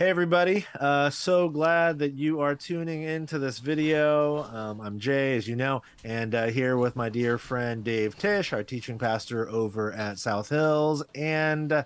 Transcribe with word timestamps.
Hey 0.00 0.08
everybody, 0.08 0.64
uh, 0.80 1.10
so 1.10 1.50
glad 1.50 1.98
that 1.98 2.14
you 2.14 2.40
are 2.40 2.54
tuning 2.54 3.02
into 3.02 3.38
this 3.38 3.58
video. 3.58 4.44
Um, 4.44 4.80
I'm 4.80 4.98
Jay, 4.98 5.36
as 5.36 5.46
you 5.46 5.56
know, 5.56 5.82
and 6.02 6.34
uh, 6.34 6.46
here 6.46 6.78
with 6.78 6.96
my 6.96 7.10
dear 7.10 7.36
friend 7.36 7.84
Dave 7.84 8.16
Tish, 8.16 8.54
our 8.54 8.62
teaching 8.62 8.96
pastor 8.96 9.46
over 9.50 9.92
at 9.92 10.18
South 10.18 10.48
Hills, 10.48 11.04
and 11.14 11.84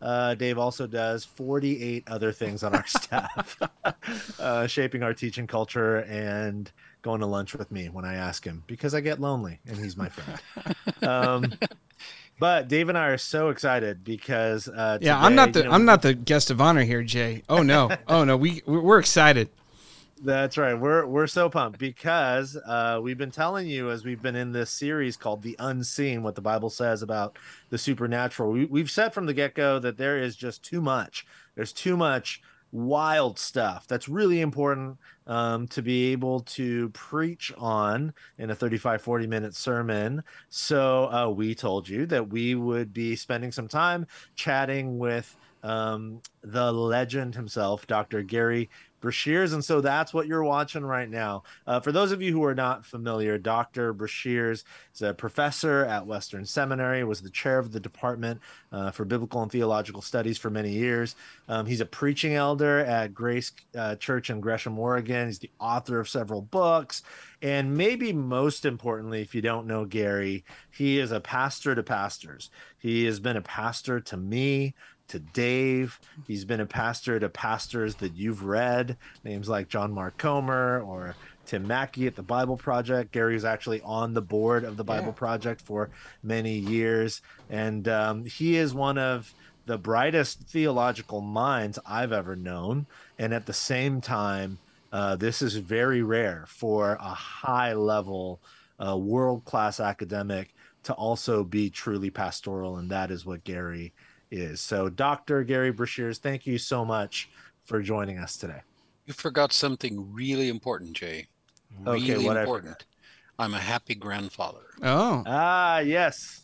uh, 0.00 0.34
Dave 0.34 0.58
also 0.58 0.88
does 0.88 1.24
48 1.24 2.02
other 2.08 2.32
things 2.32 2.64
on 2.64 2.74
our 2.74 2.86
staff, 2.88 3.56
uh, 4.40 4.66
shaping 4.66 5.04
our 5.04 5.14
teaching 5.14 5.46
culture 5.46 5.98
and 5.98 6.68
going 7.02 7.20
to 7.20 7.26
lunch 7.26 7.54
with 7.54 7.70
me 7.70 7.88
when 7.88 8.04
I 8.04 8.14
ask 8.14 8.44
him 8.44 8.64
because 8.66 8.92
I 8.92 9.00
get 9.00 9.20
lonely 9.20 9.60
and 9.68 9.76
he's 9.76 9.96
my 9.96 10.08
friend. 10.08 10.40
Um, 11.02 11.52
but 12.38 12.68
Dave 12.68 12.88
and 12.88 12.98
I 12.98 13.08
are 13.08 13.18
so 13.18 13.50
excited 13.50 14.04
because 14.04 14.68
uh, 14.68 14.98
yeah, 15.00 15.20
I'm 15.20 15.34
not 15.34 15.52
the 15.52 15.60
you 15.60 15.64
know, 15.66 15.72
I'm 15.72 15.84
not 15.84 16.02
the 16.02 16.14
guest 16.14 16.50
of 16.50 16.60
honor 16.60 16.82
here, 16.82 17.02
Jay. 17.02 17.42
Oh 17.48 17.62
no, 17.62 17.90
oh 18.08 18.24
no, 18.24 18.36
we 18.36 18.62
we're 18.66 18.98
excited. 18.98 19.48
That's 20.24 20.56
right. 20.56 20.74
We're 20.74 21.04
we're 21.04 21.26
so 21.26 21.50
pumped 21.50 21.80
because 21.80 22.56
uh, 22.56 23.00
we've 23.02 23.18
been 23.18 23.32
telling 23.32 23.66
you 23.66 23.90
as 23.90 24.04
we've 24.04 24.22
been 24.22 24.36
in 24.36 24.52
this 24.52 24.70
series 24.70 25.16
called 25.16 25.42
"The 25.42 25.56
Unseen," 25.58 26.22
what 26.22 26.36
the 26.36 26.40
Bible 26.40 26.70
says 26.70 27.02
about 27.02 27.36
the 27.70 27.78
supernatural. 27.78 28.52
We, 28.52 28.66
we've 28.66 28.90
said 28.90 29.12
from 29.12 29.26
the 29.26 29.34
get 29.34 29.54
go 29.54 29.80
that 29.80 29.96
there 29.96 30.18
is 30.18 30.36
just 30.36 30.62
too 30.62 30.80
much. 30.80 31.26
There's 31.56 31.72
too 31.72 31.96
much 31.96 32.40
wild 32.72 33.38
stuff 33.38 33.86
that's 33.86 34.08
really 34.08 34.40
important 34.40 34.98
um, 35.26 35.68
to 35.68 35.82
be 35.82 36.10
able 36.10 36.40
to 36.40 36.88
preach 36.90 37.52
on 37.58 38.12
in 38.38 38.50
a 38.50 38.54
35 38.54 39.02
40 39.02 39.26
minute 39.26 39.54
sermon. 39.54 40.22
So 40.48 41.12
uh, 41.12 41.28
we 41.28 41.54
told 41.54 41.88
you 41.88 42.06
that 42.06 42.28
we 42.28 42.54
would 42.54 42.92
be 42.92 43.14
spending 43.14 43.52
some 43.52 43.68
time 43.68 44.06
chatting 44.34 44.98
with 44.98 45.36
um, 45.62 46.20
the 46.42 46.72
legend 46.72 47.36
himself 47.36 47.86
dr 47.86 48.20
gary 48.24 48.68
Breshears. 49.02 49.52
And 49.52 49.62
so 49.62 49.82
that's 49.82 50.14
what 50.14 50.26
you're 50.26 50.44
watching 50.44 50.84
right 50.84 51.10
now. 51.10 51.42
Uh, 51.66 51.80
for 51.80 51.92
those 51.92 52.12
of 52.12 52.22
you 52.22 52.32
who 52.32 52.44
are 52.44 52.54
not 52.54 52.86
familiar, 52.86 53.36
Dr. 53.36 53.92
Breshears 53.92 54.64
is 54.94 55.02
a 55.02 55.12
professor 55.12 55.84
at 55.84 56.06
Western 56.06 56.46
Seminary, 56.46 57.04
was 57.04 57.20
the 57.20 57.30
chair 57.30 57.58
of 57.58 57.72
the 57.72 57.80
Department 57.80 58.40
uh, 58.70 58.90
for 58.92 59.04
Biblical 59.04 59.42
and 59.42 59.52
Theological 59.52 60.00
Studies 60.00 60.38
for 60.38 60.48
many 60.48 60.70
years. 60.70 61.16
Um, 61.48 61.66
he's 61.66 61.80
a 61.80 61.86
preaching 61.86 62.34
elder 62.34 62.78
at 62.78 63.12
Grace 63.12 63.52
uh, 63.76 63.96
Church 63.96 64.30
in 64.30 64.40
Gresham, 64.40 64.78
Oregon. 64.78 65.26
He's 65.26 65.40
the 65.40 65.50
author 65.60 66.00
of 66.00 66.08
several 66.08 66.40
books. 66.40 67.02
And 67.42 67.76
maybe 67.76 68.12
most 68.12 68.64
importantly, 68.64 69.20
if 69.20 69.34
you 69.34 69.42
don't 69.42 69.66
know 69.66 69.84
Gary, 69.84 70.44
he 70.70 71.00
is 71.00 71.10
a 71.10 71.20
pastor 71.20 71.74
to 71.74 71.82
pastors. 71.82 72.50
He 72.78 73.04
has 73.06 73.18
been 73.18 73.36
a 73.36 73.42
pastor 73.42 73.98
to 74.00 74.16
me, 74.16 74.74
to 75.12 75.18
Dave. 75.18 76.00
He's 76.26 76.44
been 76.46 76.60
a 76.60 76.66
pastor 76.66 77.20
to 77.20 77.28
pastors 77.28 77.96
that 77.96 78.16
you've 78.16 78.44
read, 78.44 78.96
names 79.24 79.48
like 79.48 79.68
John 79.68 79.92
Mark 79.92 80.16
Comer 80.16 80.80
or 80.80 81.14
Tim 81.44 81.66
Mackie 81.66 82.06
at 82.06 82.16
the 82.16 82.22
Bible 82.22 82.56
Project. 82.56 83.12
Gary 83.12 83.34
was 83.34 83.44
actually 83.44 83.82
on 83.82 84.14
the 84.14 84.22
board 84.22 84.64
of 84.64 84.78
the 84.78 84.84
Bible 84.84 85.08
yeah. 85.08 85.12
Project 85.12 85.60
for 85.60 85.90
many 86.22 86.54
years. 86.54 87.20
And 87.50 87.86
um, 87.88 88.24
he 88.24 88.56
is 88.56 88.72
one 88.72 88.96
of 88.96 89.34
the 89.66 89.76
brightest 89.76 90.40
theological 90.48 91.20
minds 91.20 91.78
I've 91.84 92.12
ever 92.12 92.34
known. 92.34 92.86
And 93.18 93.34
at 93.34 93.44
the 93.44 93.52
same 93.52 94.00
time, 94.00 94.58
uh, 94.92 95.16
this 95.16 95.42
is 95.42 95.56
very 95.56 96.02
rare 96.02 96.46
for 96.48 96.96
a 97.00 97.14
high 97.14 97.74
level, 97.74 98.40
uh, 98.84 98.96
world 98.96 99.44
class 99.44 99.78
academic 99.78 100.54
to 100.84 100.94
also 100.94 101.44
be 101.44 101.68
truly 101.68 102.08
pastoral. 102.08 102.78
And 102.78 102.90
that 102.90 103.10
is 103.10 103.26
what 103.26 103.44
Gary 103.44 103.92
is. 104.32 104.60
So, 104.60 104.88
Dr. 104.88 105.44
Gary 105.44 105.72
Breshears, 105.72 106.18
thank 106.18 106.46
you 106.46 106.58
so 106.58 106.84
much 106.84 107.28
for 107.62 107.80
joining 107.82 108.18
us 108.18 108.36
today. 108.36 108.62
You 109.06 109.12
forgot 109.12 109.52
something 109.52 110.12
really 110.12 110.48
important, 110.48 110.94
Jay. 110.94 111.26
Really 111.80 112.12
okay, 112.12 112.24
what 112.24 112.36
important. 112.36 112.84
I'm 113.38 113.54
a 113.54 113.58
happy 113.58 113.94
grandfather. 113.94 114.60
Oh. 114.82 115.22
Ah, 115.26 115.78
yes. 115.78 116.42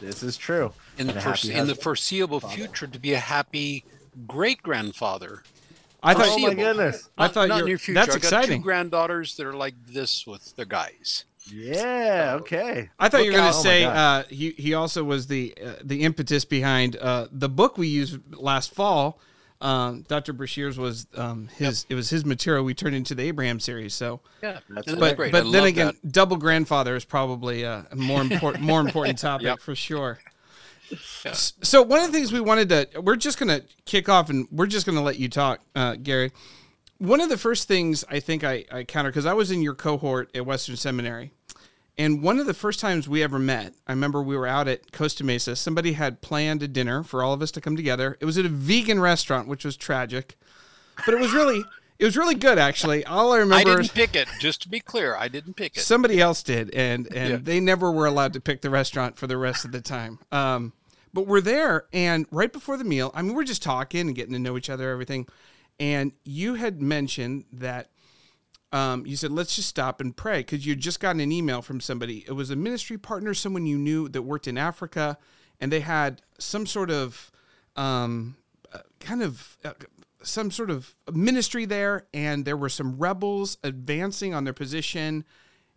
This 0.00 0.22
is 0.22 0.36
true. 0.36 0.72
In 0.98 1.06
the, 1.06 1.20
first, 1.20 1.46
in 1.46 1.66
the 1.66 1.74
foreseeable 1.74 2.40
father. 2.40 2.54
future, 2.54 2.86
to 2.86 2.98
be 2.98 3.14
a 3.14 3.18
happy 3.18 3.84
great 4.26 4.62
grandfather. 4.62 5.42
I 6.02 6.14
thought. 6.14 6.26
Oh 6.28 6.38
my 6.38 6.54
goodness! 6.54 7.08
Not, 7.18 7.30
I 7.30 7.32
thought 7.32 7.48
not 7.48 7.64
near 7.64 7.78
future. 7.78 7.94
That's 7.94 8.14
I 8.14 8.18
exciting. 8.18 8.60
two 8.60 8.62
granddaughters 8.62 9.36
that 9.36 9.46
are 9.46 9.54
like 9.54 9.74
this 9.86 10.26
with 10.26 10.54
their 10.56 10.66
guys. 10.66 11.24
Yeah. 11.52 12.36
Okay. 12.40 12.90
I 12.98 13.08
thought 13.08 13.18
Look 13.18 13.26
you 13.26 13.32
were 13.32 13.38
going 13.38 13.52
to 13.52 13.58
say 13.58 13.84
uh, 13.84 14.24
he 14.28 14.50
he 14.52 14.74
also 14.74 15.04
was 15.04 15.26
the 15.26 15.54
uh, 15.62 15.72
the 15.82 16.02
impetus 16.02 16.44
behind 16.44 16.96
uh, 16.96 17.28
the 17.30 17.48
book 17.48 17.78
we 17.78 17.88
used 17.88 18.18
last 18.34 18.74
fall. 18.74 19.20
Um, 19.60 20.02
Dr. 20.06 20.34
Breshears 20.34 20.76
was 20.76 21.06
um, 21.16 21.48
his 21.56 21.84
yep. 21.84 21.92
it 21.92 21.94
was 21.94 22.10
his 22.10 22.24
material 22.24 22.64
we 22.64 22.74
turned 22.74 22.94
into 22.94 23.14
the 23.14 23.22
Abraham 23.24 23.60
series. 23.60 23.94
So 23.94 24.20
yeah, 24.42 24.58
that's 24.68 24.94
but 24.94 25.16
great. 25.16 25.32
but 25.32 25.50
then 25.50 25.64
again, 25.64 25.86
that. 25.86 26.12
double 26.12 26.36
grandfather 26.36 26.94
is 26.94 27.04
probably 27.04 27.62
a 27.62 27.86
more 27.94 28.20
important 28.20 28.64
more 28.64 28.80
important 28.80 29.18
topic 29.18 29.46
yep. 29.46 29.60
for 29.60 29.74
sure. 29.74 30.18
Yeah. 31.24 31.32
So 31.32 31.82
one 31.82 32.00
of 32.00 32.12
the 32.12 32.12
things 32.12 32.32
we 32.32 32.40
wanted 32.40 32.68
to 32.68 33.00
we're 33.00 33.16
just 33.16 33.38
going 33.38 33.48
to 33.48 33.66
kick 33.86 34.08
off 34.08 34.30
and 34.30 34.46
we're 34.52 34.66
just 34.66 34.86
going 34.86 34.96
to 34.96 35.02
let 35.02 35.18
you 35.18 35.28
talk, 35.28 35.60
uh, 35.74 35.96
Gary 35.96 36.32
one 36.98 37.20
of 37.20 37.28
the 37.28 37.36
first 37.36 37.68
things 37.68 38.04
I 38.08 38.20
think 38.20 38.44
I, 38.44 38.64
I 38.70 38.84
countered 38.84 39.12
because 39.12 39.26
I 39.26 39.34
was 39.34 39.50
in 39.50 39.62
your 39.62 39.74
cohort 39.74 40.30
at 40.34 40.46
Western 40.46 40.76
Seminary, 40.76 41.32
and 41.98 42.22
one 42.22 42.38
of 42.38 42.46
the 42.46 42.54
first 42.54 42.78
times 42.78 43.08
we 43.08 43.22
ever 43.22 43.38
met, 43.38 43.74
I 43.86 43.92
remember 43.92 44.22
we 44.22 44.36
were 44.36 44.46
out 44.46 44.68
at 44.68 44.92
Costa 44.92 45.24
Mesa. 45.24 45.56
Somebody 45.56 45.94
had 45.94 46.20
planned 46.20 46.62
a 46.62 46.68
dinner 46.68 47.02
for 47.02 47.22
all 47.22 47.32
of 47.32 47.40
us 47.40 47.50
to 47.52 47.60
come 47.60 47.76
together. 47.76 48.18
It 48.20 48.26
was 48.26 48.36
at 48.36 48.44
a 48.44 48.50
vegan 48.50 49.00
restaurant, 49.00 49.48
which 49.48 49.64
was 49.64 49.76
tragic, 49.76 50.36
but 51.04 51.14
it 51.14 51.20
was 51.20 51.32
really 51.32 51.64
it 51.98 52.04
was 52.04 52.16
really 52.16 52.34
good 52.34 52.58
actually. 52.58 53.04
All 53.06 53.32
I 53.32 53.38
remember 53.38 53.70
I 53.70 53.76
didn't 53.76 53.94
pick 53.94 54.14
it. 54.14 54.28
Just 54.38 54.62
to 54.62 54.68
be 54.68 54.80
clear, 54.80 55.16
I 55.16 55.28
didn't 55.28 55.54
pick 55.54 55.76
it. 55.76 55.80
Somebody 55.80 56.20
else 56.20 56.42
did, 56.42 56.74
and 56.74 57.06
and 57.14 57.30
yeah. 57.30 57.38
they 57.40 57.60
never 57.60 57.90
were 57.90 58.06
allowed 58.06 58.34
to 58.34 58.40
pick 58.40 58.60
the 58.60 58.70
restaurant 58.70 59.16
for 59.16 59.26
the 59.26 59.38
rest 59.38 59.64
of 59.64 59.72
the 59.72 59.80
time. 59.80 60.18
Um, 60.30 60.74
but 61.14 61.26
we're 61.26 61.40
there, 61.40 61.86
and 61.94 62.26
right 62.30 62.52
before 62.52 62.76
the 62.76 62.84
meal, 62.84 63.10
I 63.14 63.22
mean, 63.22 63.34
we're 63.34 63.44
just 63.44 63.62
talking 63.62 64.02
and 64.02 64.14
getting 64.14 64.34
to 64.34 64.38
know 64.38 64.58
each 64.58 64.68
other, 64.68 64.90
everything. 64.90 65.26
And 65.80 66.12
you 66.24 66.54
had 66.54 66.82
mentioned 66.82 67.44
that 67.52 67.88
um, 68.76 69.06
you 69.06 69.16
said, 69.16 69.32
let's 69.32 69.56
just 69.56 69.70
stop 69.70 70.02
and 70.02 70.14
pray 70.14 70.40
because 70.40 70.66
you 70.66 70.76
just 70.76 71.00
gotten 71.00 71.20
an 71.20 71.32
email 71.32 71.62
from 71.62 71.80
somebody. 71.80 72.26
It 72.28 72.32
was 72.32 72.50
a 72.50 72.56
ministry 72.56 72.98
partner, 72.98 73.32
someone 73.32 73.64
you 73.64 73.78
knew 73.78 74.06
that 74.10 74.20
worked 74.20 74.46
in 74.46 74.58
Africa, 74.58 75.16
and 75.58 75.72
they 75.72 75.80
had 75.80 76.20
some 76.38 76.66
sort 76.66 76.90
of 76.90 77.32
um, 77.74 78.36
uh, 78.74 78.80
kind 79.00 79.22
of 79.22 79.56
uh, 79.64 79.72
some 80.22 80.50
sort 80.50 80.68
of 80.68 80.94
ministry 81.10 81.64
there, 81.64 82.06
and 82.12 82.44
there 82.44 82.56
were 82.56 82.68
some 82.68 82.98
rebels 82.98 83.56
advancing 83.64 84.34
on 84.34 84.44
their 84.44 84.52
position. 84.52 85.24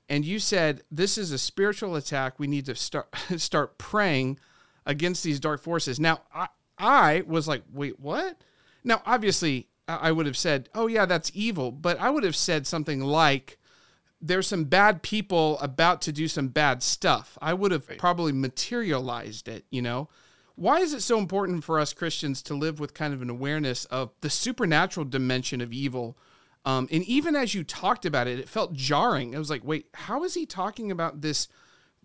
And 0.09 0.25
you 0.25 0.37
said, 0.37 0.81
this 0.91 1.17
is 1.17 1.31
a 1.31 1.37
spiritual 1.37 1.95
attack. 1.95 2.37
We 2.37 2.47
need 2.47 2.65
to 2.65 2.75
start 2.75 3.15
start 3.37 3.77
praying 3.77 4.39
against 4.85 5.23
these 5.23 5.39
dark 5.39 5.61
forces. 5.61 6.01
Now, 6.01 6.19
I, 6.35 6.47
I 6.77 7.23
was 7.25 7.47
like, 7.47 7.63
wait, 7.71 7.97
what? 7.97 8.41
Now, 8.83 9.01
obviously, 9.05 9.68
I 9.97 10.11
would 10.11 10.25
have 10.25 10.37
said, 10.37 10.69
"Oh 10.75 10.87
yeah, 10.87 11.05
that's 11.05 11.31
evil," 11.33 11.71
but 11.71 11.99
I 11.99 12.09
would 12.09 12.23
have 12.23 12.35
said 12.35 12.67
something 12.67 13.01
like, 13.01 13.57
"There's 14.21 14.47
some 14.47 14.65
bad 14.65 15.01
people 15.01 15.57
about 15.59 16.01
to 16.03 16.11
do 16.11 16.27
some 16.27 16.49
bad 16.49 16.83
stuff." 16.83 17.37
I 17.41 17.53
would 17.53 17.71
have 17.71 17.87
right. 17.89 17.97
probably 17.97 18.31
materialized 18.31 19.47
it, 19.47 19.65
you 19.69 19.81
know. 19.81 20.09
Why 20.55 20.79
is 20.79 20.93
it 20.93 21.01
so 21.01 21.17
important 21.17 21.63
for 21.63 21.79
us 21.79 21.93
Christians 21.93 22.41
to 22.43 22.53
live 22.53 22.79
with 22.79 22.93
kind 22.93 23.13
of 23.13 23.21
an 23.21 23.29
awareness 23.29 23.85
of 23.85 24.11
the 24.21 24.29
supernatural 24.29 25.05
dimension 25.05 25.61
of 25.61 25.71
evil? 25.71 26.17
Um, 26.65 26.89
and 26.91 27.03
even 27.05 27.35
as 27.35 27.55
you 27.55 27.63
talked 27.63 28.05
about 28.05 28.27
it, 28.27 28.39
it 28.39 28.49
felt 28.49 28.73
jarring. 28.73 29.35
I 29.35 29.39
was 29.39 29.49
like, 29.49 29.63
"Wait, 29.63 29.87
how 29.93 30.23
is 30.23 30.33
he 30.33 30.45
talking 30.45 30.91
about 30.91 31.21
this?" 31.21 31.47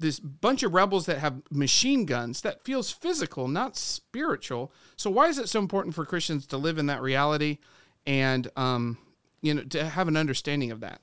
This 0.05 0.21
bunch 0.21 0.63
of 0.63 0.73
rebels 0.75 1.07
that 1.07 1.19
have 1.19 1.43
machine 1.51 2.05
guns 2.05 2.41
that 2.43 2.65
feels 2.65 2.91
physical 2.91 3.49
not 3.49 3.77
spiritual 3.77 4.73
so 4.97 5.11
why 5.11 5.27
is 5.27 5.39
it 5.39 5.49
so 5.49 5.59
important 5.59 5.95
for 5.95 6.05
christians 6.05 6.47
to 6.47 6.57
live 6.57 6.79
in 6.79 6.87
that 6.87 7.03
reality 7.03 7.59
and 8.07 8.51
um, 8.57 8.99
you 9.45 9.55
know 9.55 9.63
to 9.63 9.85
have 9.85 10.09
an 10.09 10.17
understanding 10.17 10.71
of 10.71 10.81
that. 10.81 11.01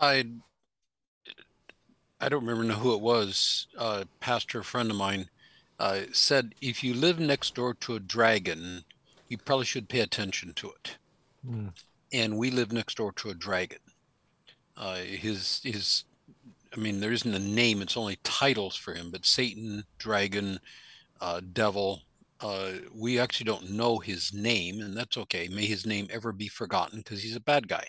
I 0.00 0.24
I 2.20 2.28
don't 2.28 2.44
remember 2.44 2.74
who 2.74 2.94
it 2.94 3.00
was. 3.00 3.66
Uh, 3.76 4.04
pastor 4.20 4.62
friend 4.62 4.90
of 4.90 4.96
mine 4.96 5.28
uh, 5.78 6.00
said, 6.12 6.54
if 6.62 6.82
you 6.82 6.94
live 6.94 7.20
next 7.20 7.54
door 7.54 7.74
to 7.74 7.94
a 7.94 8.00
dragon, 8.00 8.84
you 9.28 9.36
probably 9.36 9.66
should 9.66 9.90
pay 9.90 10.00
attention 10.00 10.54
to 10.54 10.70
it. 10.70 10.96
Mm. 11.46 11.72
And 12.10 12.38
we 12.38 12.50
live 12.50 12.72
next 12.72 12.96
door 12.96 13.12
to 13.12 13.28
a 13.28 13.34
dragon. 13.34 13.80
Uh, 14.74 14.96
his 14.96 15.60
his, 15.62 16.04
I 16.76 16.80
mean, 16.80 17.00
there 17.00 17.12
isn't 17.12 17.34
a 17.34 17.38
name; 17.38 17.80
it's 17.82 17.96
only 17.96 18.18
titles 18.22 18.76
for 18.76 18.94
him. 18.94 19.10
But 19.10 19.24
Satan, 19.24 19.84
dragon, 19.98 20.60
uh, 21.20 21.40
devil, 21.52 22.02
uh, 22.40 22.72
we 22.94 23.18
actually 23.18 23.44
don't 23.44 23.70
know 23.70 23.98
his 23.98 24.32
name, 24.32 24.80
and 24.80 24.96
that's 24.96 25.16
okay. 25.16 25.48
May 25.48 25.66
his 25.66 25.86
name 25.86 26.06
ever 26.10 26.32
be 26.32 26.48
forgotten 26.48 26.98
because 26.98 27.22
he's 27.22 27.36
a 27.36 27.40
bad 27.40 27.68
guy. 27.68 27.86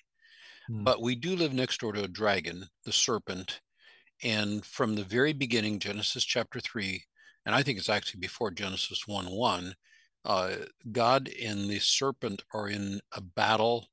Hmm. 0.68 0.84
But 0.84 1.02
we 1.02 1.16
do 1.16 1.36
live 1.36 1.54
next 1.54 1.80
door 1.80 1.94
to 1.94 2.04
a 2.04 2.08
dragon, 2.08 2.66
the 2.86 2.94
serpent. 2.94 3.62
And 4.24 4.66
from 4.66 4.96
the 4.96 5.04
very 5.04 5.34
beginning, 5.34 5.80
Genesis 5.80 6.24
chapter 6.24 6.60
3, 6.60 7.04
and 7.46 7.54
I 7.54 7.62
think 7.62 7.78
it's 7.78 7.90
actually 7.90 8.20
before 8.20 8.52
Genesis 8.52 9.08
1 9.08 9.30
1, 9.30 9.76
uh, 10.26 10.52
God 10.92 11.30
and 11.42 11.70
the 11.70 11.80
serpent 11.80 12.44
are 12.54 12.68
in 12.68 13.00
a 13.14 13.22
battle 13.22 13.88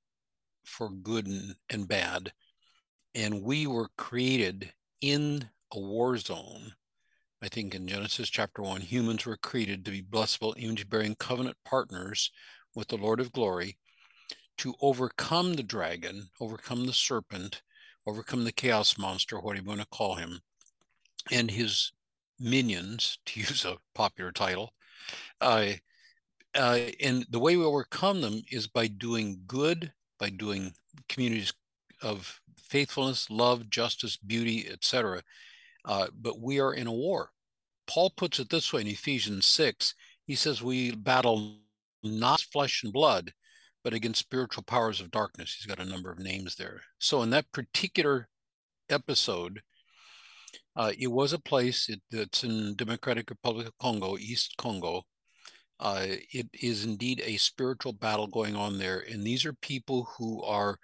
for 0.64 0.90
good 0.90 1.26
and, 1.26 1.54
and 1.68 1.86
bad. 1.86 2.32
And 3.14 3.42
we 3.42 3.66
were 3.66 3.90
created 3.96 4.72
in 5.00 5.50
a 5.72 5.78
war 5.78 6.16
zone. 6.16 6.74
I 7.42 7.48
think 7.48 7.74
in 7.74 7.86
Genesis 7.86 8.30
chapter 8.30 8.62
one, 8.62 8.80
humans 8.80 9.26
were 9.26 9.36
created 9.36 9.84
to 9.84 9.90
be 9.90 10.02
blessable, 10.02 10.54
image 10.56 10.88
bearing 10.88 11.14
covenant 11.14 11.56
partners 11.64 12.30
with 12.74 12.88
the 12.88 12.96
Lord 12.96 13.20
of 13.20 13.32
glory 13.32 13.76
to 14.58 14.74
overcome 14.80 15.54
the 15.54 15.62
dragon, 15.62 16.28
overcome 16.40 16.86
the 16.86 16.92
serpent, 16.92 17.62
overcome 18.06 18.44
the 18.44 18.52
chaos 18.52 18.96
monster, 18.98 19.38
what 19.38 19.56
do 19.56 19.62
you 19.62 19.68
want 19.68 19.80
to 19.80 19.86
call 19.86 20.14
him, 20.14 20.40
and 21.30 21.50
his 21.50 21.92
minions, 22.38 23.18
to 23.26 23.40
use 23.40 23.64
a 23.64 23.76
popular 23.94 24.32
title. 24.32 24.72
Uh, 25.40 25.72
uh, 26.54 26.78
and 27.00 27.26
the 27.30 27.38
way 27.38 27.56
we 27.56 27.64
overcome 27.64 28.20
them 28.20 28.42
is 28.50 28.68
by 28.68 28.86
doing 28.86 29.40
good, 29.46 29.92
by 30.18 30.30
doing 30.30 30.72
communities 31.08 31.52
of 32.04 32.40
faithfulness, 32.56 33.30
love, 33.30 33.68
justice, 33.70 34.16
beauty, 34.16 34.68
etc. 34.70 35.22
Uh, 35.84 36.06
but 36.14 36.40
we 36.40 36.60
are 36.60 36.74
in 36.74 36.86
a 36.86 36.92
war. 36.92 37.30
Paul 37.86 38.10
puts 38.10 38.38
it 38.38 38.50
this 38.50 38.72
way 38.72 38.82
in 38.82 38.86
Ephesians 38.86 39.46
6. 39.46 39.94
He 40.26 40.34
says, 40.34 40.62
We 40.62 40.94
battle 40.94 41.58
not 42.02 42.40
flesh 42.40 42.82
and 42.84 42.92
blood, 42.92 43.32
but 43.82 43.94
against 43.94 44.20
spiritual 44.20 44.62
powers 44.62 45.00
of 45.00 45.10
darkness. 45.10 45.54
He's 45.54 45.66
got 45.66 45.84
a 45.84 45.88
number 45.88 46.10
of 46.10 46.18
names 46.18 46.56
there. 46.56 46.80
So, 46.98 47.22
in 47.22 47.30
that 47.30 47.52
particular 47.52 48.28
episode, 48.88 49.60
uh, 50.76 50.92
it 50.98 51.08
was 51.08 51.32
a 51.32 51.38
place 51.38 51.88
it, 51.88 52.00
that's 52.10 52.44
in 52.44 52.74
Democratic 52.74 53.30
Republic 53.30 53.66
of 53.66 53.78
Congo, 53.78 54.16
East 54.18 54.54
Congo. 54.56 55.02
Uh, 55.80 56.06
it 56.32 56.48
is 56.54 56.84
indeed 56.84 57.22
a 57.24 57.36
spiritual 57.36 57.92
battle 57.92 58.26
going 58.26 58.56
on 58.56 58.78
there, 58.78 59.04
and 59.10 59.24
these 59.24 59.44
are 59.44 59.52
people 59.52 60.08
who 60.16 60.42
are 60.42 60.78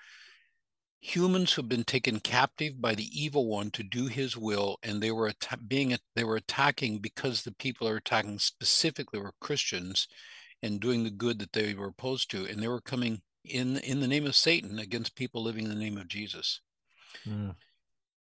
humans 1.00 1.52
who've 1.52 1.68
been 1.68 1.84
taken 1.84 2.20
captive 2.20 2.80
by 2.80 2.94
the 2.94 3.08
evil 3.18 3.46
one 3.46 3.70
to 3.70 3.82
do 3.82 4.06
his 4.06 4.36
will 4.36 4.78
and 4.82 5.02
they 5.02 5.10
were 5.10 5.28
att- 5.28 5.66
being 5.66 5.96
they 6.14 6.24
were 6.24 6.36
attacking 6.36 6.98
because 6.98 7.42
the 7.42 7.52
people 7.52 7.88
are 7.88 7.96
attacking 7.96 8.38
specifically 8.38 9.18
were 9.18 9.32
christians 9.40 10.06
and 10.62 10.78
doing 10.78 11.02
the 11.02 11.10
good 11.10 11.38
that 11.38 11.52
they 11.52 11.72
were 11.72 11.88
opposed 11.88 12.30
to 12.30 12.44
and 12.44 12.62
they 12.62 12.68
were 12.68 12.82
coming 12.82 13.22
in 13.46 13.78
in 13.78 14.00
the 14.00 14.08
name 14.08 14.26
of 14.26 14.36
satan 14.36 14.78
against 14.78 15.16
people 15.16 15.42
living 15.42 15.64
in 15.64 15.70
the 15.70 15.74
name 15.74 15.96
of 15.96 16.06
jesus 16.06 16.60
mm. 17.26 17.54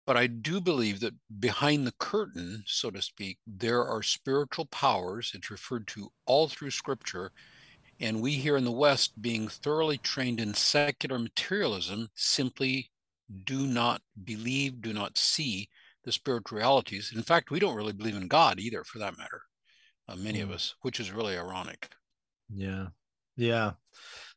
but 0.07 0.17
i 0.17 0.27
do 0.27 0.59
believe 0.59 1.01
that 1.01 1.15
behind 1.41 1.87
the 1.87 1.95
curtain 1.99 2.65
so 2.67 2.91
to 2.91 3.03
speak 3.03 3.37
there 3.47 3.85
are 3.85 4.03
spiritual 4.03 4.65
powers 4.67 5.33
it's 5.35 5.51
referred 5.51 5.87
to 5.87 6.11
all 6.25 6.49
through 6.49 6.71
scripture 6.71 7.33
and 8.03 8.21
we 8.21 8.33
here 8.33 8.57
in 8.57 8.65
the 8.65 8.73
West, 8.73 9.23
being 9.23 9.47
thoroughly 9.47 9.97
trained 9.97 10.41
in 10.41 10.55
secular 10.55 11.19
materialism, 11.19 12.09
simply 12.15 12.91
do 13.45 13.67
not 13.67 14.03
believe, 14.25 14.83
do 14.83 14.93
not 14.93 15.17
see 15.17 15.69
the 16.05 16.11
spiritual 16.11 16.59
realities. 16.59 17.13
In 17.15 17.23
fact, 17.23 17.51
we 17.51 17.61
don't 17.61 17.77
really 17.77 17.93
believe 17.93 18.17
in 18.17 18.27
God 18.27 18.59
either, 18.59 18.83
for 18.83 18.99
that 18.99 19.17
matter, 19.17 19.43
uh, 20.09 20.17
many 20.17 20.41
mm. 20.41 20.43
of 20.43 20.51
us, 20.51 20.75
which 20.83 20.99
is 20.99 21.13
really 21.13 21.39
ironic. 21.39 21.91
Yeah. 22.53 22.89
Yeah. 23.37 23.73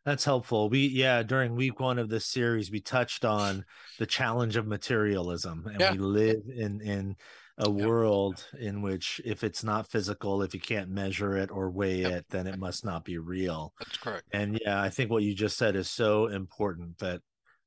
That's 0.05 0.23
helpful. 0.23 0.69
We 0.69 0.85
yeah, 0.85 1.23
during 1.23 1.55
week 1.55 1.79
1 1.79 1.97
of 1.97 2.09
this 2.09 2.27
series 2.27 2.69
we 2.69 2.79
touched 2.79 3.25
on 3.25 3.65
the 3.97 4.05
challenge 4.05 4.55
of 4.55 4.67
materialism 4.67 5.65
and 5.65 5.79
yeah. 5.79 5.91
we 5.91 5.97
live 5.97 6.43
in 6.55 6.79
in 6.81 7.15
a 7.57 7.69
yep. 7.69 7.87
world 7.87 8.45
in 8.59 8.81
which 8.81 9.21
if 9.23 9.43
it's 9.43 9.63
not 9.63 9.87
physical, 9.87 10.41
if 10.41 10.53
you 10.53 10.59
can't 10.59 10.89
measure 10.89 11.37
it 11.37 11.51
or 11.51 11.69
weigh 11.69 12.01
yep. 12.01 12.11
it, 12.11 12.25
then 12.29 12.47
it 12.47 12.59
must 12.59 12.83
not 12.83 13.05
be 13.05 13.17
real. 13.17 13.73
That's 13.79 13.97
correct. 13.97 14.25
And 14.33 14.59
yeah, 14.61 14.81
I 14.81 14.89
think 14.89 15.09
what 15.09 15.23
you 15.23 15.33
just 15.33 15.57
said 15.57 15.75
is 15.75 15.89
so 15.89 16.27
important 16.27 16.97
that 16.99 17.21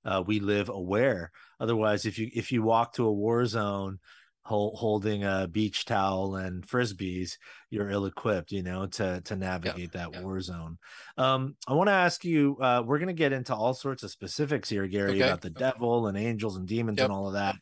uh, 0.04 0.22
we 0.26 0.40
live 0.40 0.68
aware. 0.68 1.30
Otherwise, 1.58 2.04
if 2.04 2.18
you 2.18 2.30
if 2.34 2.52
you 2.52 2.62
walk 2.62 2.94
to 2.94 3.06
a 3.06 3.12
war 3.12 3.44
zone 3.46 3.98
holding 4.42 5.24
a 5.24 5.46
beach 5.46 5.84
towel 5.84 6.36
and 6.36 6.66
frisbees, 6.66 7.32
you're 7.68 7.90
ill-equipped, 7.90 8.50
you 8.50 8.62
know, 8.62 8.86
to 8.86 9.20
to 9.22 9.36
navigate 9.36 9.92
that 9.92 10.22
war 10.22 10.40
zone. 10.40 10.78
Um, 11.18 11.56
I 11.66 11.74
want 11.74 11.88
to 11.88 11.94
ask 11.94 12.24
you. 12.24 12.56
Uh, 12.60 12.82
we're 12.84 12.98
going 12.98 13.08
to 13.08 13.12
get 13.14 13.32
into 13.32 13.54
all 13.54 13.74
sorts 13.74 14.02
of 14.02 14.10
specifics 14.10 14.70
here, 14.70 14.86
Gary, 14.86 15.10
okay. 15.10 15.20
about 15.20 15.42
the 15.42 15.50
devil 15.50 16.06
and 16.06 16.16
angels 16.16 16.56
and 16.56 16.66
demons 16.66 17.00
and 17.00 17.12
all 17.12 17.26
of 17.26 17.34
that 17.34 17.56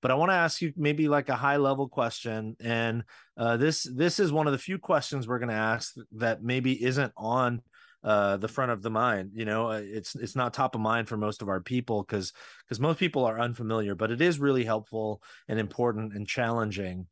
but 0.00 0.10
I 0.10 0.14
want 0.14 0.30
to 0.30 0.36
ask 0.36 0.60
you 0.60 0.72
maybe 0.76 1.08
like 1.08 1.28
a 1.28 1.36
high 1.36 1.56
level 1.56 1.88
question, 1.88 2.56
and 2.60 3.04
uh, 3.36 3.56
this 3.56 3.82
this 3.82 4.20
is 4.20 4.32
one 4.32 4.46
of 4.46 4.52
the 4.52 4.58
few 4.58 4.78
questions 4.78 5.26
we're 5.26 5.38
going 5.38 5.48
to 5.48 5.54
ask 5.54 5.94
that 6.12 6.42
maybe 6.42 6.82
isn't 6.84 7.12
on 7.16 7.62
uh, 8.04 8.36
the 8.36 8.48
front 8.48 8.70
of 8.70 8.82
the 8.82 8.90
mind. 8.90 9.32
You 9.34 9.44
know, 9.44 9.70
uh, 9.70 9.82
it's 9.82 10.14
it's 10.14 10.36
not 10.36 10.54
top 10.54 10.74
of 10.74 10.80
mind 10.80 11.08
for 11.08 11.16
most 11.16 11.42
of 11.42 11.48
our 11.48 11.60
people 11.60 12.02
because 12.02 12.32
because 12.64 12.80
most 12.80 12.98
people 12.98 13.24
are 13.24 13.40
unfamiliar, 13.40 13.94
but 13.94 14.10
it 14.10 14.20
is 14.20 14.38
really 14.38 14.64
helpful 14.64 15.22
and 15.48 15.58
important 15.58 16.14
and 16.14 16.26
challenging. 16.26 17.06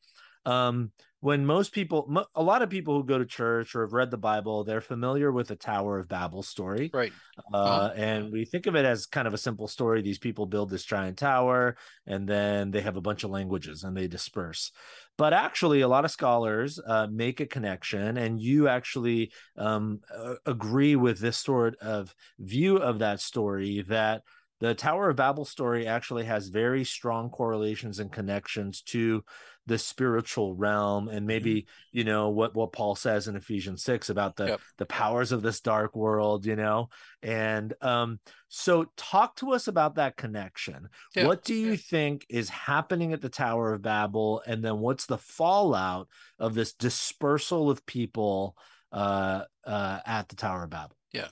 Um, 0.44 0.92
when 1.26 1.44
most 1.44 1.72
people 1.72 2.24
a 2.36 2.42
lot 2.42 2.62
of 2.62 2.70
people 2.70 2.94
who 2.94 3.04
go 3.04 3.18
to 3.18 3.26
church 3.26 3.74
or 3.74 3.80
have 3.82 3.92
read 3.92 4.12
the 4.12 4.16
bible 4.16 4.62
they're 4.62 4.80
familiar 4.80 5.32
with 5.32 5.48
the 5.48 5.56
tower 5.56 5.98
of 5.98 6.08
babel 6.08 6.42
story 6.42 6.88
right. 6.94 7.12
Uh, 7.52 7.56
uh-huh. 7.56 7.92
and 7.96 8.32
we 8.32 8.44
think 8.44 8.66
of 8.66 8.76
it 8.76 8.84
as 8.84 9.06
kind 9.06 9.28
of 9.28 9.34
a 9.34 9.38
simple 9.38 9.68
story. 9.68 10.02
These 10.02 10.18
people 10.18 10.46
build 10.46 10.70
this 10.70 10.84
giant 10.84 11.18
tower 11.18 11.76
and 12.06 12.28
then 12.28 12.70
they 12.70 12.80
have 12.80 12.96
a 12.96 13.00
bunch 13.00 13.24
of 13.24 13.30
languages 13.30 13.84
and 13.84 13.96
they 13.96 14.08
disperse. 14.08 14.72
But 15.18 15.32
actually 15.32 15.80
a 15.80 15.88
lot 15.88 16.04
of 16.04 16.10
scholars 16.10 16.80
uh, 16.86 17.06
make 17.10 17.40
a 17.40 17.46
connection 17.46 18.16
and 18.16 18.40
you 18.40 18.68
actually 18.68 19.32
um, 19.56 20.00
uh, 20.16 20.34
agree 20.46 20.96
with 20.96 21.18
this 21.18 21.36
sort 21.36 21.76
of 21.76 22.14
view 22.38 22.76
of 22.76 23.00
that 23.00 23.20
story 23.20 23.84
that 23.88 24.22
the 24.58 24.74
Tower 24.74 25.10
of 25.10 25.16
Babel 25.16 25.44
story 25.44 25.86
actually 25.86 26.24
has 26.24 26.48
very 26.48 26.82
strong 26.82 27.28
correlations 27.28 27.98
and 27.98 28.10
connections 28.10 28.80
to 28.86 29.22
the 29.66 29.78
spiritual 29.78 30.54
realm 30.54 31.08
and 31.08 31.26
maybe 31.26 31.62
mm-hmm. 31.62 31.98
you 31.98 32.04
know 32.04 32.28
what 32.28 32.54
what 32.54 32.72
Paul 32.72 32.94
says 32.94 33.28
in 33.28 33.36
Ephesians 33.36 33.82
6 33.82 34.10
about 34.10 34.36
the 34.36 34.46
yep. 34.46 34.60
the 34.78 34.86
powers 34.86 35.32
of 35.32 35.42
this 35.42 35.60
dark 35.60 35.96
world 35.96 36.46
you 36.46 36.56
know 36.56 36.88
and 37.22 37.74
um 37.80 38.20
so 38.48 38.86
talk 38.96 39.36
to 39.36 39.52
us 39.52 39.68
about 39.68 39.96
that 39.96 40.16
connection 40.16 40.88
yeah. 41.14 41.26
what 41.26 41.44
do 41.44 41.54
you 41.54 41.76
think 41.76 42.24
is 42.28 42.48
happening 42.48 43.12
at 43.12 43.20
the 43.20 43.28
Tower 43.28 43.72
of 43.72 43.82
Babel 43.82 44.42
and 44.46 44.64
then 44.64 44.78
what's 44.78 45.06
the 45.06 45.18
fallout 45.18 46.08
of 46.38 46.54
this 46.54 46.72
dispersal 46.72 47.70
of 47.70 47.84
people 47.86 48.56
uh 48.92 49.42
uh 49.64 49.98
at 50.06 50.28
the 50.28 50.36
Tower 50.36 50.64
of 50.64 50.70
Babel 50.70 50.96
yeah 51.12 51.28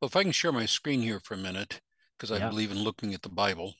well 0.00 0.08
if 0.08 0.16
I 0.16 0.22
can 0.22 0.32
share 0.32 0.52
my 0.52 0.66
screen 0.66 1.00
here 1.00 1.20
for 1.20 1.34
a 1.34 1.38
minute 1.38 1.80
because 2.16 2.32
I 2.32 2.38
yeah. 2.38 2.48
believe 2.48 2.70
in 2.70 2.78
looking 2.78 3.14
at 3.14 3.22
the 3.22 3.28
Bible. 3.28 3.74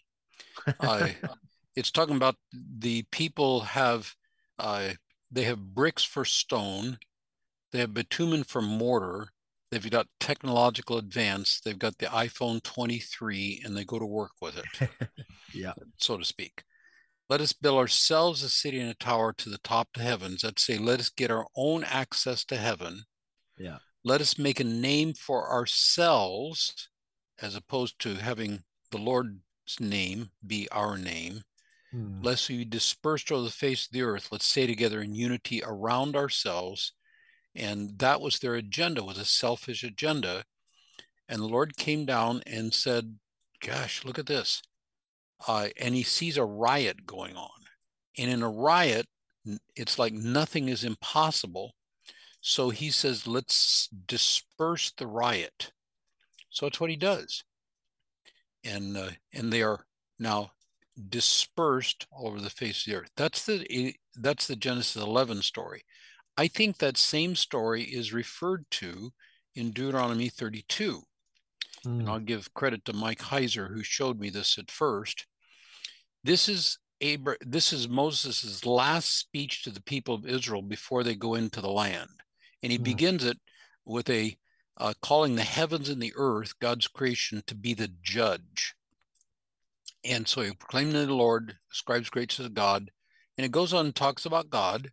I, 0.80 1.16
it's 1.76 1.90
talking 1.90 2.16
about 2.16 2.37
the 2.52 3.04
people 3.12 3.61
have 3.61 4.14
uh, 4.59 4.90
they 5.30 5.45
have 5.45 5.75
bricks 5.75 6.02
for 6.02 6.25
stone, 6.25 6.99
they 7.73 7.78
have 7.80 7.92
bitumen 7.92 8.45
for 8.45 8.62
mortar, 8.62 9.28
they've 9.71 9.90
got 9.90 10.06
technological 10.18 10.97
advance, 10.97 11.61
they've 11.64 11.78
got 11.78 11.99
the 11.99 12.06
iPhone 12.06 12.62
23, 12.62 13.62
and 13.64 13.76
they 13.76 13.85
go 13.85 13.99
to 13.99 14.06
work 14.06 14.33
with 14.40 14.56
it. 14.59 14.90
yeah, 15.54 15.75
so 15.99 16.16
to 16.16 16.25
speak. 16.25 16.64
Let 17.28 17.40
us 17.40 17.52
build 17.52 17.78
ourselves 17.78 18.42
a 18.42 18.49
city 18.49 18.78
and 18.78 18.90
a 18.90 18.95
tower 18.95 19.33
to 19.35 19.50
the 19.50 19.59
top 19.59 19.88
of 19.95 20.00
the 20.00 20.09
heavens. 20.09 20.45
Let's 20.45 20.64
say, 20.64 20.78
let 20.78 21.00
us 21.00 21.11
get 21.11 21.30
our 21.30 21.47
own 21.56 21.83
access 21.85 22.45
to 22.47 22.56
heaven. 22.56 23.02
Yeah. 23.59 23.78
Let 24.04 24.21
us 24.21 24.38
make 24.38 24.61
a 24.61 24.64
name 24.64 25.12
for 25.14 25.50
ourselves 25.50 26.88
as 27.42 27.56
opposed 27.56 27.99
to 28.00 28.14
having 28.14 28.62
the 28.92 28.99
Lord's 28.99 29.40
name 29.80 30.30
be 30.47 30.68
our 30.71 30.97
name. 30.97 31.42
Hmm. 31.93 32.23
Lest 32.23 32.49
we 32.49 32.64
dispersed 32.64 33.31
over 33.31 33.43
the 33.43 33.50
face 33.50 33.87
of 33.87 33.93
the 33.93 34.02
earth, 34.02 34.28
let's 34.31 34.47
stay 34.47 34.66
together 34.66 35.00
in 35.00 35.14
unity 35.14 35.62
around 35.64 36.16
ourselves. 36.16 36.93
And 37.55 37.99
that 37.99 38.21
was 38.21 38.38
their 38.38 38.55
agenda, 38.55 39.02
was 39.05 39.19
a 39.19 39.25
selfish 39.25 39.83
agenda. 39.83 40.45
And 41.28 41.40
the 41.40 41.47
Lord 41.47 41.76
came 41.76 42.05
down 42.05 42.43
and 42.47 42.73
said, 42.73 43.19
Gosh, 43.61 44.05
look 44.05 44.19
at 44.19 44.26
this. 44.26 44.62
Uh, 45.47 45.69
and 45.81 45.95
he 45.95 46.02
sees 46.02 46.37
a 46.37 46.45
riot 46.45 47.07
going 47.07 47.37
on. 47.37 47.50
And 48.19 48.31
in 48.31 48.43
a 48.43 48.50
riot, 48.50 49.07
it's 49.75 49.99
like 49.99 50.12
nothing 50.12 50.69
is 50.69 50.85
impossible. 50.85 51.75
So 52.40 52.71
he 52.71 52.90
says, 52.90 53.26
let's 53.26 53.88
disperse 54.07 54.93
the 54.97 55.07
riot. 55.07 55.73
So 56.50 56.66
that's 56.66 56.81
what 56.81 56.90
he 56.90 56.97
does. 56.97 57.45
And 58.64 58.97
uh, 58.97 59.11
and 59.33 59.52
they 59.52 59.62
are 59.62 59.85
now 60.19 60.52
dispersed 61.09 62.07
all 62.11 62.29
over 62.29 62.41
the 62.41 62.50
face 62.50 62.87
of 62.87 62.93
the 62.93 62.99
earth. 62.99 63.11
That's 63.17 63.45
the 63.45 63.95
that's 64.17 64.47
the 64.47 64.57
Genesis 64.57 65.03
11 65.03 65.43
story. 65.43 65.83
I 66.37 66.49
think 66.49 66.79
that 66.79 66.97
same 66.97 67.35
story 67.35 67.83
is 67.83 68.12
referred 68.12 68.65
to 68.73 69.12
in 69.55 69.71
Deuteronomy 69.71 70.29
32. 70.29 71.03
Mm. 71.85 71.91
And 71.91 72.03
hmm. 72.03 72.09
I'll 72.09 72.19
give 72.19 72.53
credit 72.55 72.85
to 72.87 72.93
Mike 72.93 73.21
Heiser 73.21 73.73
who 73.73 73.83
showed 73.83 74.19
me 74.19 74.31
this 74.31 74.59
at 74.59 74.71
first. 74.71 75.26
This 76.25 76.49
is 76.49 76.79
Abra- 77.03 77.37
this 77.41 77.73
is 77.75 77.88
Moses' 77.88 78.65
last 78.65 79.19
speech 79.19 79.62
to 79.62 79.71
the 79.71 79.83
people 79.83 80.15
of 80.15 80.26
Israel 80.26 80.62
before 80.62 81.05
they 81.05 81.15
go 81.15 81.35
into 81.35 81.61
the 81.61 81.71
land. 81.71 82.09
And 82.62 82.73
he 82.73 82.79
mm. 82.79 82.85
begins 82.85 83.25
it 83.25 83.38
with 83.85 84.09
a 84.09 84.37
uh, 84.79 84.95
calling 85.00 85.37
the 85.37 85.43
heavens 85.43 85.88
and 85.88 86.03
the 86.03 86.12
earth, 86.17 86.59
God's 86.59 86.88
creation, 86.88 87.43
to 87.47 87.55
be 87.55 87.75
the 87.75 87.91
judge. 88.03 88.75
And 90.08 90.28
so 90.28 90.42
he 90.42 90.52
proclaimed 90.52 90.92
to 90.92 91.04
the 91.04 91.14
Lord, 91.14 91.56
ascribes 91.72 92.10
greatness 92.10 92.46
to 92.46 92.48
God, 92.48 92.90
and 93.36 93.44
it 93.44 93.50
goes 93.50 93.72
on 93.72 93.86
and 93.86 93.94
talks 93.94 94.25
about 94.25 94.50
God, 94.50 94.90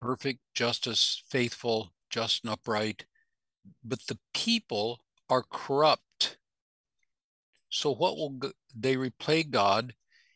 perfect, 0.00 0.40
justice, 0.54 1.22
faithful, 1.28 1.92
just 2.10 2.44
and 2.44 2.52
upright. 2.52 3.06
But 3.82 4.06
the 4.06 4.18
people 4.32 5.04
are 5.28 5.42
corrupt. 5.50 6.38
So 7.70 7.92
what 7.92 8.16
will 8.16 8.38
they 8.74 8.94
replay 8.94 9.50
God? 9.50 9.94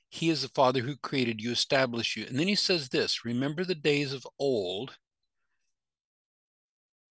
He 0.09 0.29
is 0.31 0.43
the 0.43 0.49
Father 0.49 0.81
who 0.81 0.97
created 0.97 1.41
you, 1.41 1.53
established 1.53 2.17
you. 2.17 2.25
And 2.27 2.39
then 2.39 2.49
he 2.49 2.57
says 2.57 2.89
this 2.89 3.25
remember 3.25 3.65
the 3.65 3.75
days 3.75 4.13
of 4.13 4.27
old. 4.39 4.97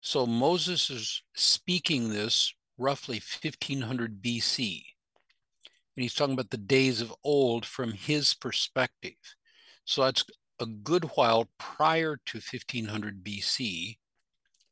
So 0.01 0.25
Moses 0.25 0.89
is 0.89 1.21
speaking 1.35 2.09
this 2.09 2.53
roughly 2.77 3.17
1500 3.17 4.21
BC. 4.21 4.94
And 5.95 6.03
he's 6.03 6.13
talking 6.13 6.33
about 6.33 6.49
the 6.49 6.57
days 6.57 7.01
of 7.01 7.13
old 7.23 7.65
from 7.65 7.93
his 7.93 8.33
perspective. 8.33 9.13
So 9.85 10.03
that's 10.03 10.25
a 10.59 10.65
good 10.65 11.05
while 11.15 11.49
prior 11.57 12.17
to 12.25 12.37
1500 12.37 13.23
BC. 13.23 13.97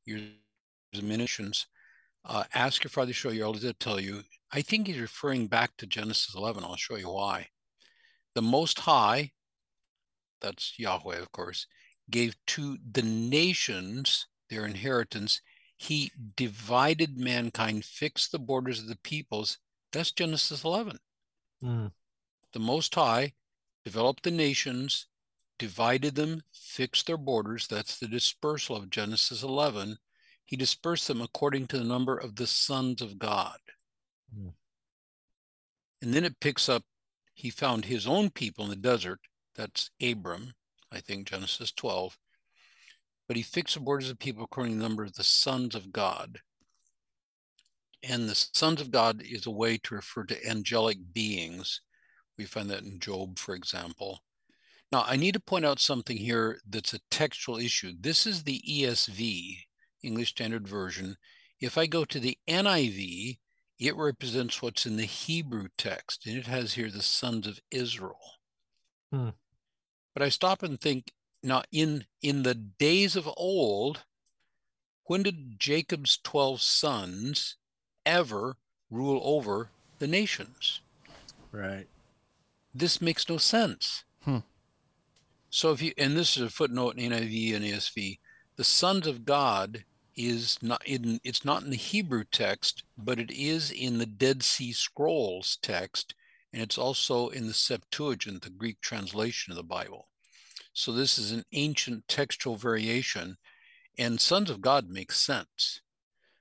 Your 0.06 0.20
dimensions. 0.92 1.68
Uh, 2.26 2.44
ask 2.54 2.84
your 2.84 2.90
father 2.90 3.08
to 3.08 3.14
show 3.14 3.30
you, 3.30 3.44
all 3.44 3.54
to 3.54 3.74
tell 3.74 4.00
you. 4.00 4.22
I 4.52 4.62
think 4.62 4.88
he's 4.88 5.00
referring 5.00 5.48
back 5.48 5.72
to 5.78 5.88
Genesis 5.88 6.36
11. 6.36 6.64
I'll 6.64 6.76
show 6.76 6.96
you 6.96 7.10
why. 7.10 7.48
The 8.36 8.42
Most 8.42 8.80
High, 8.80 9.32
that's 10.42 10.78
Yahweh, 10.78 11.18
of 11.18 11.32
course, 11.32 11.68
gave 12.10 12.36
to 12.48 12.78
the 12.92 13.02
nations 13.02 14.28
their 14.50 14.66
inheritance. 14.66 15.42
He 15.78 16.12
divided 16.36 17.18
mankind, 17.18 17.84
fixed 17.84 18.32
the 18.32 18.40
borders 18.40 18.80
of 18.80 18.88
the 18.88 18.98
peoples. 19.04 19.58
That's 19.92 20.12
Genesis 20.12 20.64
11. 20.64 21.00
Mm. 21.64 21.92
The 22.52 22.60
Most 22.60 22.94
High 22.96 23.34
developed 23.86 24.24
the 24.24 24.32
nations, 24.32 25.08
divided 25.58 26.16
them, 26.16 26.42
fixed 26.54 27.08
their 27.08 27.18
borders. 27.18 27.68
That's 27.68 27.98
the 27.98 28.08
dispersal 28.08 28.76
of 28.76 28.90
Genesis 28.90 29.44
11. 29.44 29.98
He 30.46 30.56
dispersed 30.56 31.08
them 31.08 31.22
according 31.22 31.68
to 31.68 31.78
the 31.78 31.84
number 31.84 32.18
of 32.18 32.36
the 32.36 32.48
sons 32.48 33.02
of 33.02 33.18
God. 33.18 33.58
Mm. 34.38 34.54
And 36.02 36.14
then 36.14 36.26
it 36.26 36.40
picks 36.40 36.68
up, 36.68 36.84
he 37.34 37.50
found 37.50 37.86
his 37.86 38.06
own 38.06 38.30
people 38.30 38.66
in 38.66 38.70
the 38.70 38.76
desert. 38.76 39.20
That's 39.56 39.90
Abram, 40.02 40.54
I 40.92 41.00
think, 41.00 41.28
Genesis 41.28 41.72
12. 41.72 42.18
But 43.28 43.38
he 43.38 43.44
fixed 43.44 43.76
the 43.76 43.80
borders 43.80 44.10
of 44.10 44.20
people 44.20 44.44
according 44.44 44.74
to 44.74 44.78
the 44.80 44.84
number 44.84 45.04
of 45.04 45.14
the 45.14 45.24
sons 45.24 45.76
of 45.76 45.94
God. 45.94 46.40
And 48.04 48.28
the 48.28 48.36
sons 48.36 48.82
of 48.82 48.92
God 48.92 49.22
is 49.22 49.46
a 49.46 49.52
way 49.52 49.78
to 49.78 49.96
refer 49.96 50.26
to 50.26 50.46
angelic 50.48 50.98
beings. 51.14 51.82
We 52.38 52.46
find 52.46 52.70
that 52.70 52.84
in 52.84 53.00
Job, 53.00 53.40
for 53.40 53.56
example. 53.56 54.24
Now, 54.92 55.06
I 55.08 55.16
need 55.16 55.34
to 55.34 55.40
point 55.40 55.66
out 55.66 55.80
something 55.80 56.18
here 56.18 56.60
that's 56.70 56.94
a 56.94 57.00
textual 57.10 57.58
issue. 57.58 57.94
This 58.00 58.28
is 58.28 58.44
the 58.44 58.62
ESV, 58.68 59.58
English 60.04 60.30
Standard 60.30 60.68
Version. 60.68 61.16
If 61.60 61.78
I 61.78 61.88
go 61.88 62.04
to 62.06 62.20
the 62.20 62.38
NIV, 62.48 63.40
it 63.80 63.96
represents 63.96 64.62
what's 64.62 64.86
in 64.86 64.98
the 64.98 65.06
Hebrew 65.06 65.70
text, 65.78 66.28
and 66.28 66.38
it 66.38 66.48
has 66.48 66.74
here 66.74 66.92
the 66.92 67.02
sons 67.02 67.48
of 67.48 67.60
Israel. 67.72 68.20
Hmm. 69.12 69.30
But 70.14 70.24
I 70.24 70.30
stop 70.30 70.62
and 70.62 70.80
think 70.80 71.12
now, 71.42 71.64
in 71.72 72.06
in 72.22 72.44
the 72.44 72.56
days 72.56 73.16
of 73.16 73.30
old, 73.36 74.06
when 75.06 75.24
did 75.24 75.60
Jacob's 75.60 76.18
twelve 76.18 76.62
sons 76.62 77.58
ever 78.06 78.58
rule 78.90 79.22
over 79.24 79.70
the 80.00 80.08
nations? 80.08 80.82
Right. 81.52 81.88
This 82.74 83.02
makes 83.02 83.30
no 83.30 83.38
sense. 83.38 84.04
Hmm. 84.24 84.40
So 85.50 85.72
if 85.72 85.82
you 85.82 85.94
and 85.98 86.18
this 86.18 86.36
is 86.36 86.44
a 86.44 86.50
footnote 86.50 86.98
in 86.98 87.12
NIV 87.12 87.56
and 87.56 87.66
ESV, 87.66 88.20
the 88.56 88.64
sons 88.64 89.06
of 89.06 89.26
God 89.26 89.86
is 90.16 90.58
not 90.62 90.82
in 90.86 91.20
it's 91.24 91.46
not 91.46 91.64
in 91.64 91.70
the 91.70 91.78
Hebrew 91.78 92.24
text, 92.24 92.84
but 92.98 93.20
it 93.20 93.32
is 93.32 93.72
in 93.72 93.98
the 93.98 94.06
Dead 94.06 94.44
Sea 94.44 94.72
Scrolls 94.72 95.58
text, 95.62 96.16
and 96.52 96.62
it's 96.62 96.78
also 96.78 97.30
in 97.30 97.48
the 97.48 97.54
Septuagint, 97.54 98.42
the 98.42 98.50
Greek 98.50 98.82
translation 98.82 99.52
of 99.52 99.58
the 99.58 99.64
Bible. 99.64 100.08
So 100.74 100.92
this 100.92 101.18
is 101.20 101.32
an 101.32 101.44
ancient 101.52 102.08
textual 102.08 102.56
variation, 102.56 103.38
and 103.98 104.20
sons 104.20 104.50
of 104.50 104.62
God 104.62 104.90
makes 104.90 105.22
sense. 105.22 105.82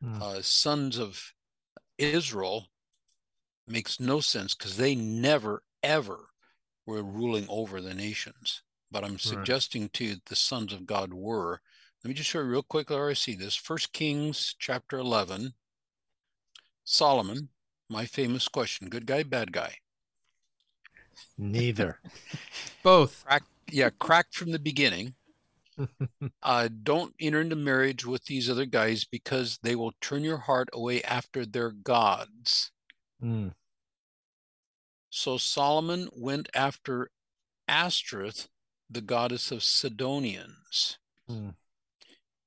Mm. 0.03 0.21
Uh, 0.21 0.43
sons 0.43 0.99
of 0.99 1.33
Israel 2.03 2.69
makes 3.67 4.01
no 4.01 4.21
sense 4.21 4.55
because 4.55 4.77
they 4.77 4.95
never 4.95 5.63
ever 5.83 6.29
were 6.87 7.03
ruling 7.03 7.47
over 7.49 7.81
the 7.81 7.95
nations 7.95 8.63
but 8.93 9.05
I'm 9.05 9.19
suggesting 9.19 9.83
right. 9.83 9.93
to 9.95 10.05
you 10.05 10.17
the 10.27 10.37
sons 10.37 10.73
of 10.73 10.87
God 10.87 11.13
were. 11.15 11.61
Let 12.05 12.09
me 12.09 12.15
just 12.15 12.29
show 12.29 12.41
you 12.41 12.45
real 12.45 12.63
quick 12.63 12.91
where 12.91 13.09
I 13.09 13.15
see 13.15 13.35
this. 13.35 13.57
First 13.57 13.93
Kings 13.93 14.55
chapter 14.59 14.99
11. 14.99 15.55
Solomon, 16.85 17.49
my 17.89 18.05
famous 18.05 18.49
question 18.49 18.89
good 18.89 19.07
guy, 19.07 19.23
bad 19.23 19.53
guy? 19.53 19.77
Neither. 21.39 22.01
Both. 22.83 23.25
Crack, 23.25 23.45
yeah, 23.71 23.91
cracked 23.99 24.35
from 24.35 24.53
the 24.53 24.59
beginning. 24.59 25.15
uh, 26.43 26.69
don't 26.83 27.15
enter 27.21 27.41
into 27.41 27.57
marriage 27.57 28.05
with 28.05 28.25
these 28.25 28.51
other 28.51 28.67
guys 28.67 29.05
because 29.05 29.59
they 29.63 29.75
will 29.75 29.93
turn 30.01 30.23
your 30.23 30.39
heart 30.39 30.69
away 30.73 31.03
after 31.03 31.45
their 31.47 31.71
gods. 31.71 32.71
Mm. 33.23 33.53
So 35.11 35.37
Solomon 35.37 36.09
went 36.13 36.49
after 36.55 37.11
Ashtoreth, 37.69 38.49
the 38.91 39.01
goddess 39.01 39.51
of 39.51 39.63
Sidonians. 39.63 40.99
Mm. 41.31 41.55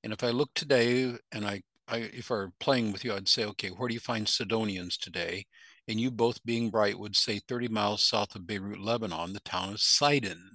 And 0.04 0.14
if 0.14 0.24
I 0.24 0.30
look 0.30 0.52
today 0.54 1.16
and 1.32 1.46
I, 1.46 1.62
I, 1.88 1.98
if 1.98 2.32
I 2.32 2.36
were 2.36 2.52
playing 2.60 2.92
with 2.92 3.04
you, 3.04 3.14
I'd 3.14 3.28
say, 3.28 3.46
okay, 3.46 3.70
where 3.70 3.88
do 3.88 3.94
you 3.94 4.00
find 4.00 4.28
Sidonians 4.28 4.98
today? 4.98 5.46
And 5.88 6.00
you 6.00 6.10
both 6.10 6.44
being 6.44 6.70
bright 6.72 6.98
would 6.98 7.16
say 7.16 7.40
30 7.40 7.68
miles 7.68 8.04
south 8.04 8.36
of 8.36 8.48
Beirut, 8.48 8.80
Lebanon, 8.80 9.34
the 9.34 9.40
town 9.42 9.74
of 9.74 9.82
Sidon, 9.82 10.50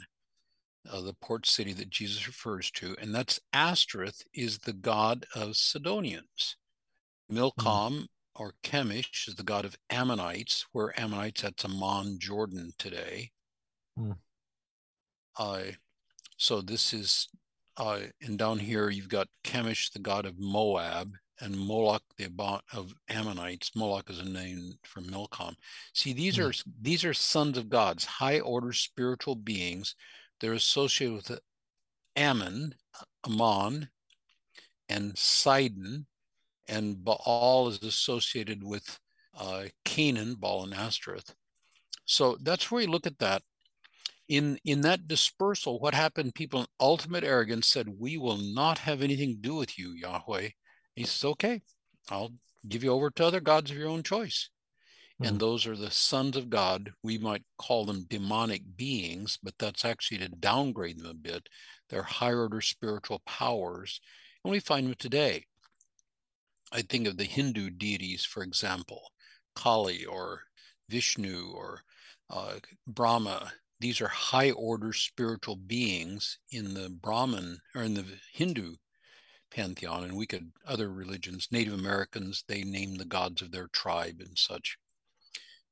uh, 0.91 1.01
the 1.01 1.15
port 1.21 1.47
city 1.47 1.73
that 1.75 1.91
Jesus 1.91 2.27
refers 2.27 2.71
to. 2.73 2.97
And 3.01 3.15
that's 3.15 3.41
Ashtoreth 3.53 4.23
is 4.33 4.59
the 4.59 4.73
god 4.73 5.27
of 5.35 5.57
Sidonians. 5.57 6.57
Milcom 7.31 7.93
mm. 7.93 8.07
or 8.35 8.55
Chemosh 8.65 9.29
is 9.29 9.35
the 9.35 9.43
god 9.43 9.65
of 9.65 9.77
Ammonites, 9.91 10.67
where 10.73 10.99
Ammonites, 10.99 11.43
that's 11.43 11.65
Amman, 11.65 12.19
Jordan 12.19 12.73
today. 12.79 13.31
Mm. 13.99 14.17
Uh, 15.39 15.73
so 16.37 16.61
this 16.61 16.93
is, 16.93 17.29
uh, 17.77 18.01
and 18.23 18.39
down 18.39 18.59
here 18.59 18.91
you've 18.91 19.09
got 19.09 19.29
Chemosh, 19.45 19.93
the 19.93 19.99
god 20.01 20.27
of 20.27 20.39
Moab, 20.39 21.13
and 21.41 21.57
Moloch, 21.57 22.03
the 22.19 22.29
of 22.73 22.95
Ammonites. 23.09 23.75
Moloch 23.75 24.11
is 24.11 24.19
a 24.19 24.25
name 24.25 24.75
for 24.85 25.01
Milcom. 25.01 25.55
See, 25.95 26.13
these 26.13 26.37
mm. 26.37 26.49
are 26.49 26.71
these 26.81 27.05
are 27.05 27.15
sons 27.15 27.57
of 27.57 27.69
gods, 27.69 28.05
high 28.05 28.41
order 28.41 28.73
spiritual 28.73 29.37
beings. 29.37 29.95
They're 30.41 30.53
associated 30.53 31.15
with 31.15 31.41
Ammon, 32.17 32.75
Ammon, 33.27 33.91
and 34.89 35.17
Sidon, 35.17 36.07
and 36.69 37.05
Baal 37.05 37.69
is 37.69 37.83
associated 37.83 38.65
with 38.65 38.99
uh, 39.39 39.65
Canaan, 39.85 40.35
Baal 40.35 40.65
and 40.65 40.75
Ashtoreth. 40.75 41.35
So 42.05 42.37
that's 42.41 42.71
where 42.71 42.83
you 42.83 42.89
look 42.89 43.07
at 43.07 43.19
that 43.19 43.43
in 44.29 44.59
in 44.65 44.81
that 44.83 45.09
dispersal 45.09 45.81
what 45.81 45.93
happened 45.93 46.35
people 46.35 46.61
in 46.61 46.67
ultimate 46.79 47.25
arrogance 47.25 47.67
said 47.67 47.99
we 47.99 48.17
will 48.17 48.37
not 48.37 48.79
have 48.79 49.03
anything 49.03 49.31
to 49.35 49.41
do 49.41 49.57
with 49.57 49.77
you 49.77 49.91
yahweh 49.91 50.49
he 50.95 51.03
says 51.03 51.25
okay 51.25 51.61
i'll 52.13 52.33
give 52.69 52.85
you 52.85 52.91
over 52.91 53.11
to 53.11 53.25
other 53.25 53.41
gods 53.41 53.71
of 53.71 53.77
your 53.77 53.89
own 53.89 54.03
choice. 54.03 54.51
And 55.21 55.33
hmm. 55.33 55.39
those 55.39 55.67
are 55.67 55.77
the 55.77 55.91
sons 55.91 56.37
of 56.37 56.51
god. 56.51 56.93
We 57.03 57.19
might 57.19 57.45
call 57.59 57.85
them 57.85 58.07
demonic 58.09 58.63
beings 58.77 59.39
but 59.43 59.55
that's 59.59 59.85
actually 59.85 60.19
to 60.19 60.29
downgrade 60.29 60.99
them 60.99 61.11
a 61.11 61.15
bit. 61.15 61.49
They're 61.89 62.03
higher 62.03 62.43
order 62.43 62.61
spiritual 62.61 63.21
powers. 63.27 64.01
And 64.45 64.51
we 64.51 64.61
find 64.61 64.87
them 64.87 64.95
today 64.99 65.45
i 66.73 66.83
think 66.83 67.09
of 67.09 67.17
the 67.17 67.25
hindu 67.25 67.69
deities 67.69 68.25
for 68.25 68.45
example 68.45 69.11
kali 69.57 70.05
or 70.05 70.45
vishnu 70.89 71.53
or 71.55 71.83
uh, 72.31 72.55
brahma. 72.87 73.53
These 73.81 74.01
are 74.01 74.09
high 74.09 74.51
order 74.51 74.93
spiritual 74.93 75.57
beings 75.57 76.39
in 76.51 76.75
the 76.75 76.91
Brahmin 76.91 77.61
or 77.75 77.83
in 77.83 77.95
the 77.95 78.05
Hindu 78.33 78.75
pantheon, 79.51 80.05
and 80.05 80.17
we 80.17 80.27
could 80.27 80.53
other 80.67 80.93
religions, 80.93 81.49
Native 81.51 81.73
Americans, 81.73 82.45
they 82.47 82.63
name 82.63 82.97
the 82.97 83.05
gods 83.05 83.41
of 83.43 83.53
their 83.53 83.69
tribe 83.69 84.21
and 84.21 84.39
such. 84.39 84.77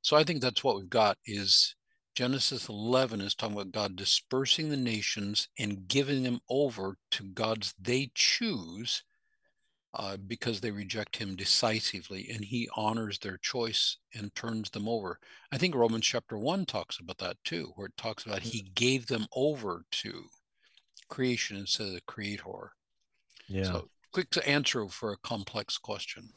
So 0.01 0.17
I 0.17 0.23
think 0.23 0.41
that's 0.41 0.63
what 0.63 0.77
we've 0.77 0.89
got 0.89 1.17
is 1.25 1.75
Genesis 2.15 2.69
11 2.69 3.21
is 3.21 3.35
talking 3.35 3.55
about 3.55 3.71
God 3.71 3.95
dispersing 3.95 4.69
the 4.69 4.77
nations 4.77 5.47
and 5.57 5.87
giving 5.87 6.23
them 6.23 6.39
over 6.49 6.97
to 7.11 7.23
gods 7.23 7.73
they 7.79 8.11
choose 8.13 9.03
uh, 9.93 10.17
because 10.17 10.61
they 10.61 10.71
reject 10.71 11.15
him 11.15 11.35
decisively 11.35 12.29
and 12.31 12.45
he 12.45 12.69
honors 12.75 13.19
their 13.19 13.37
choice 13.37 13.97
and 14.13 14.33
turns 14.35 14.69
them 14.69 14.87
over. 14.87 15.19
I 15.51 15.57
think 15.57 15.75
Romans 15.75 16.05
chapter 16.05 16.37
1 16.37 16.65
talks 16.65 16.99
about 16.99 17.17
that 17.19 17.37
too, 17.43 17.71
where 17.75 17.87
it 17.87 17.97
talks 17.97 18.25
about 18.25 18.41
he 18.41 18.69
gave 18.75 19.07
them 19.07 19.25
over 19.33 19.83
to 19.91 20.25
creation 21.09 21.57
instead 21.57 21.87
of 21.87 21.93
the 21.93 22.01
creator. 22.01 22.71
Yeah. 23.47 23.63
So, 23.63 23.89
quick 24.11 24.29
to 24.31 24.47
answer 24.47 24.87
for 24.87 25.11
a 25.11 25.17
complex 25.17 25.77
question. 25.77 26.29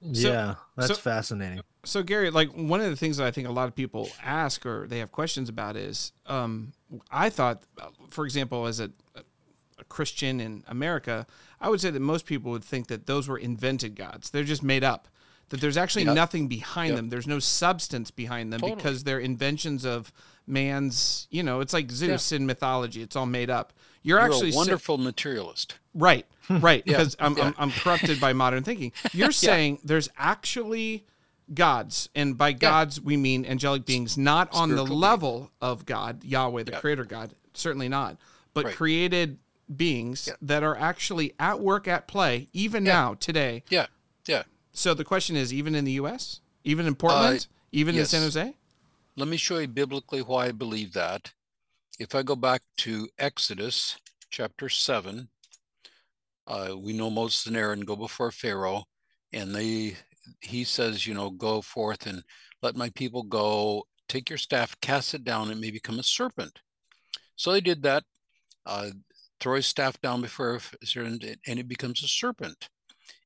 So, 0.00 0.28
yeah, 0.28 0.54
that's 0.76 0.88
so, 0.88 0.94
fascinating. 0.94 1.60
So, 1.84 2.02
Gary, 2.02 2.30
like 2.30 2.50
one 2.52 2.80
of 2.80 2.88
the 2.88 2.96
things 2.96 3.16
that 3.16 3.26
I 3.26 3.30
think 3.32 3.48
a 3.48 3.52
lot 3.52 3.66
of 3.66 3.74
people 3.74 4.08
ask 4.22 4.64
or 4.64 4.86
they 4.86 5.00
have 5.00 5.10
questions 5.10 5.48
about 5.48 5.76
is 5.76 6.12
um, 6.26 6.72
I 7.10 7.30
thought, 7.30 7.64
for 8.10 8.24
example, 8.24 8.66
as 8.66 8.78
a, 8.78 8.90
a 9.16 9.84
Christian 9.88 10.40
in 10.40 10.62
America, 10.68 11.26
I 11.60 11.68
would 11.68 11.80
say 11.80 11.90
that 11.90 12.00
most 12.00 12.26
people 12.26 12.52
would 12.52 12.64
think 12.64 12.86
that 12.88 13.06
those 13.06 13.26
were 13.28 13.38
invented 13.38 13.96
gods. 13.96 14.30
They're 14.30 14.44
just 14.44 14.62
made 14.62 14.84
up. 14.84 15.08
That 15.48 15.60
there's 15.60 15.78
actually 15.78 16.04
yep. 16.04 16.14
nothing 16.14 16.46
behind 16.46 16.90
yep. 16.90 16.96
them. 16.96 17.08
There's 17.08 17.26
no 17.26 17.38
substance 17.38 18.10
behind 18.10 18.52
them 18.52 18.60
totally. 18.60 18.76
because 18.76 19.04
they're 19.04 19.18
inventions 19.18 19.84
of 19.84 20.12
man's. 20.46 21.26
You 21.30 21.42
know, 21.42 21.60
it's 21.60 21.72
like 21.72 21.90
Zeus 21.90 22.30
yeah. 22.30 22.36
in 22.36 22.46
mythology. 22.46 23.02
It's 23.02 23.16
all 23.16 23.26
made 23.26 23.50
up. 23.50 23.72
You're, 24.02 24.18
You're 24.18 24.26
actually 24.26 24.52
a 24.52 24.56
wonderful 24.56 24.98
sa- 24.98 25.02
materialist. 25.02 25.76
Right, 25.98 26.26
right. 26.48 26.84
Because 26.84 27.16
yeah. 27.18 27.26
I'm, 27.26 27.36
yeah. 27.36 27.44
I'm, 27.44 27.54
I'm 27.58 27.70
corrupted 27.70 28.20
by 28.20 28.32
modern 28.32 28.62
thinking. 28.62 28.92
You're 29.12 29.32
saying 29.32 29.80
there's 29.84 30.08
actually 30.16 31.04
gods, 31.52 32.08
and 32.14 32.38
by 32.38 32.52
gods 32.52 33.00
we 33.00 33.16
mean 33.16 33.44
angelic 33.44 33.84
beings, 33.84 34.16
not 34.16 34.48
on 34.52 34.70
the 34.70 34.84
level 34.84 35.38
being. 35.38 35.50
of 35.60 35.86
God, 35.86 36.24
Yahweh, 36.24 36.62
the 36.62 36.72
Creator 36.72 37.04
God. 37.04 37.34
Certainly 37.54 37.88
not, 37.88 38.16
but 38.54 38.66
right. 38.66 38.74
created 38.74 39.38
beings 39.74 40.28
that 40.40 40.62
are 40.62 40.76
actually 40.76 41.34
at 41.38 41.60
work 41.60 41.88
at 41.88 42.06
play 42.06 42.48
even 42.52 42.84
now 42.84 43.14
today. 43.14 43.64
Yeah. 43.68 43.86
Yeah. 44.26 44.44
So 44.72 44.94
the 44.94 45.04
question 45.04 45.36
is 45.36 45.52
even 45.52 45.74
in 45.74 45.84
the 45.84 45.92
US, 45.92 46.40
even 46.64 46.86
in 46.86 46.94
Portland, 46.94 47.46
uh, 47.50 47.54
even 47.72 47.94
yes. 47.94 48.12
in 48.12 48.20
San 48.20 48.22
Jose? 48.22 48.54
Let 49.16 49.28
me 49.28 49.36
show 49.36 49.58
you 49.58 49.66
biblically 49.66 50.22
why 50.22 50.46
I 50.46 50.52
believe 50.52 50.92
that. 50.92 51.32
If 51.98 52.14
I 52.14 52.22
go 52.22 52.36
back 52.36 52.62
to 52.78 53.08
Exodus 53.18 53.98
chapter 54.30 54.68
7, 54.68 55.28
uh, 56.48 56.74
we 56.76 56.92
know 56.92 57.10
Moses 57.10 57.46
and 57.46 57.56
Aaron 57.56 57.80
go 57.80 57.94
before 57.94 58.32
Pharaoh 58.32 58.84
and 59.32 59.54
they 59.54 59.96
he 60.40 60.64
says, 60.64 61.06
you 61.06 61.14
know, 61.14 61.30
go 61.30 61.60
forth 61.62 62.06
and 62.06 62.22
let 62.62 62.76
my 62.76 62.90
people 62.90 63.22
go, 63.22 63.84
take 64.08 64.28
your 64.28 64.38
staff, 64.38 64.78
cast 64.80 65.14
it 65.14 65.24
down, 65.24 65.48
and 65.48 65.52
it 65.52 65.60
may 65.60 65.70
become 65.70 65.98
a 65.98 66.02
serpent. 66.02 66.58
So 67.36 67.52
they 67.52 67.60
did 67.60 67.82
that. 67.82 68.04
Uh, 68.66 68.90
throw 69.40 69.56
his 69.56 69.66
staff 69.66 70.00
down 70.00 70.20
before 70.20 70.60
and 70.96 71.22
it 71.46 71.68
becomes 71.68 72.02
a 72.02 72.08
serpent. 72.08 72.68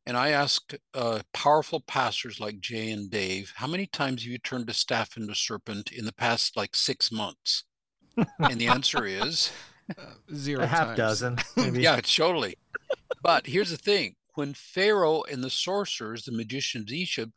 And 0.04 0.16
I 0.16 0.30
ask 0.30 0.74
uh, 0.94 1.20
powerful 1.32 1.80
pastors 1.80 2.40
like 2.40 2.60
Jay 2.60 2.90
and 2.90 3.10
Dave, 3.10 3.52
how 3.56 3.66
many 3.66 3.86
times 3.86 4.22
have 4.22 4.32
you 4.32 4.38
turned 4.38 4.68
a 4.68 4.74
staff 4.74 5.16
into 5.16 5.32
a 5.32 5.36
serpent 5.36 5.92
in 5.92 6.04
the 6.04 6.14
past 6.14 6.56
like 6.56 6.74
six 6.74 7.10
months? 7.12 7.64
and 8.16 8.60
the 8.60 8.66
answer 8.66 9.06
is 9.06 9.52
uh, 9.98 10.34
zero. 10.34 10.62
A 10.62 10.66
half 10.66 10.88
times. 10.88 10.96
dozen. 10.96 11.38
Maybe. 11.56 11.82
yeah, 11.82 12.00
totally. 12.00 12.56
But 13.22 13.46
here's 13.46 13.70
the 13.70 13.76
thing: 13.76 14.16
when 14.34 14.54
Pharaoh 14.54 15.22
and 15.30 15.42
the 15.42 15.50
sorcerers, 15.50 16.24
the 16.24 16.32
magicians 16.32 16.90
of 16.90 16.94
Egypt, 16.94 17.32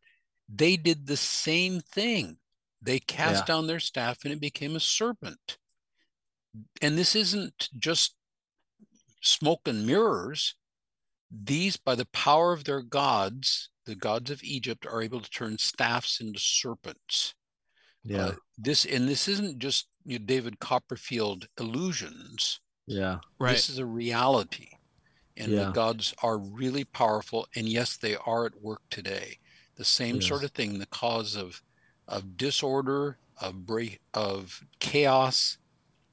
they 0.48 0.78
did 0.78 1.08
the 1.08 1.18
same 1.18 1.82
thing. 1.82 2.38
They 2.82 3.00
cast 3.00 3.44
yeah. 3.44 3.56
down 3.56 3.68
their 3.68 3.80
staff 3.80 4.20
and 4.24 4.32
it 4.34 4.40
became 4.40 4.76
a 4.76 4.80
serpent. 4.80 5.58
And 6.82 6.98
this 6.98 7.16
isn't 7.16 7.70
just 7.78 8.16
smoke 9.22 9.62
and 9.68 9.86
mirrors, 9.86 10.56
these, 11.32 11.78
by 11.78 11.96
the 11.96 12.08
power 12.08 12.54
of 12.54 12.64
their 12.64 12.82
gods, 12.82 13.70
the 13.86 13.96
gods 13.96 14.30
of 14.30 14.44
Egypt, 14.44 14.86
are 14.86 15.02
able 15.02 15.20
to 15.20 15.30
turn 15.30 15.58
staffs 15.58 16.22
into 16.22 16.40
serpents. 16.40 17.34
Yeah. 18.04 18.26
Uh, 18.26 18.32
this 18.58 18.86
and 18.86 19.10
this 19.10 19.28
isn't 19.28 19.58
just 19.58 19.88
you 20.06 20.20
know, 20.20 20.26
David 20.26 20.60
Copperfield 20.60 21.48
illusions. 21.60 22.60
Yeah. 22.88 23.20
Right. 23.40 23.54
This 23.54 23.70
is 23.70 23.80
a 23.80 23.86
reality. 23.86 24.70
And 25.38 25.52
yeah. 25.52 25.66
the 25.66 25.72
gods 25.72 26.14
are 26.24 26.38
really 26.38 26.86
powerful. 26.86 27.48
And 27.56 27.68
yes, 27.68 27.98
they 27.98 28.16
are 28.26 28.46
at 28.46 28.62
work 28.62 28.82
today. 28.90 29.40
The 29.76 29.86
same 29.86 30.16
yes. 30.16 30.28
sort 30.28 30.44
of 30.44 30.52
thing, 30.52 30.80
the 30.80 30.86
cause 30.86 31.36
of 31.36 31.62
of 32.08 32.38
disorder, 32.38 33.18
of 33.42 33.66
break 33.66 34.00
of 34.14 34.64
chaos, 34.80 35.58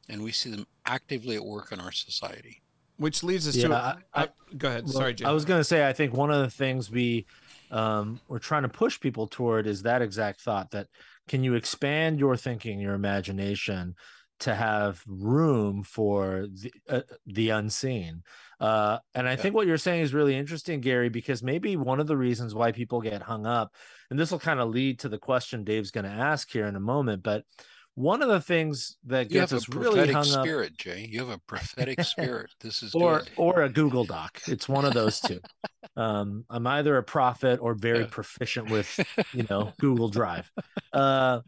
and 0.08 0.22
we 0.22 0.32
see 0.32 0.50
them 0.50 0.66
actively 0.86 1.36
at 1.36 1.44
work 1.44 1.70
in 1.70 1.78
our 1.78 1.92
society 1.92 2.62
which 3.02 3.24
leads 3.24 3.48
us 3.48 3.56
yeah, 3.56 3.68
to. 3.68 3.74
I, 3.74 4.22
I, 4.22 4.28
go 4.56 4.68
ahead. 4.68 4.84
Well, 4.84 4.92
Sorry, 4.92 5.14
Jim. 5.14 5.26
I 5.26 5.32
was 5.32 5.44
going 5.44 5.58
to 5.58 5.64
say, 5.64 5.88
I 5.88 5.92
think 5.92 6.14
one 6.14 6.30
of 6.30 6.40
the 6.40 6.50
things 6.50 6.90
we 6.90 7.26
um, 7.72 8.20
we're 8.28 8.38
trying 8.38 8.62
to 8.62 8.68
push 8.68 9.00
people 9.00 9.26
toward 9.26 9.66
is 9.66 9.82
that 9.82 10.02
exact 10.02 10.40
thought 10.40 10.70
that 10.70 10.88
can 11.32 11.42
you 11.42 11.54
expand 11.54 12.20
your 12.20 12.36
thinking, 12.36 12.78
your 12.78 12.92
imagination 12.92 13.94
to 14.40 14.54
have 14.54 15.02
room 15.06 15.82
for 15.82 16.46
the, 16.52 16.70
uh, 16.90 17.00
the 17.24 17.48
unseen. 17.48 18.22
Uh, 18.60 18.98
and 19.14 19.26
I 19.26 19.30
yeah. 19.30 19.36
think 19.36 19.54
what 19.54 19.66
you're 19.66 19.78
saying 19.78 20.02
is 20.02 20.12
really 20.12 20.36
interesting, 20.36 20.82
Gary, 20.82 21.08
because 21.08 21.42
maybe 21.42 21.74
one 21.74 22.00
of 22.00 22.06
the 22.06 22.18
reasons 22.18 22.54
why 22.54 22.70
people 22.70 23.00
get 23.00 23.22
hung 23.22 23.46
up, 23.46 23.72
and 24.10 24.18
this 24.18 24.30
will 24.30 24.40
kind 24.40 24.60
of 24.60 24.68
lead 24.68 24.98
to 24.98 25.08
the 25.08 25.16
question 25.16 25.64
Dave's 25.64 25.90
going 25.90 26.04
to 26.04 26.10
ask 26.10 26.50
here 26.50 26.66
in 26.66 26.76
a 26.76 26.80
moment, 26.80 27.22
but 27.22 27.44
one 27.94 28.22
of 28.22 28.28
the 28.28 28.40
things 28.40 28.96
that 29.04 29.30
you 29.30 29.40
gets 29.40 29.52
us 29.52 29.68
really 29.68 30.10
hung 30.12 30.24
spirit, 30.24 30.72
up, 30.72 30.78
Jay. 30.78 31.06
You 31.10 31.20
have 31.20 31.28
a 31.28 31.38
prophetic 31.38 32.02
spirit. 32.04 32.50
This 32.60 32.82
is 32.82 32.94
or 32.94 33.20
good. 33.20 33.30
or 33.36 33.62
a 33.62 33.68
Google 33.68 34.04
Doc. 34.04 34.40
It's 34.46 34.68
one 34.68 34.84
of 34.84 34.94
those 34.94 35.20
two. 35.20 35.40
um, 35.96 36.44
I'm 36.48 36.66
either 36.66 36.96
a 36.96 37.02
prophet 37.02 37.60
or 37.60 37.74
very 37.74 38.00
yeah. 38.00 38.08
proficient 38.10 38.70
with, 38.70 38.98
you 39.32 39.46
know, 39.50 39.72
Google 39.80 40.08
Drive. 40.08 40.50
Uh, 40.92 41.40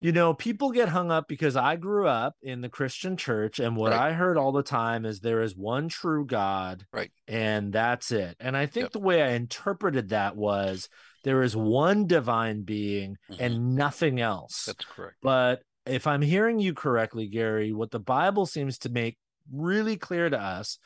you 0.00 0.12
know, 0.12 0.32
people 0.32 0.70
get 0.70 0.88
hung 0.88 1.10
up 1.10 1.28
because 1.28 1.56
I 1.56 1.76
grew 1.76 2.06
up 2.06 2.34
in 2.42 2.62
the 2.62 2.68
Christian 2.68 3.16
church, 3.16 3.58
and 3.58 3.76
what 3.76 3.92
right. 3.92 4.10
I 4.10 4.12
heard 4.12 4.38
all 4.38 4.52
the 4.52 4.62
time 4.62 5.04
is 5.04 5.20
there 5.20 5.42
is 5.42 5.54
one 5.54 5.88
true 5.88 6.24
God, 6.24 6.86
right, 6.92 7.10
and 7.28 7.72
that's 7.72 8.10
it. 8.10 8.36
And 8.40 8.56
I 8.56 8.66
think 8.66 8.84
yep. 8.84 8.92
the 8.92 9.00
way 9.00 9.22
I 9.22 9.32
interpreted 9.32 10.10
that 10.10 10.36
was 10.36 10.88
there 11.24 11.42
is 11.42 11.54
one 11.54 12.06
divine 12.06 12.62
being 12.62 13.16
mm-hmm. 13.30 13.42
and 13.42 13.76
nothing 13.76 14.20
else. 14.20 14.64
That's 14.66 14.84
correct. 14.84 15.16
But 15.22 15.62
if 15.86 16.06
I'm 16.06 16.22
hearing 16.22 16.58
you 16.58 16.72
correctly, 16.72 17.26
Gary, 17.26 17.72
what 17.72 17.90
the 17.90 18.00
Bible 18.00 18.46
seems 18.46 18.78
to 18.78 18.88
make 18.88 19.18
really 19.52 19.96
clear 19.96 20.30
to 20.30 20.40
us 20.40 20.78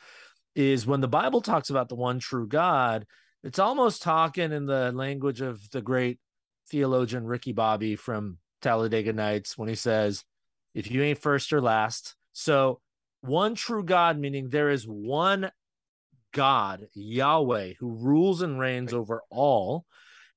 is 0.55 0.87
when 0.87 1.01
the 1.01 1.07
Bible 1.07 1.41
talks 1.41 1.69
about 1.69 1.89
the 1.89 1.95
one 1.95 2.19
true 2.19 2.47
God, 2.47 3.05
it's 3.43 3.59
almost 3.59 4.01
talking 4.01 4.51
in 4.51 4.65
the 4.65 4.91
language 4.91 5.41
of 5.41 5.69
the 5.71 5.81
great 5.81 6.19
theologian 6.69 7.25
Ricky 7.25 7.53
Bobby 7.53 7.95
from 7.95 8.39
Talladega 8.65 9.13
Nights 9.13 9.57
when 9.57 9.69
he 9.69 9.75
says, 9.75 10.23
if 10.73 10.89
you 10.89 11.03
ain't 11.03 11.21
first 11.21 11.53
or 11.53 11.61
last. 11.61 12.15
So, 12.33 12.81
one 13.21 13.55
true 13.55 13.83
God, 13.83 14.19
meaning 14.19 14.49
there 14.49 14.69
is 14.69 14.85
one 14.85 15.51
God, 16.33 16.87
Yahweh, 16.93 17.73
who 17.79 17.95
rules 17.95 18.41
and 18.41 18.59
reigns 18.59 18.93
over 18.93 19.21
all 19.29 19.85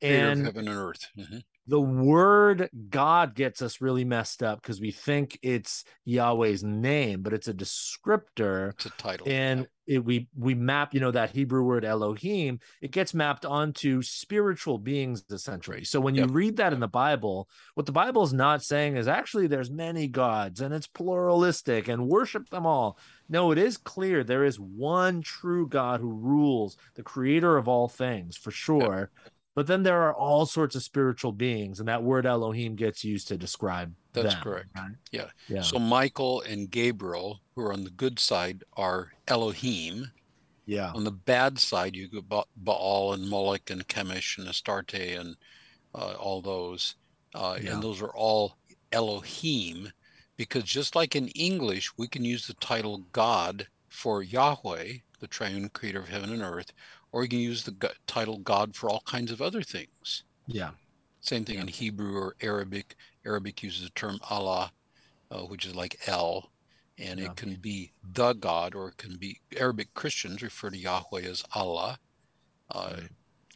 and 0.00 0.44
heaven 0.44 0.68
and 0.68 0.76
earth. 0.76 1.06
Mm-hmm. 1.18 1.38
The 1.66 1.80
word 1.80 2.70
God 2.88 3.34
gets 3.34 3.60
us 3.62 3.80
really 3.80 4.04
messed 4.04 4.42
up 4.42 4.62
because 4.62 4.80
we 4.80 4.90
think 4.90 5.38
it's 5.42 5.84
Yahweh's 6.04 6.62
name, 6.62 7.22
but 7.22 7.32
it's 7.32 7.48
a 7.48 7.54
descriptor. 7.54 8.70
It's 8.74 8.86
a 8.86 8.90
title. 8.90 9.26
And 9.28 9.66
it, 9.88 10.04
we 10.04 10.28
we 10.36 10.54
map, 10.54 10.92
you 10.92 11.00
know, 11.00 11.10
that 11.10 11.30
Hebrew 11.30 11.62
word 11.62 11.84
Elohim, 11.84 12.60
it 12.82 12.92
gets 12.92 13.14
mapped 13.14 13.46
onto 13.46 14.02
spiritual 14.02 14.78
beings 14.78 15.24
essentially. 15.30 15.82
So 15.84 15.98
when 15.98 16.14
you 16.14 16.22
yep. 16.22 16.30
read 16.30 16.56
that 16.58 16.74
in 16.74 16.80
the 16.80 16.86
Bible, 16.86 17.48
what 17.74 17.86
the 17.86 17.92
Bible 17.92 18.22
is 18.22 18.34
not 18.34 18.62
saying 18.62 18.96
is 18.96 19.08
actually 19.08 19.46
there's 19.46 19.70
many 19.70 20.06
gods 20.06 20.60
and 20.60 20.74
it's 20.74 20.86
pluralistic 20.86 21.88
and 21.88 22.06
worship 22.06 22.50
them 22.50 22.66
all. 22.66 22.98
No, 23.30 23.50
it 23.50 23.58
is 23.58 23.78
clear 23.78 24.22
there 24.22 24.44
is 24.44 24.60
one 24.60 25.22
true 25.22 25.66
God 25.66 26.00
who 26.00 26.12
rules, 26.12 26.76
the 26.94 27.02
creator 27.02 27.56
of 27.56 27.66
all 27.66 27.88
things, 27.88 28.36
for 28.36 28.50
sure. 28.50 29.10
Yep 29.24 29.32
but 29.58 29.66
then 29.66 29.82
there 29.82 30.02
are 30.02 30.14
all 30.14 30.46
sorts 30.46 30.76
of 30.76 30.84
spiritual 30.84 31.32
beings, 31.32 31.80
and 31.80 31.88
that 31.88 32.04
word 32.04 32.26
Elohim 32.26 32.76
gets 32.76 33.02
used 33.02 33.26
to 33.26 33.36
describe. 33.36 33.92
That's 34.12 34.34
them, 34.34 34.42
correct. 34.44 34.68
Right? 34.76 34.92
Yeah. 35.10 35.30
yeah. 35.48 35.62
So 35.62 35.80
Michael 35.80 36.42
and 36.42 36.70
Gabriel, 36.70 37.40
who 37.56 37.62
are 37.62 37.72
on 37.72 37.82
the 37.82 37.90
good 37.90 38.20
side, 38.20 38.62
are 38.76 39.10
Elohim. 39.26 40.12
Yeah. 40.64 40.92
On 40.94 41.02
the 41.02 41.10
bad 41.10 41.58
side, 41.58 41.96
you 41.96 42.06
go 42.06 42.44
Baal 42.56 43.14
and 43.14 43.28
Moloch 43.28 43.68
and 43.70 43.84
Chemosh 43.88 44.38
and 44.38 44.46
Astarte 44.46 44.94
and 44.94 45.34
uh, 45.92 46.12
all 46.12 46.40
those, 46.40 46.94
uh, 47.34 47.58
yeah. 47.60 47.72
and 47.72 47.82
those 47.82 48.00
are 48.00 48.14
all 48.14 48.58
Elohim, 48.92 49.90
because 50.36 50.62
just 50.62 50.94
like 50.94 51.16
in 51.16 51.26
English, 51.30 51.90
we 51.98 52.06
can 52.06 52.24
use 52.24 52.46
the 52.46 52.54
title 52.54 52.98
God 53.10 53.66
for 53.88 54.22
Yahweh, 54.22 54.98
the 55.18 55.26
triune 55.26 55.68
creator 55.70 55.98
of 55.98 56.08
heaven 56.08 56.32
and 56.32 56.42
earth, 56.42 56.72
or 57.12 57.22
you 57.22 57.28
can 57.28 57.38
use 57.38 57.64
the 57.64 57.92
title 58.06 58.38
God 58.38 58.74
for 58.76 58.90
all 58.90 59.02
kinds 59.06 59.30
of 59.30 59.40
other 59.40 59.62
things. 59.62 60.24
Yeah. 60.46 60.70
Same 61.20 61.44
thing 61.44 61.56
yeah. 61.56 61.62
in 61.62 61.68
Hebrew 61.68 62.16
or 62.16 62.36
Arabic. 62.40 62.96
Arabic 63.24 63.62
uses 63.62 63.82
the 63.82 63.90
term 63.90 64.18
Allah, 64.30 64.72
uh, 65.30 65.40
which 65.40 65.66
is 65.66 65.74
like 65.74 65.98
El, 66.06 66.50
and 66.96 67.20
yeah. 67.20 67.26
it 67.26 67.36
can 67.36 67.54
be 67.56 67.92
the 68.02 68.32
God, 68.32 68.74
or 68.74 68.88
it 68.88 68.96
can 68.96 69.16
be 69.16 69.40
Arabic 69.56 69.94
Christians 69.94 70.42
refer 70.42 70.70
to 70.70 70.76
Yahweh 70.78 71.22
as 71.22 71.44
Allah, 71.54 71.98
Uh, 72.70 73.00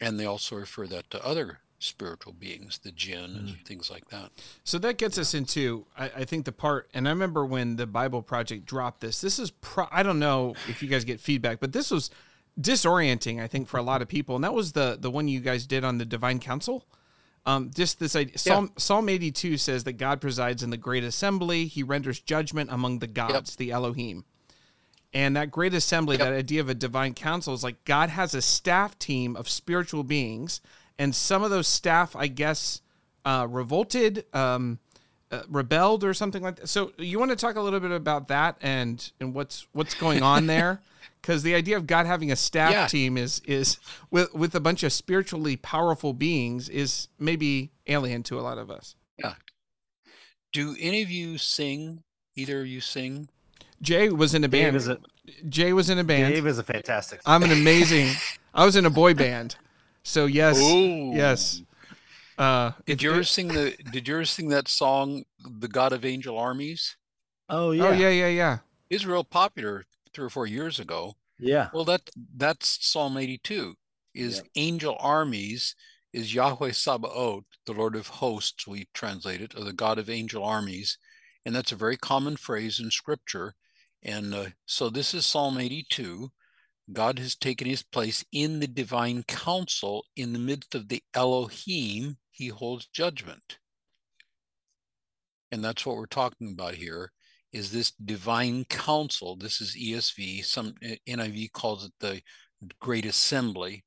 and 0.01 0.19
they 0.19 0.25
also 0.25 0.57
refer 0.57 0.87
that 0.87 1.11
to 1.11 1.25
other 1.25 1.59
spiritual 1.79 2.33
beings, 2.33 2.79
the 2.79 2.93
jinn 2.93 3.37
and 3.37 3.49
Mm. 3.49 3.67
things 3.67 3.91
like 3.91 4.09
that. 4.09 4.31
So 4.65 4.79
that 4.79 4.97
gets 4.99 5.19
us 5.19 5.35
into, 5.35 5.87
I, 5.99 6.05
I 6.17 6.25
think, 6.25 6.45
the 6.45 6.53
part, 6.53 6.89
and 6.95 7.07
I 7.07 7.11
remember 7.11 7.45
when 7.45 7.77
the 7.77 7.87
Bible 7.87 8.23
Project 8.23 8.65
dropped 8.65 9.01
this. 9.01 9.21
This 9.21 9.39
is, 9.39 9.51
pro, 9.51 9.87
I 9.91 10.03
don't 10.03 10.19
know 10.19 10.55
if 10.69 10.83
you 10.83 10.89
guys 10.89 11.05
get 11.05 11.21
feedback, 11.21 11.61
but 11.61 11.73
this 11.73 11.91
was 11.91 12.11
disorienting, 12.61 13.41
I 13.43 13.47
think, 13.47 13.69
for 13.69 13.79
a 13.79 13.83
lot 13.83 14.03
of 14.03 14.09
people. 14.09 14.35
And 14.35 14.45
that 14.45 14.55
was 14.55 14.73
the 14.73 14.97
the 15.01 15.11
one 15.11 15.29
you 15.29 15.41
guys 15.41 15.67
did 15.67 15.85
on 15.85 15.99
the 15.99 16.05
Divine 16.05 16.39
Council. 16.39 16.87
Um, 17.45 17.71
just 17.75 17.99
this 17.99 18.15
idea. 18.15 18.39
Psalm 18.39 18.73
Psalm 18.77 19.09
eighty 19.09 19.33
two 19.33 19.57
says 19.57 19.85
that 19.85 19.95
God 19.95 20.21
presides 20.21 20.63
in 20.63 20.71
the 20.71 20.77
great 20.77 21.05
assembly. 21.05 21.67
He 21.67 21.83
renders 21.83 22.21
judgment 22.21 22.71
among 22.71 23.01
the 23.01 23.07
gods, 23.09 23.57
the 23.57 23.71
Elohim. 23.73 24.25
And 25.15 25.37
that 25.37 25.51
great 25.51 25.75
assembly, 25.75 26.17
Yep. 26.17 26.27
that 26.27 26.33
idea 26.35 26.61
of 26.63 26.69
a 26.71 26.75
divine 26.75 27.13
council 27.15 27.53
is 27.53 27.63
like 27.63 27.85
God 27.85 28.09
has 28.09 28.33
a 28.35 28.41
staff 28.41 28.99
team 28.99 29.37
of 29.37 29.49
spiritual 29.49 30.05
beings, 30.05 30.61
and 30.99 31.15
some 31.15 31.43
of 31.43 31.51
those 31.51 31.69
staff, 31.69 32.17
I 32.17 32.29
guess, 32.29 32.81
uh, 33.25 33.47
revolted, 33.51 34.25
um, 34.33 34.79
uh, 35.33 35.43
rebelled, 35.49 36.05
or 36.05 36.15
something 36.15 36.43
like 36.43 36.57
that. 36.57 36.69
So, 36.69 36.93
you 36.99 37.19
want 37.19 37.31
to 37.31 37.37
talk 37.37 37.57
a 37.57 37.61
little 37.61 37.81
bit 37.81 37.91
about 37.91 38.29
that 38.29 38.57
and 38.61 39.11
and 39.21 39.35
what's 39.35 39.67
what's 39.73 39.95
going 39.95 40.23
on 40.23 40.47
there? 40.47 40.81
Because 41.21 41.45
the 41.45 41.55
idea 41.55 41.77
of 41.77 41.87
God 41.87 42.07
having 42.07 42.33
a 42.33 42.37
staff 42.37 42.73
Yeah. 42.73 42.87
team 42.89 43.17
is 43.17 43.41
is 43.45 43.79
with 44.11 44.35
with 44.35 44.57
a 44.57 44.61
bunch 44.61 44.83
of 44.83 44.93
spiritually 44.93 45.57
powerful 45.57 46.13
beings 46.13 46.69
is 46.69 47.07
maybe 47.17 47.71
alien 47.87 48.25
to 48.25 48.41
a 48.41 48.43
lot 48.43 48.59
of 48.59 48.73
us. 48.73 48.97
Yeah. 49.19 49.35
Do 50.53 50.75
any 50.81 51.01
of 51.03 51.11
you 51.13 51.39
sing? 51.39 52.03
Either 52.35 52.61
of 52.63 52.67
you 52.67 52.81
sing? 52.81 53.29
Jay 53.81 54.09
was 54.11 54.35
in 54.35 54.43
a 54.43 54.49
Dave 54.49 54.65
band. 54.65 54.77
is 54.77 54.89
a 54.89 54.99
Jay 55.49 55.73
was 55.73 55.91
in 55.91 55.99
a 55.99 56.05
band. 56.05 56.35
Dave 56.35 56.47
is 56.47 56.59
a 56.59 56.65
fantastic. 56.65 57.21
I'm 57.25 57.45
an 57.45 57.53
amazing. 57.53 58.09
I 58.53 58.65
was 58.65 58.75
in 58.75 58.85
a 58.85 58.91
boy 58.91 59.15
band, 59.15 59.55
so 60.03 60.27
yes, 60.27 60.61
Ooh. 60.61 61.13
yes. 61.15 61.63
Uh, 62.39 62.73
Did 62.87 62.95
if 62.95 63.03
you 63.03 63.11
ever 63.11 63.21
it- 63.21 63.27
sing 63.27 63.49
the? 63.49 63.77
Did 63.91 64.09
you 64.09 64.15
ever 64.15 64.25
sing 64.25 64.49
that 64.49 64.69
song, 64.69 65.25
"The 65.39 65.69
God 65.69 65.93
of 65.93 66.05
Angel 66.05 66.39
Armies"? 66.39 66.97
oh 67.49 67.71
yeah, 67.73 67.89
Oh 67.89 67.93
yeah, 67.93 68.09
yeah, 68.09 68.29
yeah. 68.29 68.59
It 68.91 68.95
was 68.97 69.07
real 69.07 69.25
popular 69.25 69.85
three 70.13 70.27
or 70.27 70.31
four 70.31 70.47
years 70.47 70.79
ago. 70.79 71.17
yeah. 71.39 71.69
Well, 71.73 71.85
that 71.87 72.11
that's 72.37 72.79
Psalm 72.87 73.17
82. 73.17 73.75
Is 74.15 74.37
Yep. 74.37 74.47
angel 74.57 74.97
armies 75.01 75.75
is 76.13 76.35
Yahweh 76.35 76.73
Sabaoth, 76.73 77.45
the 77.65 77.73
Lord 77.73 77.97
of 77.97 78.07
hosts, 78.09 78.67
we 78.67 78.87
translate 78.93 79.41
it, 79.41 79.55
or 79.57 79.65
the 79.65 79.73
God 79.73 79.99
of 79.99 80.11
angel 80.11 80.45
armies, 80.45 80.99
and 81.47 81.55
that's 81.57 81.73
a 81.73 81.77
very 81.77 81.97
common 81.97 82.37
phrase 82.37 82.79
in 82.81 82.91
Scripture. 82.91 83.55
And 84.03 84.35
uh, 84.35 84.47
so 84.67 84.91
this 84.91 85.15
is 85.15 85.25
Psalm 85.25 85.59
82. 85.59 86.31
God 86.93 87.19
has 87.19 87.35
taken 87.35 87.67
his 87.67 87.83
place 87.83 88.25
in 88.33 88.61
the 88.61 88.67
divine 88.67 89.23
council 89.23 90.05
in 90.17 90.33
the 90.35 90.39
midst 90.39 90.75
of 90.75 90.89
the 90.89 91.03
Elohim. 91.15 92.19
He 92.43 92.49
holds 92.49 92.87
judgment. 92.87 93.59
And 95.53 95.65
that's 95.65 95.87
what 95.87 95.97
we're 95.97 96.07
talking 96.07 96.51
about 96.51 96.75
here 96.75 97.13
is 97.53 97.71
this 97.71 97.93
divine 97.93 98.65
council. 98.65 99.37
This 99.37 99.61
is 99.61 99.77
ESV. 99.77 100.45
Some 100.45 100.75
NIV 101.09 101.53
calls 101.53 101.85
it 101.85 101.93
the 102.01 102.21
great 102.81 103.07
assembly, 103.07 103.85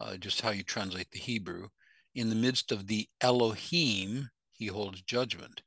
uh, 0.00 0.16
just 0.16 0.40
how 0.40 0.50
you 0.50 0.64
translate 0.64 1.12
the 1.12 1.20
Hebrew. 1.20 1.68
In 2.16 2.28
the 2.28 2.34
midst 2.34 2.72
of 2.72 2.88
the 2.88 3.06
Elohim, 3.20 4.28
he 4.52 4.66
holds 4.66 5.00
judgment. 5.02 5.62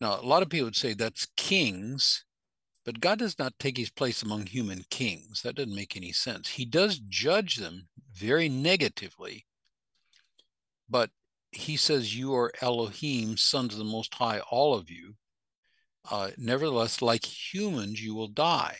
Now, 0.00 0.20
a 0.20 0.26
lot 0.26 0.42
of 0.42 0.48
people 0.48 0.66
would 0.66 0.74
say 0.74 0.94
that's 0.94 1.28
kings, 1.36 2.24
but 2.84 2.98
God 2.98 3.20
does 3.20 3.38
not 3.38 3.56
take 3.60 3.76
his 3.76 3.90
place 3.90 4.24
among 4.24 4.46
human 4.46 4.82
kings. 4.90 5.42
That 5.42 5.54
doesn't 5.54 5.76
make 5.76 5.96
any 5.96 6.10
sense. 6.10 6.48
He 6.48 6.64
does 6.64 6.98
judge 6.98 7.54
them 7.54 7.86
very 8.12 8.48
negatively, 8.48 9.46
but 10.90 11.10
he 11.52 11.76
says, 11.76 12.16
You 12.16 12.34
are 12.34 12.52
Elohim, 12.60 13.36
sons 13.36 13.72
of 13.72 13.78
the 13.78 13.84
Most 13.84 14.14
High, 14.14 14.40
all 14.50 14.74
of 14.74 14.90
you. 14.90 15.14
Uh, 16.10 16.30
nevertheless, 16.36 17.02
like 17.02 17.24
humans, 17.24 18.02
you 18.02 18.14
will 18.14 18.28
die. 18.28 18.76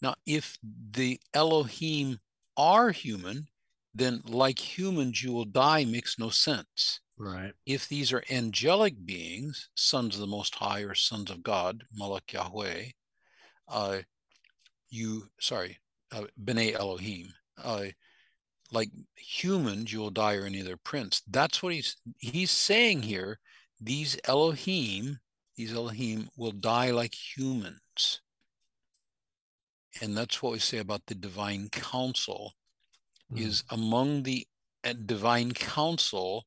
Now, 0.00 0.14
if 0.26 0.58
the 0.62 1.18
Elohim 1.32 2.20
are 2.56 2.90
human, 2.90 3.48
then 3.94 4.22
like 4.26 4.58
humans, 4.58 5.22
you 5.22 5.32
will 5.32 5.44
die 5.44 5.84
makes 5.84 6.18
no 6.18 6.28
sense. 6.30 7.00
Right. 7.16 7.52
If 7.64 7.88
these 7.88 8.12
are 8.12 8.24
angelic 8.30 9.06
beings, 9.06 9.68
sons 9.74 10.14
of 10.14 10.20
the 10.20 10.26
Most 10.26 10.54
High 10.54 10.80
or 10.80 10.94
sons 10.94 11.30
of 11.30 11.42
God, 11.42 11.84
Malak 11.92 12.32
Yahweh, 12.32 12.86
uh, 13.68 13.98
you, 14.90 15.28
sorry, 15.40 15.78
uh, 16.12 16.24
B'nai 16.42 16.74
Elohim, 16.74 17.28
uh, 17.62 17.86
like 18.74 18.90
humans, 19.16 19.92
you 19.92 20.00
will 20.00 20.10
die 20.10 20.34
or 20.34 20.44
any 20.44 20.60
other 20.60 20.76
prince. 20.76 21.22
That's 21.30 21.62
what 21.62 21.72
he's 21.72 21.96
he's 22.18 22.50
saying 22.50 23.02
here. 23.02 23.38
These 23.80 24.18
Elohim, 24.26 25.18
these 25.56 25.72
Elohim 25.72 26.28
will 26.36 26.52
die 26.52 26.90
like 26.90 27.14
humans. 27.14 28.20
And 30.02 30.16
that's 30.16 30.42
what 30.42 30.52
we 30.52 30.58
say 30.58 30.78
about 30.78 31.06
the 31.06 31.14
divine 31.14 31.68
council 31.70 32.54
Mm. 33.32 33.40
is 33.40 33.64
among 33.70 34.22
the 34.22 34.46
uh, 34.84 34.92
divine 34.92 35.52
council, 35.52 36.46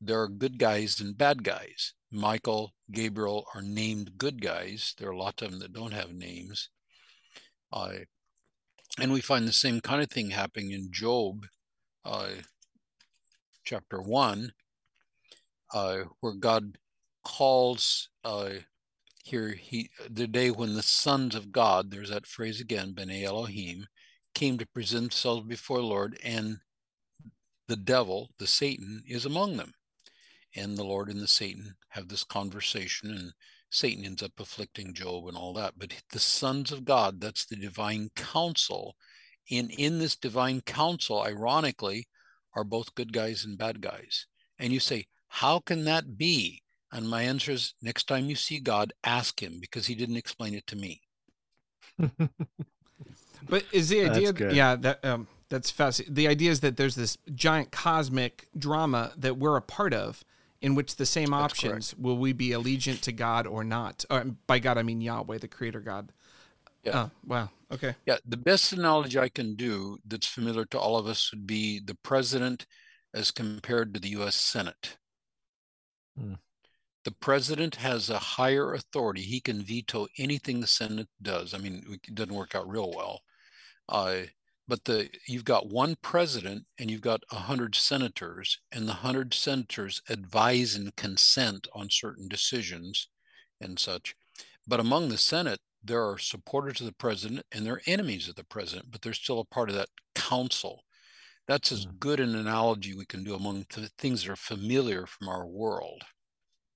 there 0.00 0.20
are 0.20 0.28
good 0.28 0.58
guys 0.58 1.00
and 1.00 1.16
bad 1.16 1.44
guys. 1.44 1.94
Michael, 2.10 2.74
Gabriel 2.90 3.46
are 3.54 3.62
named 3.62 4.16
good 4.16 4.40
guys. 4.40 4.94
There 4.96 5.08
are 5.08 5.12
a 5.12 5.18
lot 5.18 5.42
of 5.42 5.50
them 5.50 5.60
that 5.60 5.72
don't 5.72 5.92
have 5.92 6.12
names. 6.12 6.70
Uh, 7.72 7.98
and 8.98 9.12
we 9.12 9.20
find 9.20 9.46
the 9.46 9.52
same 9.52 9.80
kind 9.80 10.02
of 10.02 10.10
thing 10.10 10.30
happening 10.30 10.70
in 10.70 10.90
Job, 10.90 11.46
chapter 13.64 14.00
1, 14.00 14.52
uh, 15.74 15.98
where 16.20 16.34
God 16.34 16.78
calls 17.24 18.08
uh, 18.24 18.50
here 19.26 19.48
he 19.48 19.90
the 20.08 20.28
day 20.28 20.50
when 20.52 20.74
the 20.74 20.82
sons 20.82 21.34
of 21.34 21.50
God, 21.50 21.90
there's 21.90 22.10
that 22.10 22.26
phrase 22.26 22.60
again, 22.60 22.94
B'nai 22.94 23.24
Elohim, 23.24 23.86
came 24.34 24.56
to 24.58 24.66
present 24.66 25.10
themselves 25.10 25.46
before 25.46 25.78
the 25.78 25.84
Lord, 25.84 26.16
and 26.22 26.58
the 27.66 27.76
devil, 27.76 28.30
the 28.38 28.46
Satan, 28.46 29.02
is 29.06 29.26
among 29.26 29.56
them. 29.56 29.72
And 30.54 30.76
the 30.76 30.84
Lord 30.84 31.08
and 31.08 31.20
the 31.20 31.26
Satan 31.26 31.74
have 31.88 32.08
this 32.08 32.22
conversation, 32.22 33.10
and 33.10 33.32
Satan 33.68 34.04
ends 34.04 34.22
up 34.22 34.38
afflicting 34.38 34.94
Job 34.94 35.26
and 35.26 35.36
all 35.36 35.52
that. 35.54 35.74
But 35.76 35.92
the 36.12 36.20
sons 36.20 36.70
of 36.70 36.84
God, 36.84 37.20
that's 37.20 37.46
the 37.46 37.56
divine 37.56 38.10
council. 38.14 38.94
And 39.50 39.70
in 39.70 39.98
this 39.98 40.16
divine 40.16 40.60
council, 40.60 41.22
ironically, 41.22 42.08
are 42.54 42.64
both 42.64 42.94
good 42.94 43.12
guys 43.12 43.44
and 43.44 43.58
bad 43.58 43.80
guys. 43.80 44.26
And 44.58 44.72
you 44.72 44.80
say, 44.80 45.06
How 45.28 45.60
can 45.60 45.84
that 45.84 46.16
be? 46.16 46.62
And 46.92 47.08
my 47.08 47.22
answer 47.22 47.52
is 47.52 47.74
next 47.82 48.08
time 48.08 48.26
you 48.26 48.36
see 48.36 48.58
God, 48.58 48.92
ask 49.04 49.42
him 49.42 49.58
because 49.60 49.86
he 49.86 49.94
didn't 49.94 50.16
explain 50.16 50.54
it 50.54 50.66
to 50.68 50.76
me. 50.76 51.02
But 53.48 53.64
is 53.72 53.88
the 53.88 54.08
idea? 54.10 54.32
good. 54.32 54.54
yeah, 54.54 54.76
that 54.76 55.04
um, 55.04 55.26
that's 55.48 55.70
fascinating. 55.70 56.14
The 56.14 56.28
idea 56.28 56.50
is 56.50 56.60
that 56.60 56.76
there's 56.76 56.94
this 56.94 57.16
giant 57.34 57.70
cosmic 57.70 58.48
drama 58.58 59.12
that 59.16 59.36
we're 59.38 59.56
a 59.56 59.62
part 59.62 59.94
of, 59.94 60.24
in 60.60 60.74
which 60.74 60.96
the 60.96 61.06
same 61.06 61.30
That's 61.30 61.44
options 61.44 61.94
will 61.96 62.18
we 62.18 62.32
be 62.32 62.50
allegiant 62.50 63.00
to 63.02 63.12
God 63.12 63.46
or 63.46 63.64
not? 63.64 64.04
Or, 64.10 64.24
by 64.46 64.58
God, 64.58 64.78
I 64.78 64.82
mean 64.82 65.00
Yahweh, 65.00 65.38
the 65.38 65.48
Creator 65.48 65.80
God. 65.80 66.12
Yeah. 66.86 67.06
Oh, 67.06 67.10
wow. 67.26 67.50
Okay. 67.72 67.96
Yeah, 68.06 68.18
the 68.24 68.36
best 68.36 68.72
analogy 68.72 69.18
I 69.18 69.28
can 69.28 69.56
do 69.56 69.98
that's 70.06 70.26
familiar 70.26 70.64
to 70.66 70.78
all 70.78 70.96
of 70.96 71.08
us 71.08 71.32
would 71.32 71.44
be 71.44 71.80
the 71.80 71.96
president 72.04 72.64
as 73.12 73.32
compared 73.32 73.92
to 73.92 74.00
the 74.00 74.10
US 74.10 74.36
Senate. 74.36 74.96
Hmm. 76.16 76.34
The 77.04 77.10
president 77.10 77.76
has 77.76 78.08
a 78.08 78.18
higher 78.18 78.72
authority. 78.74 79.22
He 79.22 79.40
can 79.40 79.62
veto 79.62 80.06
anything 80.16 80.60
the 80.60 80.68
Senate 80.68 81.08
does. 81.20 81.54
I 81.54 81.58
mean, 81.58 81.84
it 82.06 82.14
doesn't 82.14 82.34
work 82.34 82.54
out 82.54 82.68
real 82.68 82.92
well. 82.94 83.20
Uh, 83.88 84.22
but 84.68 84.84
the 84.84 85.08
you've 85.26 85.44
got 85.44 85.68
one 85.68 85.96
president 86.02 86.66
and 86.78 86.90
you've 86.90 87.00
got 87.00 87.22
a 87.32 87.36
hundred 87.36 87.74
senators, 87.74 88.58
and 88.72 88.88
the 88.88 88.92
hundred 88.92 89.34
senators 89.34 90.02
advise 90.08 90.74
and 90.76 90.94
consent 90.96 91.66
on 91.74 91.88
certain 91.90 92.28
decisions 92.28 93.08
and 93.60 93.78
such. 93.78 94.14
But 94.66 94.80
among 94.80 95.08
the 95.08 95.18
Senate, 95.18 95.60
there 95.86 96.08
are 96.08 96.18
supporters 96.18 96.80
of 96.80 96.86
the 96.86 96.94
president 96.94 97.44
and 97.52 97.64
there 97.66 97.74
are 97.74 97.82
enemies 97.86 98.28
of 98.28 98.34
the 98.34 98.44
president, 98.44 98.90
but 98.90 99.02
they're 99.02 99.12
still 99.12 99.40
a 99.40 99.44
part 99.44 99.68
of 99.70 99.76
that 99.76 99.88
council. 100.14 100.82
That's 101.48 101.70
as 101.72 101.86
Mm. 101.86 101.98
good 102.00 102.20
an 102.20 102.34
analogy 102.34 102.94
we 102.94 103.06
can 103.06 103.22
do 103.24 103.34
among 103.34 103.66
the 103.70 103.88
things 103.98 104.22
that 104.24 104.32
are 104.32 104.36
familiar 104.36 105.06
from 105.06 105.28
our 105.28 105.46
world. 105.46 106.02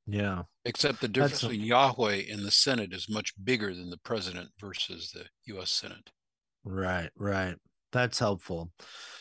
Yeah. 0.07 0.45
Except 0.65 1.01
the 1.01 1.09
difference 1.09 1.43
a- 1.43 1.49
between 1.49 1.67
Yahweh 1.67 2.25
and 2.31 2.45
the 2.45 2.51
Senate 2.51 2.93
is 2.93 3.09
much 3.09 3.33
bigger 3.43 3.75
than 3.75 3.91
the 3.91 3.99
president 3.99 4.51
versus 4.61 5.11
the 5.11 5.27
U.S. 5.47 5.71
Senate. 5.71 6.11
Right, 6.65 7.11
right. 7.17 7.57
That's 7.93 8.19
helpful. 8.19 8.71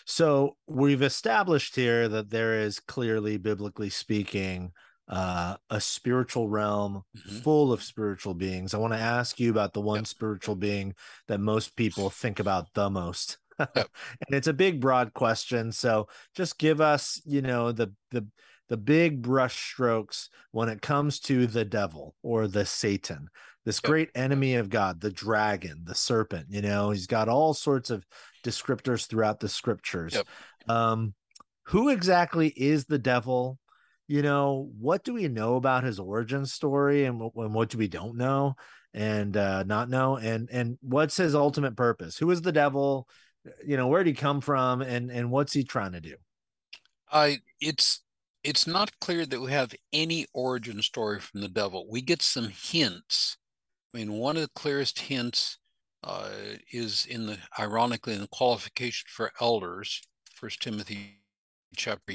So 0.06 0.58
we've 0.68 1.02
established 1.02 1.76
here 1.76 2.08
that 2.10 2.30
there 2.30 2.60
is 2.60 2.80
clearly, 2.80 3.38
biblically 3.38 3.90
speaking, 3.90 4.72
uh, 5.10 5.58
a 5.70 5.82
spiritual 5.82 6.48
realm 6.48 7.04
Mhm. 7.18 7.42
full 7.44 7.74
of 7.74 7.82
spiritual 7.84 8.36
beings. 8.36 8.74
I 8.74 8.78
want 8.78 8.94
to 8.94 9.00
ask 9.00 9.40
you 9.40 9.50
about 9.50 9.74
the 9.74 9.82
one 9.82 10.00
Yep. 10.02 10.08
spiritual 10.08 10.56
being 10.56 10.94
that 11.28 11.40
most 11.40 11.76
people 11.76 12.10
think 12.10 12.40
about 12.40 12.74
the 12.76 12.90
most. 12.90 13.40
and 13.60 13.88
it's 14.30 14.48
a 14.48 14.54
big, 14.54 14.80
broad 14.80 15.14
question. 15.14 15.72
So 15.72 16.08
just 16.36 16.60
give 16.60 16.80
us, 16.80 17.22
you 17.26 17.42
know, 17.42 17.72
the 17.72 17.92
the 18.12 18.28
the 18.70 18.78
big 18.78 19.24
brush 19.24 19.72
strokes 19.72 20.30
when 20.52 20.70
it 20.70 20.80
comes 20.80 21.20
to 21.20 21.48
the 21.48 21.66
devil 21.66 22.16
or 22.22 22.48
the 22.48 22.68
Satan, 22.68 23.28
this 23.66 23.80
great 23.80 24.12
enemy 24.14 24.54
of 24.56 24.70
God, 24.70 25.02
the 25.02 25.10
dragon, 25.10 25.82
the 25.86 25.96
serpent. 25.96 26.46
You 26.52 26.62
know, 26.62 26.92
he's 26.92 27.08
got 27.08 27.28
all 27.28 27.56
sorts 27.56 27.90
of 27.90 28.06
descriptors 28.44 29.08
throughout 29.08 29.40
the 29.40 29.50
scriptures. 29.50 30.14
Yep. 30.14 30.28
Um, 30.68 31.16
who 31.64 31.90
exactly 31.90 32.50
is 32.50 32.86
the 32.86 33.00
devil? 33.00 33.58
You 34.10 34.24
know, 34.24 34.72
what 34.80 35.04
do 35.04 35.14
we 35.14 35.28
know 35.28 35.56
about 35.56 35.84
his 35.84 36.00
origin 36.00 36.44
story, 36.48 37.06
and, 37.06 37.22
and 37.22 37.54
what 37.54 37.70
do 37.70 37.78
we 37.78 37.88
don't 37.88 38.18
know 38.18 38.56
and 38.92 39.38
uh, 39.38 39.62
not 39.64 39.88
know, 39.88 40.18
and 40.18 40.50
and 40.52 40.80
what's 40.82 41.16
his 41.16 41.36
ultimate 41.36 41.76
purpose? 41.76 42.18
Who 42.18 42.32
is 42.32 42.42
the 42.42 42.52
devil? 42.52 43.08
You 43.64 43.78
know, 43.78 43.88
where 43.88 44.04
did 44.04 44.16
he 44.16 44.20
come 44.20 44.42
from, 44.42 44.82
and 44.82 45.12
and 45.12 45.30
what's 45.30 45.54
he 45.54 45.64
trying 45.64 45.92
to 45.92 46.02
do? 46.02 46.16
I 47.12 47.38
it's 47.62 48.02
it's 48.44 48.66
not 48.66 49.00
clear 49.00 49.28
that 49.28 49.42
we 49.42 49.52
have 49.52 49.76
any 49.94 50.26
origin 50.34 50.82
story 50.82 51.20
from 51.20 51.42
the 51.42 51.48
devil. 51.48 51.86
We 51.88 52.02
get 52.02 52.24
some 52.24 52.50
hints. 52.50 53.38
I 53.94 54.00
mean, 54.00 54.14
one 54.14 54.38
of 54.38 54.42
the 54.42 54.50
clearest 54.56 55.02
hints 55.02 55.60
uh, 56.04 56.30
is 56.72 57.06
in 57.06 57.28
the 57.28 57.38
ironically 57.60 58.16
in 58.16 58.22
the 58.22 58.28
qualification 58.28 59.06
for 59.08 59.32
elders, 59.40 60.02
First 60.34 60.64
Timothy 60.64 61.20
chapter. 61.76 62.14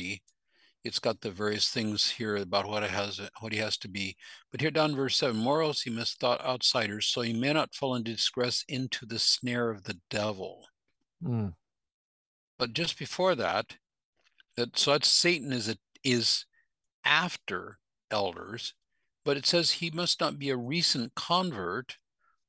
It's 0.84 0.98
got 0.98 1.22
the 1.22 1.30
various 1.30 1.70
things 1.70 2.10
here 2.10 2.36
about 2.36 2.66
what 2.68 2.82
it 2.82 2.90
has, 2.90 3.20
what 3.40 3.52
he 3.52 3.58
has 3.58 3.78
to 3.78 3.88
be. 3.88 4.16
But 4.50 4.60
here 4.60 4.70
down 4.70 4.94
verse 4.94 5.16
seven, 5.16 5.36
morals 5.36 5.82
he 5.82 5.90
must 5.90 6.20
thought 6.20 6.44
outsiders, 6.44 7.06
so 7.06 7.22
he 7.22 7.32
may 7.32 7.54
not 7.54 7.74
fall 7.74 7.94
into 7.94 8.12
disgrace 8.12 8.64
into 8.68 9.06
the 9.06 9.18
snare 9.18 9.70
of 9.70 9.84
the 9.84 9.98
devil. 10.10 10.66
Mm. 11.22 11.54
But 12.58 12.74
just 12.74 12.98
before 12.98 13.34
that, 13.34 13.76
that 14.56 14.78
so 14.78 14.92
that's 14.92 15.08
Satan 15.08 15.52
is 15.52 15.68
a 15.68 15.76
is 16.04 16.44
after 17.04 17.78
elders, 18.10 18.74
but 19.24 19.38
it 19.38 19.46
says 19.46 19.72
he 19.72 19.90
must 19.90 20.20
not 20.20 20.38
be 20.38 20.50
a 20.50 20.56
recent 20.56 21.14
convert 21.14 21.96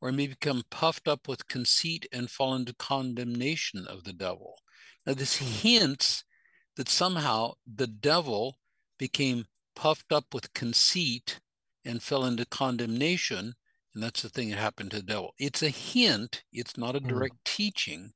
or 0.01 0.11
may 0.11 0.27
become 0.27 0.63
puffed 0.69 1.07
up 1.07 1.27
with 1.27 1.47
conceit 1.47 2.05
and 2.11 2.29
fall 2.29 2.53
into 2.53 2.73
condemnation 2.73 3.87
of 3.87 4.03
the 4.03 4.13
devil. 4.13 4.59
Now, 5.05 5.13
this 5.13 5.37
hints 5.61 6.25
that 6.75 6.89
somehow 6.89 7.53
the 7.65 7.87
devil 7.87 8.57
became 8.97 9.45
puffed 9.75 10.11
up 10.11 10.33
with 10.33 10.53
conceit 10.53 11.39
and 11.83 12.01
fell 12.01 12.25
into 12.25 12.45
condemnation. 12.45 13.55
And 13.93 14.03
that's 14.03 14.21
the 14.21 14.29
thing 14.29 14.49
that 14.49 14.57
happened 14.57 14.91
to 14.91 14.97
the 14.97 15.03
devil. 15.03 15.33
It's 15.37 15.63
a 15.63 15.69
hint, 15.69 16.43
it's 16.51 16.77
not 16.77 16.95
a 16.95 16.99
hmm. 16.99 17.07
direct 17.07 17.35
mm. 17.35 17.43
teaching, 17.45 18.13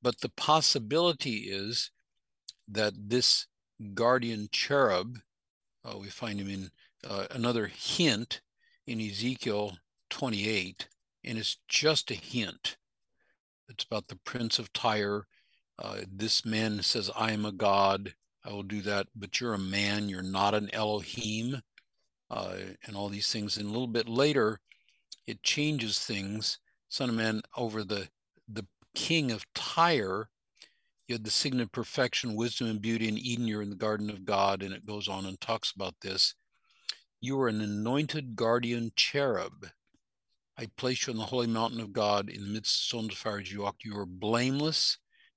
but 0.00 0.20
the 0.20 0.28
possibility 0.30 1.48
is 1.48 1.90
that 2.68 2.94
this 2.96 3.46
guardian 3.94 4.48
cherub. 4.52 5.18
Uh, 5.84 5.98
we 5.98 6.08
find 6.08 6.40
him 6.40 6.48
in 6.48 6.70
uh, 7.04 7.26
another 7.30 7.66
hint 7.66 8.40
in 8.86 9.00
Ezekiel 9.00 9.78
28, 10.10 10.88
and 11.24 11.38
it's 11.38 11.58
just 11.68 12.10
a 12.10 12.14
hint. 12.14 12.76
It's 13.68 13.84
about 13.84 14.08
the 14.08 14.18
prince 14.24 14.58
of 14.58 14.72
Tyre. 14.72 15.26
Uh, 15.82 16.02
this 16.10 16.46
man 16.46 16.82
says, 16.82 17.10
I 17.14 17.32
am 17.32 17.44
a 17.44 17.52
god. 17.52 18.14
I 18.44 18.52
will 18.52 18.62
do 18.62 18.80
that, 18.82 19.08
but 19.14 19.40
you're 19.40 19.54
a 19.54 19.58
man. 19.58 20.08
You're 20.08 20.22
not 20.22 20.54
an 20.54 20.70
Elohim, 20.72 21.60
uh, 22.30 22.54
and 22.86 22.96
all 22.96 23.08
these 23.08 23.30
things. 23.30 23.56
And 23.56 23.66
a 23.66 23.70
little 23.70 23.86
bit 23.88 24.08
later, 24.08 24.60
it 25.26 25.42
changes 25.42 25.98
things. 25.98 26.58
Son 26.88 27.08
of 27.08 27.14
man, 27.14 27.42
over 27.56 27.84
the 27.84 28.08
the 28.48 28.66
king 28.94 29.30
of 29.30 29.44
Tyre 29.54 30.28
you 31.12 31.16
had 31.16 31.24
the 31.24 31.30
signet 31.30 31.64
of 31.64 31.72
perfection, 31.72 32.36
wisdom, 32.36 32.68
and 32.68 32.80
beauty 32.80 33.06
in 33.06 33.18
Eden. 33.18 33.46
You're 33.46 33.60
in 33.60 33.68
the 33.68 33.76
garden 33.76 34.08
of 34.08 34.24
God, 34.24 34.62
and 34.62 34.72
it 34.72 34.86
goes 34.86 35.08
on 35.08 35.26
and 35.26 35.38
talks 35.38 35.70
about 35.70 35.94
this. 36.00 36.34
You 37.20 37.38
are 37.40 37.48
an 37.48 37.60
anointed 37.60 38.34
guardian 38.36 38.92
cherub. 38.96 39.66
I 40.56 40.68
place 40.76 41.06
you 41.06 41.12
on 41.12 41.18
the 41.18 41.26
holy 41.26 41.48
mountain 41.48 41.80
of 41.80 41.92
God 41.92 42.30
in 42.30 42.40
the 42.40 42.48
midst 42.48 42.76
of 42.76 42.84
stones 42.84 43.12
of 43.12 43.18
fire 43.18 43.40
as 43.40 43.52
you 43.52 43.60
walk. 43.60 43.76
You 43.84 43.98
are 43.98 44.06
blameless 44.06 44.96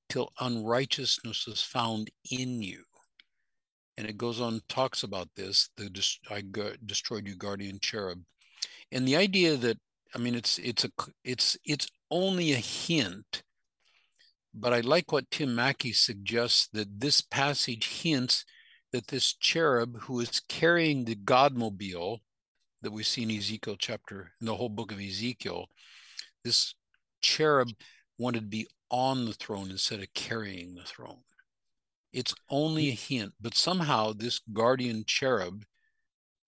till 0.10 0.32
unrighteousness 0.40 1.48
is 1.48 1.62
found 1.62 2.10
in 2.32 2.62
you. 2.62 2.84
And 3.98 4.08
it 4.08 4.18
goes 4.18 4.42
on 4.42 4.62
talks 4.68 5.04
about 5.04 5.30
this. 5.36 5.70
The 5.78 5.90
I 6.30 6.44
destroyed 6.86 7.28
you, 7.28 7.36
guardian 7.36 7.80
cherub, 7.80 8.22
and 8.92 9.08
the 9.08 9.16
idea 9.16 9.56
that 9.58 9.78
I 10.14 10.18
mean, 10.18 10.36
it's 10.36 10.58
it's 10.60 10.84
a 10.84 10.90
it's 11.24 11.58
it's 11.66 11.88
only 12.12 12.52
a 12.52 12.58
hint 12.58 13.44
but 14.58 14.74
I 14.74 14.80
like 14.80 15.12
what 15.12 15.30
Tim 15.30 15.54
Mackie 15.54 15.92
suggests 15.92 16.70
that 16.72 17.02
this 17.02 17.20
passage 17.20 18.02
hints 18.02 18.46
that 18.94 19.08
this 19.08 19.34
cherub 19.34 20.00
who 20.04 20.22
is 20.22 20.40
carrying 20.48 21.04
the 21.04 21.16
Godmobile 21.16 22.20
that 22.82 22.92
we 22.92 23.04
see 23.04 23.24
in 23.24 23.32
Ezekiel 23.32 23.76
chapter, 23.78 24.32
in 24.40 24.48
the 24.48 24.56
whole 24.56 24.70
book 24.70 24.94
of 24.94 25.00
Ezekiel, 25.00 25.68
this 26.46 26.74
cherub 27.22 27.68
wanted 28.18 28.42
to 28.42 28.48
be 28.48 28.68
on 28.90 29.26
the 29.26 29.34
throne 29.34 29.70
instead 29.70 30.00
of 30.00 30.14
carrying 30.14 30.76
the 30.76 30.84
throne. 30.84 31.22
It's 32.14 32.34
only 32.50 32.90
a 32.90 32.92
hint, 32.92 33.34
but 33.42 33.56
somehow 33.56 34.14
this 34.14 34.40
guardian 34.54 35.04
cherub 35.06 35.66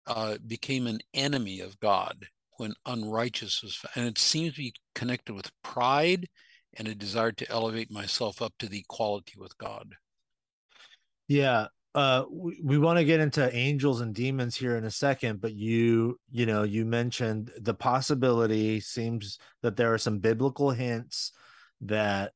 uh, 0.06 0.36
became 0.46 0.86
an 0.86 1.00
enemy 1.12 1.60
of 1.60 1.80
God 1.80 2.26
when 2.58 2.74
unrighteous 2.86 3.62
was 3.62 3.74
found. 3.74 3.92
And 3.96 4.06
it 4.06 4.18
seems 4.18 4.52
to 4.52 4.58
be 4.58 4.74
connected 4.94 5.34
with 5.34 5.50
pride 5.62 6.28
and 6.74 6.86
a 6.86 6.94
desire 6.94 7.32
to 7.32 7.50
elevate 7.50 7.90
myself 7.90 8.40
up 8.40 8.52
to 8.58 8.68
the 8.68 8.78
equality 8.78 9.34
with 9.36 9.56
God. 9.58 9.94
Yeah. 11.26 11.66
Uh, 11.94 12.24
we, 12.30 12.60
we 12.62 12.78
want 12.78 12.98
to 12.98 13.04
get 13.04 13.20
into 13.20 13.54
angels 13.56 14.02
and 14.02 14.14
demons 14.14 14.54
here 14.54 14.76
in 14.76 14.84
a 14.84 14.90
second, 14.90 15.40
but 15.40 15.54
you, 15.54 16.20
you 16.30 16.44
know, 16.44 16.62
you 16.62 16.84
mentioned 16.84 17.50
the 17.58 17.74
possibility 17.74 18.78
seems 18.80 19.38
that 19.62 19.76
there 19.76 19.92
are 19.92 19.98
some 19.98 20.18
biblical 20.18 20.70
hints 20.70 21.32
that 21.82 22.32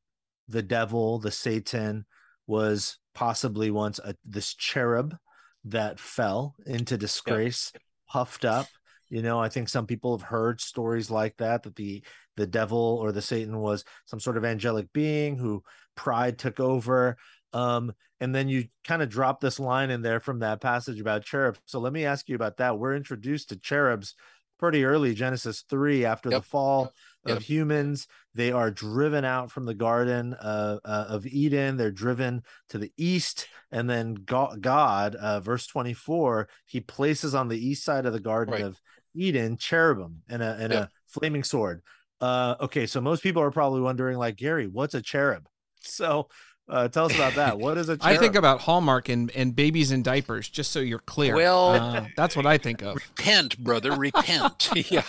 the 0.48 0.62
devil, 0.62 1.18
the 1.18 1.30
Satan, 1.30 2.04
was 2.46 2.98
possibly 3.14 3.70
once 3.70 3.98
a, 4.00 4.14
this 4.24 4.54
cherub 4.54 5.16
that 5.64 6.00
fell 6.00 6.54
into 6.66 6.96
disgrace, 6.96 7.72
puffed 8.08 8.44
up. 8.44 8.66
You 9.08 9.22
know, 9.22 9.40
I 9.40 9.48
think 9.48 9.68
some 9.68 9.86
people 9.86 10.16
have 10.16 10.26
heard 10.26 10.60
stories 10.60 11.10
like 11.10 11.36
that, 11.38 11.64
that 11.64 11.76
the 11.76 12.02
the 12.36 12.46
devil 12.46 12.98
or 13.02 13.12
the 13.12 13.20
Satan 13.20 13.58
was 13.58 13.84
some 14.06 14.20
sort 14.20 14.36
of 14.36 14.44
angelic 14.44 14.92
being 14.92 15.36
who 15.36 15.62
pride 15.94 16.38
took 16.38 16.58
over. 16.58 17.16
Um, 17.52 17.92
and 18.20 18.34
then 18.34 18.48
you 18.48 18.66
kind 18.86 19.02
of 19.02 19.08
drop 19.08 19.40
this 19.40 19.58
line 19.60 19.90
in 19.90 20.02
there 20.02 20.20
from 20.20 20.38
that 20.38 20.60
passage 20.60 21.00
about 21.00 21.24
cherubs. 21.24 21.60
So 21.66 21.80
let 21.80 21.92
me 21.92 22.04
ask 22.04 22.28
you 22.28 22.36
about 22.36 22.58
that. 22.58 22.78
We're 22.78 22.94
introduced 22.94 23.50
to 23.50 23.56
cherubs 23.56 24.14
pretty 24.58 24.84
early, 24.84 25.14
Genesis 25.14 25.64
3, 25.68 26.04
after 26.04 26.30
yep. 26.30 26.42
the 26.42 26.48
fall 26.48 26.92
yep. 27.26 27.38
of 27.38 27.42
humans. 27.42 28.06
They 28.34 28.52
are 28.52 28.70
driven 28.70 29.24
out 29.24 29.50
from 29.50 29.66
the 29.66 29.74
Garden 29.74 30.34
uh, 30.34 30.78
uh, 30.84 31.06
of 31.08 31.26
Eden. 31.26 31.76
They're 31.76 31.90
driven 31.90 32.42
to 32.68 32.78
the 32.78 32.92
east. 32.96 33.48
And 33.72 33.88
then 33.88 34.14
God, 34.14 35.14
uh, 35.14 35.40
verse 35.40 35.66
24, 35.66 36.48
he 36.66 36.80
places 36.80 37.34
on 37.34 37.48
the 37.48 37.58
east 37.58 37.84
side 37.84 38.06
of 38.06 38.12
the 38.12 38.20
Garden 38.20 38.54
right. 38.54 38.64
of 38.64 38.80
Eden 39.14 39.56
cherubim 39.56 40.22
and 40.28 40.42
a, 40.42 40.56
and 40.60 40.72
yep. 40.72 40.82
a 40.84 40.90
flaming 41.08 41.44
sword. 41.44 41.82
Uh, 42.20 42.54
okay, 42.60 42.86
so 42.86 43.00
most 43.00 43.22
people 43.22 43.42
are 43.42 43.50
probably 43.50 43.80
wondering, 43.80 44.18
like 44.18 44.36
Gary, 44.36 44.66
what's 44.66 44.94
a 44.94 45.02
cherub? 45.02 45.46
So 45.82 46.28
uh, 46.68 46.88
tell 46.88 47.06
us 47.06 47.14
about 47.14 47.36
that. 47.36 47.58
What 47.58 47.78
is 47.78 47.88
a 47.88 47.96
cherub? 47.96 48.02
I 48.16 48.18
think 48.18 48.34
about 48.34 48.60
Hallmark 48.60 49.08
and, 49.08 49.30
and 49.30 49.56
babies 49.56 49.92
in 49.92 50.02
diapers, 50.02 50.46
just 50.46 50.72
so 50.72 50.80
you're 50.80 50.98
clear. 50.98 51.34
Well, 51.34 51.70
uh, 51.70 52.06
that's 52.18 52.36
what 52.36 52.44
I 52.44 52.58
think 52.58 52.82
of. 52.82 52.96
Repent, 53.18 53.58
brother, 53.58 53.92
repent. 53.92 54.68
yeah. 54.90 55.02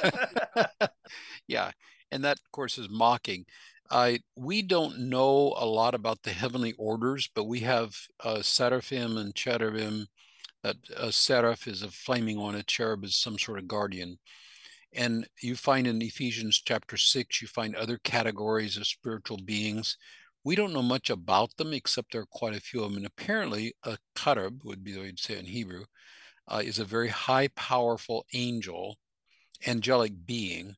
yeah. 1.48 1.72
And 2.12 2.24
that, 2.24 2.40
of 2.40 2.52
course, 2.52 2.78
is 2.78 2.90
mocking. 2.90 3.46
Uh, 3.90 4.14
we 4.38 4.62
don't 4.62 4.98
know 5.00 5.54
a 5.58 5.66
lot 5.66 5.94
about 5.94 6.24
the 6.24 6.32
heavenly 6.32 6.74
orders, 6.78 7.30
but 7.34 7.44
we 7.44 7.60
have 7.60 7.96
uh, 8.24 8.42
seraphim 8.42 9.18
and 9.18 9.36
cherubim. 9.36 10.08
That 10.64 10.78
a 10.96 11.12
seraph 11.12 11.68
is 11.68 11.82
a 11.82 11.90
flaming 11.90 12.40
one, 12.40 12.56
a 12.56 12.64
cherub 12.64 13.04
is 13.04 13.16
some 13.16 13.40
sort 13.40 13.58
of 13.58 13.68
guardian. 13.68 14.20
And 14.94 15.28
you 15.42 15.56
find 15.56 15.88
in 15.88 16.02
Ephesians 16.02 16.62
chapter 16.64 16.98
6, 16.98 17.42
you 17.42 17.48
find 17.48 17.76
other 17.76 17.98
categories 17.98 18.78
of 18.78 18.88
spiritual 18.88 19.38
beings. 19.38 19.98
We 20.44 20.56
don't 20.56 20.74
know 20.74 20.82
much 20.82 21.10
about 21.10 21.58
them, 21.58 21.74
except 21.74 22.12
there 22.12 22.22
are 22.22 22.26
quite 22.26 22.56
a 22.56 22.62
few 22.62 22.84
of 22.84 22.90
them. 22.90 22.98
And 22.98 23.06
apparently, 23.06 23.74
a 23.84 23.98
cherub 24.16 24.62
would 24.64 24.84
be 24.84 24.92
the 24.92 25.00
way 25.00 25.06
you'd 25.08 25.20
say 25.20 25.38
in 25.40 25.46
Hebrew, 25.46 25.86
uh, 26.48 26.62
is 26.64 26.80
a 26.80 26.86
very 26.86 27.10
high, 27.10 27.48
powerful 27.50 28.26
angel, 28.34 28.98
angelic 29.66 30.26
being 30.26 30.76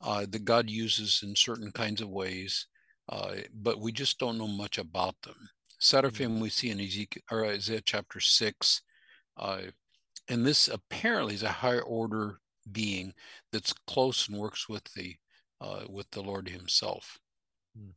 uh, 0.00 0.26
that 0.28 0.44
God 0.44 0.68
uses 0.70 1.22
in 1.22 1.34
certain 1.36 1.70
kinds 1.72 2.00
of 2.00 2.08
ways. 2.08 2.66
Uh, 3.08 3.36
but 3.54 3.80
we 3.80 3.92
just 3.92 4.18
don't 4.18 4.38
know 4.38 4.48
much 4.48 4.78
about 4.78 5.14
them. 5.22 5.36
Seraphim 5.78 6.32
mm-hmm. 6.32 6.40
we 6.40 6.48
see 6.48 6.70
in 6.70 6.80
Ezekiel 6.80 7.22
or 7.30 7.44
Isaiah 7.44 7.82
chapter 7.84 8.20
six, 8.20 8.80
uh, 9.36 9.62
and 10.28 10.46
this 10.46 10.68
apparently 10.68 11.34
is 11.34 11.42
a 11.42 11.48
higher 11.48 11.82
order 11.82 12.38
being 12.70 13.12
that's 13.52 13.74
close 13.86 14.28
and 14.28 14.38
works 14.38 14.68
with 14.68 14.84
the 14.94 15.16
uh, 15.60 15.82
with 15.88 16.10
the 16.10 16.22
Lord 16.22 16.48
Himself. 16.48 17.18
Hmm. 17.76 17.90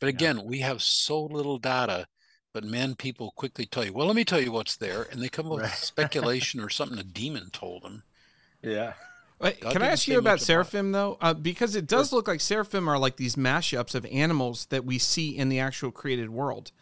But 0.00 0.08
again, 0.08 0.38
yeah. 0.38 0.44
we 0.44 0.58
have 0.60 0.82
so 0.82 1.24
little 1.24 1.58
data, 1.58 2.06
but 2.52 2.64
men 2.64 2.94
people 2.94 3.32
quickly 3.36 3.66
tell 3.66 3.84
you, 3.84 3.92
well, 3.92 4.06
let 4.06 4.16
me 4.16 4.24
tell 4.24 4.40
you 4.40 4.52
what's 4.52 4.76
there. 4.76 5.06
And 5.10 5.22
they 5.22 5.28
come 5.28 5.46
up 5.46 5.58
right. 5.58 5.62
with 5.62 5.74
speculation 5.74 6.60
or 6.64 6.70
something 6.70 6.98
a 6.98 7.04
demon 7.04 7.50
told 7.52 7.82
them. 7.82 8.02
Yeah. 8.62 8.94
Wait, 9.40 9.60
can 9.60 9.82
I 9.82 9.88
ask 9.88 10.08
you 10.08 10.18
about 10.18 10.40
seraphim 10.40 10.92
though? 10.92 11.16
Uh, 11.20 11.34
because 11.34 11.76
it 11.76 11.86
does 11.86 12.12
look 12.12 12.26
like 12.26 12.40
seraphim 12.40 12.88
are 12.88 12.98
like 12.98 13.16
these 13.16 13.36
mashups 13.36 13.94
of 13.94 14.04
animals 14.06 14.66
that 14.66 14.84
we 14.84 14.98
see 14.98 15.36
in 15.36 15.48
the 15.48 15.60
actual 15.60 15.90
created 15.90 16.30
world. 16.30 16.72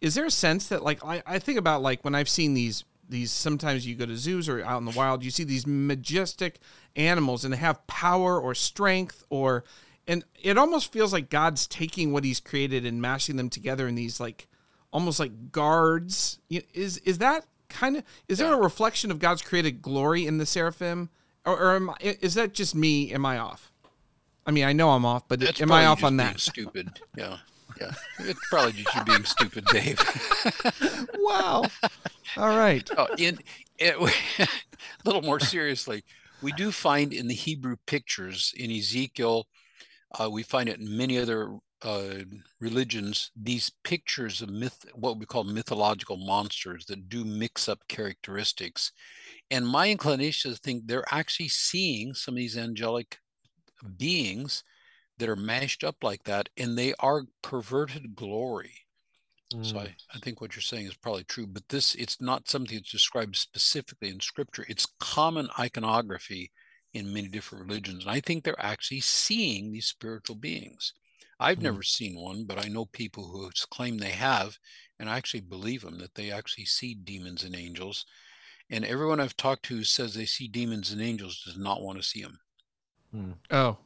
Is 0.00 0.14
there 0.14 0.24
a 0.24 0.30
sense 0.30 0.68
that 0.68 0.82
like 0.82 1.04
I, 1.04 1.22
I 1.26 1.38
think 1.38 1.58
about 1.58 1.82
like 1.82 2.02
when 2.04 2.14
I've 2.14 2.28
seen 2.28 2.54
these 2.54 2.84
these 3.08 3.32
sometimes 3.32 3.86
you 3.86 3.96
go 3.96 4.06
to 4.06 4.16
zoos 4.16 4.48
or 4.48 4.62
out 4.64 4.78
in 4.78 4.84
the 4.84 4.92
wild 4.92 5.24
you 5.24 5.32
see 5.32 5.42
these 5.42 5.66
majestic 5.66 6.60
animals 6.94 7.44
and 7.44 7.52
they 7.52 7.58
have 7.58 7.84
power 7.88 8.40
or 8.40 8.54
strength 8.54 9.24
or 9.30 9.64
and 10.06 10.24
it 10.40 10.56
almost 10.56 10.92
feels 10.92 11.12
like 11.12 11.28
God's 11.28 11.66
taking 11.66 12.12
what 12.12 12.24
he's 12.24 12.40
created 12.40 12.86
and 12.86 13.02
mashing 13.02 13.36
them 13.36 13.50
together 13.50 13.86
in 13.86 13.94
these 13.94 14.20
like 14.20 14.48
almost 14.92 15.20
like 15.20 15.52
guards. 15.52 16.38
Is 16.48 16.98
is 16.98 17.18
that 17.18 17.44
kind 17.68 17.98
of 17.98 18.04
is 18.26 18.38
there 18.38 18.52
a 18.52 18.56
reflection 18.56 19.10
of 19.10 19.18
God's 19.18 19.42
created 19.42 19.82
glory 19.82 20.26
in 20.26 20.38
the 20.38 20.46
seraphim? 20.46 21.10
Or, 21.44 21.58
or 21.58 21.76
am 21.76 21.90
I, 21.90 21.96
is 22.00 22.34
that 22.34 22.52
just 22.52 22.74
me? 22.74 23.12
Am 23.12 23.24
I 23.24 23.38
off? 23.38 23.72
I 24.46 24.50
mean, 24.50 24.64
I 24.64 24.72
know 24.72 24.90
I'm 24.90 25.04
off, 25.04 25.28
but 25.28 25.40
That's 25.40 25.60
am 25.60 25.72
I 25.72 25.86
off 25.86 26.02
on 26.02 26.16
that? 26.16 26.40
Stupid. 26.40 27.00
Yeah. 27.16 27.38
Yeah. 27.80 27.92
It's 28.20 28.40
probably 28.48 28.72
just 28.72 28.94
you 28.94 29.04
being 29.04 29.24
stupid, 29.24 29.64
Dave. 29.66 30.00
wow. 31.18 31.64
All 32.36 32.58
right. 32.58 32.88
Oh, 32.96 33.06
in, 33.16 33.38
it, 33.78 33.96
a 34.38 34.48
little 35.04 35.22
more 35.22 35.40
seriously, 35.40 36.04
we 36.42 36.52
do 36.52 36.72
find 36.72 37.12
in 37.12 37.28
the 37.28 37.34
Hebrew 37.34 37.76
pictures 37.86 38.52
in 38.56 38.70
Ezekiel, 38.70 39.46
uh, 40.18 40.28
we 40.30 40.42
find 40.42 40.68
it 40.68 40.80
in 40.80 40.96
many 40.96 41.18
other 41.18 41.56
uh, 41.82 42.14
religions, 42.60 43.30
these 43.40 43.70
pictures 43.84 44.42
of 44.42 44.50
myth, 44.50 44.84
what 44.94 45.18
we 45.18 45.26
call 45.26 45.44
mythological 45.44 46.16
monsters 46.16 46.86
that 46.86 47.08
do 47.08 47.24
mix 47.24 47.68
up 47.68 47.80
characteristics. 47.88 48.92
And 49.50 49.66
my 49.66 49.90
inclination 49.90 50.52
is 50.52 50.58
to 50.58 50.62
think 50.62 50.86
they're 50.86 51.04
actually 51.10 51.48
seeing 51.48 52.14
some 52.14 52.34
of 52.34 52.38
these 52.38 52.56
angelic 52.56 53.18
beings 53.96 54.62
that 55.18 55.28
are 55.28 55.36
mashed 55.36 55.84
up 55.84 55.96
like 56.02 56.24
that, 56.24 56.48
and 56.56 56.76
they 56.78 56.94
are 57.00 57.24
perverted 57.42 58.14
glory. 58.14 58.74
Mm. 59.54 59.66
So 59.66 59.78
I, 59.78 59.94
I 60.14 60.18
think 60.18 60.40
what 60.40 60.54
you're 60.54 60.62
saying 60.62 60.86
is 60.86 60.94
probably 60.94 61.24
true, 61.24 61.46
but 61.46 61.68
this 61.68 61.94
it's 61.94 62.20
not 62.20 62.48
something 62.48 62.76
that's 62.76 62.90
described 62.90 63.36
specifically 63.36 64.08
in 64.08 64.20
scripture. 64.20 64.64
It's 64.68 64.86
common 65.00 65.48
iconography 65.58 66.52
in 66.92 67.12
many 67.12 67.28
different 67.28 67.66
religions. 67.66 68.04
And 68.04 68.12
I 68.12 68.20
think 68.20 68.44
they're 68.44 68.64
actually 68.64 69.00
seeing 69.00 69.72
these 69.72 69.86
spiritual 69.86 70.36
beings. 70.36 70.92
I've 71.38 71.58
mm. 71.58 71.62
never 71.62 71.82
seen 71.82 72.18
one, 72.18 72.44
but 72.44 72.64
I 72.64 72.68
know 72.68 72.84
people 72.84 73.28
who 73.28 73.50
claim 73.70 73.98
they 73.98 74.10
have, 74.10 74.58
and 74.98 75.08
I 75.08 75.16
actually 75.16 75.40
believe 75.40 75.82
them 75.82 75.98
that 75.98 76.14
they 76.14 76.30
actually 76.30 76.66
see 76.66 76.94
demons 76.94 77.44
and 77.44 77.56
angels. 77.56 78.06
And 78.70 78.84
everyone 78.84 79.20
I've 79.20 79.36
talked 79.36 79.64
to 79.64 79.82
says 79.82 80.14
they 80.14 80.26
see 80.26 80.46
demons 80.46 80.92
and 80.92 81.02
angels 81.02 81.42
does 81.44 81.56
not 81.56 81.82
want 81.82 81.98
to 81.98 82.04
see 82.06 82.22
them. 82.22 82.38
Hmm. 83.12 83.32
Oh, 83.50 83.78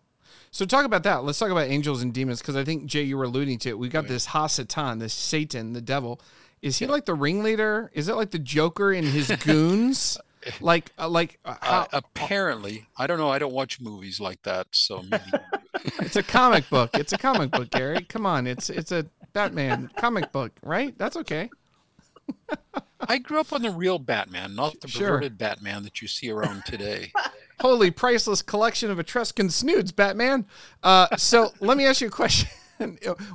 so 0.51 0.65
talk 0.65 0.85
about 0.85 1.03
that. 1.03 1.25
Let's 1.25 1.39
talk 1.39 1.51
about 1.51 1.69
angels 1.69 2.03
and 2.03 2.13
demons 2.13 2.41
because 2.41 2.55
I 2.55 2.65
think 2.65 2.87
Jay, 2.87 3.03
you 3.03 3.17
were 3.17 3.25
alluding 3.25 3.59
to 3.61 3.71
it. 3.71 3.79
We 3.79 3.89
got 3.89 4.01
right. 4.01 4.09
this 4.09 4.29
Hasatan, 4.29 5.01
this 5.01 5.13
Satan, 5.13 5.73
the 5.73 5.81
devil. 5.81 6.21
Is 6.63 6.79
he 6.79 6.85
yeah. 6.85 6.93
like 6.93 7.07
the 7.07 7.15
ringleader? 7.15 7.91
Is 7.93 8.09
it 8.09 8.15
like 8.15 8.31
the 8.31 8.39
Joker 8.39 8.93
and 8.93 9.07
his 9.07 9.31
goons? 9.45 10.17
like, 10.61 10.93
uh, 10.99 11.09
like 11.09 11.39
uh, 11.45 11.57
how- 11.61 11.81
uh, 11.81 11.87
apparently, 11.93 12.87
I 12.97 13.07
don't 13.07 13.19
know. 13.19 13.31
I 13.31 13.39
don't 13.39 13.53
watch 13.53 13.81
movies 13.81 14.21
like 14.21 14.43
that, 14.45 14.69
so 14.71 15.03
maybe. 15.03 15.25
it's 16.01 16.17
a 16.17 16.23
comic 16.23 16.69
book. 16.71 16.91
It's 16.95 17.13
a 17.13 17.19
comic 17.19 17.51
book, 17.51 17.71
Gary. 17.71 18.03
Come 18.09 18.25
on, 18.25 18.47
it's 18.47 18.71
it's 18.71 18.93
a 18.93 19.07
Batman 19.33 19.91
comic 19.97 20.31
book, 20.31 20.53
right? 20.63 20.97
That's 20.97 21.17
okay. 21.17 21.51
I 23.09 23.19
grew 23.19 23.41
up 23.41 23.53
on 23.53 23.63
the 23.63 23.71
real 23.71 23.99
Batman, 23.99 24.55
not 24.55 24.81
the 24.81 24.89
sure. 24.89 25.09
perverted 25.09 25.39
Batman 25.39 25.83
that 25.85 26.03
you 26.03 26.09
see 26.09 26.31
around 26.31 26.65
today. 26.65 27.13
Holy 27.61 27.91
priceless 27.91 28.43
collection 28.43 28.91
of 28.91 28.99
Etruscan 28.99 29.51
snoods, 29.51 29.93
Batman. 29.93 30.47
Uh, 30.83 31.17
so 31.17 31.53
let 31.61 31.77
me 31.77 31.87
ask 31.87 32.01
you 32.01 32.09
a 32.09 32.11
question. 32.11 32.49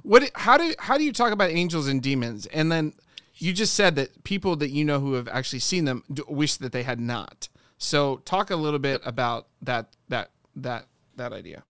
what? 0.04 0.30
How 0.36 0.58
do 0.58 0.74
how 0.80 0.98
do 0.98 1.04
you 1.04 1.14
talk 1.14 1.32
about 1.32 1.50
angels 1.50 1.88
and 1.88 2.02
demons? 2.02 2.46
And 2.48 2.72
then 2.72 2.94
you 3.36 3.54
just 3.54 3.74
said 3.74 3.96
that 3.96 4.24
people 4.24 4.56
that 4.58 4.70
you 4.70 4.84
know 4.84 5.00
who 5.00 5.14
have 5.14 5.28
actually 5.30 5.60
seen 5.60 5.86
them 5.86 6.04
wish 6.28 6.56
that 6.58 6.72
they 6.72 6.84
had 6.84 7.00
not. 7.00 7.48
So 7.78 8.18
talk 8.26 8.50
a 8.52 8.58
little 8.58 8.80
bit 8.80 9.02
about 9.06 9.48
that 9.62 9.96
that 10.10 10.32
that 10.56 10.88
that 11.16 11.32
idea. 11.32 11.64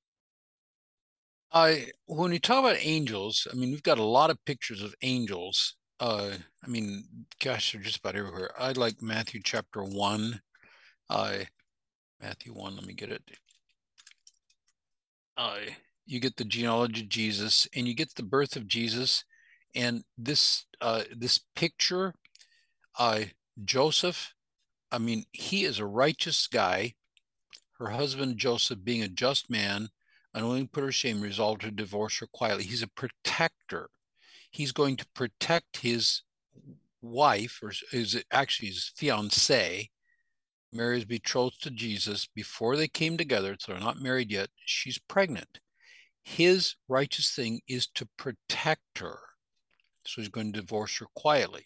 I 1.52 1.92
when 2.06 2.32
we 2.32 2.40
talk 2.40 2.60
about 2.60 2.78
angels, 2.80 3.48
I 3.52 3.56
mean 3.56 3.70
we've 3.70 3.84
got 3.84 4.00
a 4.00 4.04
lot 4.04 4.32
of 4.32 4.44
pictures 4.46 4.82
of 4.82 4.96
angels 5.02 5.76
uh, 6.00 6.32
I 6.64 6.68
mean, 6.68 7.04
gosh, 7.44 7.72
they're 7.72 7.82
just 7.82 8.00
about 8.00 8.16
everywhere. 8.16 8.52
I 8.58 8.72
like 8.72 9.02
Matthew 9.02 9.42
chapter 9.44 9.84
one. 9.84 10.42
Uh, 11.10 11.40
Matthew 12.22 12.54
one. 12.54 12.76
Let 12.76 12.86
me 12.86 12.94
get 12.94 13.12
it. 13.12 13.24
Uh, 15.38 15.58
you 16.06 16.20
get 16.20 16.38
the 16.38 16.46
genealogy 16.46 17.02
of 17.02 17.10
Jesus, 17.10 17.68
and 17.76 17.88
you 17.88 17.94
get 17.94 18.16
the 18.16 18.24
birth 18.24 18.56
of 18.56 18.68
Jesus, 18.68 19.24
and 19.76 20.04
this 20.18 20.66
uh, 20.82 21.04
this 21.16 21.40
picture, 21.56 22.14
uh, 22.98 23.22
Joseph. 23.64 24.34
I 24.92 24.98
mean, 24.98 25.26
he 25.32 25.66
is 25.66 25.80
a 25.80 25.86
righteous 25.86 26.48
guy. 26.48 26.96
Her 27.78 27.90
husband 27.92 28.38
Joseph, 28.38 28.84
being 28.84 29.04
a 29.04 29.08
just 29.08 29.50
man, 29.50 29.90
unwilling 30.34 30.66
to 30.66 30.72
put 30.72 30.84
her 30.84 30.92
shame, 30.92 31.22
resolved 31.22 31.62
to 31.62 31.72
divorce 31.72 32.20
her 32.20 32.28
quietly. 32.28 32.64
He's 32.64 32.84
a 32.84 32.88
protector 32.88 33.90
he's 34.50 34.72
going 34.72 34.98
to 34.98 35.08
protect 35.14 35.78
his 35.78 36.24
wife, 37.02 37.60
or 37.62 37.72
is 37.92 38.22
actually 38.32 38.70
his 38.70 38.92
fiancee. 38.96 39.92
Mary 40.72 41.00
is 41.00 41.06
betrothed 41.06 41.62
to 41.64 41.72
Jesus 41.72 42.28
before 42.36 42.76
they 42.76 42.88
came 42.88 43.18
together, 43.18 43.56
so 43.60 43.72
they're 43.72 43.82
not 43.82 44.02
married 44.02 44.32
yet. 44.32 44.50
She's 44.66 45.00
pregnant. 45.00 45.60
His 46.22 46.76
righteous 46.88 47.32
thing 47.34 47.62
is 47.68 47.88
to 47.96 48.08
protect 48.18 49.00
her. 49.00 49.20
So 50.06 50.22
he's 50.22 50.30
going 50.30 50.54
to 50.54 50.60
divorce 50.60 50.98
her 50.98 51.08
quietly. 51.16 51.66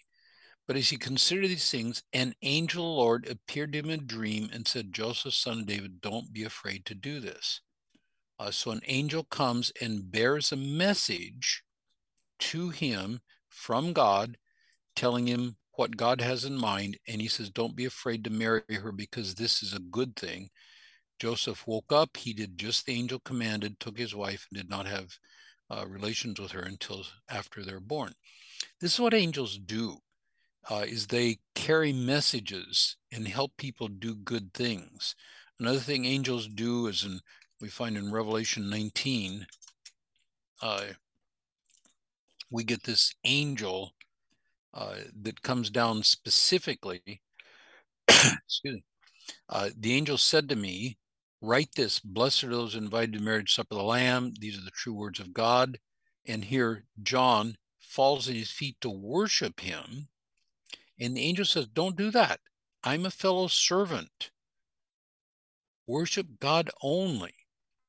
But 0.66 0.78
as 0.78 0.90
he 0.90 0.98
considered 0.98 1.50
these 1.50 1.70
things, 1.70 2.04
an 2.14 2.34
angel 2.42 2.86
of 2.86 2.96
the 2.96 3.02
Lord 3.02 3.30
appeared 3.30 3.74
to 3.74 3.80
him 3.80 3.90
in 3.90 4.00
a 4.00 4.04
dream 4.04 4.50
and 4.54 4.66
said, 4.66 4.94
Joseph, 4.94 5.34
son 5.34 5.60
of 5.60 5.66
David, 5.66 6.00
don't 6.00 6.32
be 6.32 6.44
afraid 6.44 6.86
to 6.86 6.96
do 6.96 7.20
this. 7.20 7.60
Uh, 8.40 8.52
so 8.52 8.72
an 8.72 8.82
angel 8.88 9.26
comes 9.26 9.74
and 9.82 10.10
bears 10.10 10.52
a 10.52 10.58
message 10.58 11.64
to 12.40 12.70
him 12.70 13.22
from 13.50 13.94
God, 13.94 14.38
telling 14.96 15.28
him 15.28 15.58
what 15.76 15.98
God 15.98 16.22
has 16.22 16.46
in 16.46 16.56
mind. 16.58 16.98
And 17.08 17.22
he 17.22 17.28
says, 17.28 17.50
Don't 17.50 17.76
be 17.76 17.86
afraid 17.86 18.24
to 18.24 18.30
marry 18.30 18.62
her 18.70 18.92
because 18.92 19.36
this 19.36 19.64
is 19.64 19.74
a 19.74 19.80
good 19.80 20.16
thing. 20.16 20.50
Joseph 21.20 21.66
woke 21.68 21.92
up. 21.92 22.18
He 22.18 22.34
did 22.34 22.58
just 22.58 22.86
the 22.86 22.94
angel 22.94 23.20
commanded, 23.20 23.80
took 23.80 23.98
his 23.98 24.16
wife, 24.16 24.48
and 24.52 24.58
did 24.58 24.70
not 24.70 24.86
have 24.88 25.18
uh, 25.70 25.86
relations 25.88 26.40
with 26.40 26.52
her 26.52 26.62
until 26.62 27.04
after 27.30 27.64
they're 27.64 27.80
born. 27.80 28.14
This 28.80 28.94
is 28.94 29.00
what 29.00 29.14
angels 29.14 29.58
do. 29.58 29.98
Uh, 30.70 30.86
is 30.88 31.08
they 31.08 31.40
carry 31.56 31.92
messages 31.92 32.96
and 33.12 33.28
help 33.28 33.52
people 33.58 33.90
do 33.90 34.16
good 34.16 34.54
things. 34.54 35.16
Another 35.60 35.80
thing 35.80 36.06
angels 36.06 36.48
do 36.48 36.88
is, 36.88 37.04
in 37.04 37.20
we 37.60 37.68
find 37.68 37.98
in 37.98 38.12
Revelation 38.12 38.70
19, 38.70 39.46
uh, 40.62 40.84
we 42.54 42.64
get 42.64 42.84
this 42.84 43.16
angel 43.26 43.94
uh, 44.76 44.98
that 45.24 45.42
comes 45.42 45.72
down 45.72 46.04
specifically. 46.04 47.02
excuse 48.08 48.76
me. 48.76 48.84
Uh, 49.50 49.70
the 49.76 49.94
angel 49.94 50.18
said 50.18 50.48
to 50.48 50.56
me, 50.56 50.98
Write 51.42 51.70
this 51.76 52.00
Blessed 52.00 52.46
are 52.46 52.52
those 52.52 52.76
invited 52.76 53.14
to 53.14 53.20
marriage 53.20 53.56
supper 53.56 53.74
of 53.74 53.80
the 53.80 53.84
Lamb. 53.84 54.34
These 54.40 54.58
are 54.58 54.64
the 54.64 54.72
true 54.72 54.94
words 54.94 55.20
of 55.20 55.34
God. 55.34 55.80
And 56.28 56.46
here, 56.46 56.86
John 57.02 57.58
falls 57.82 58.30
at 58.30 58.36
his 58.36 58.52
feet 58.52 58.78
to 58.82 58.90
worship 58.90 59.60
him. 59.60 60.08
And 61.00 61.18
the 61.18 61.22
angel 61.22 61.46
says, 61.46 61.68
Don't 61.68 61.98
do 61.98 62.12
that. 62.12 62.40
I'm 62.84 63.06
a 63.06 63.12
fellow 63.12 63.48
servant. 63.48 64.30
Worship 65.88 66.28
God 66.40 66.70
only. 66.84 67.34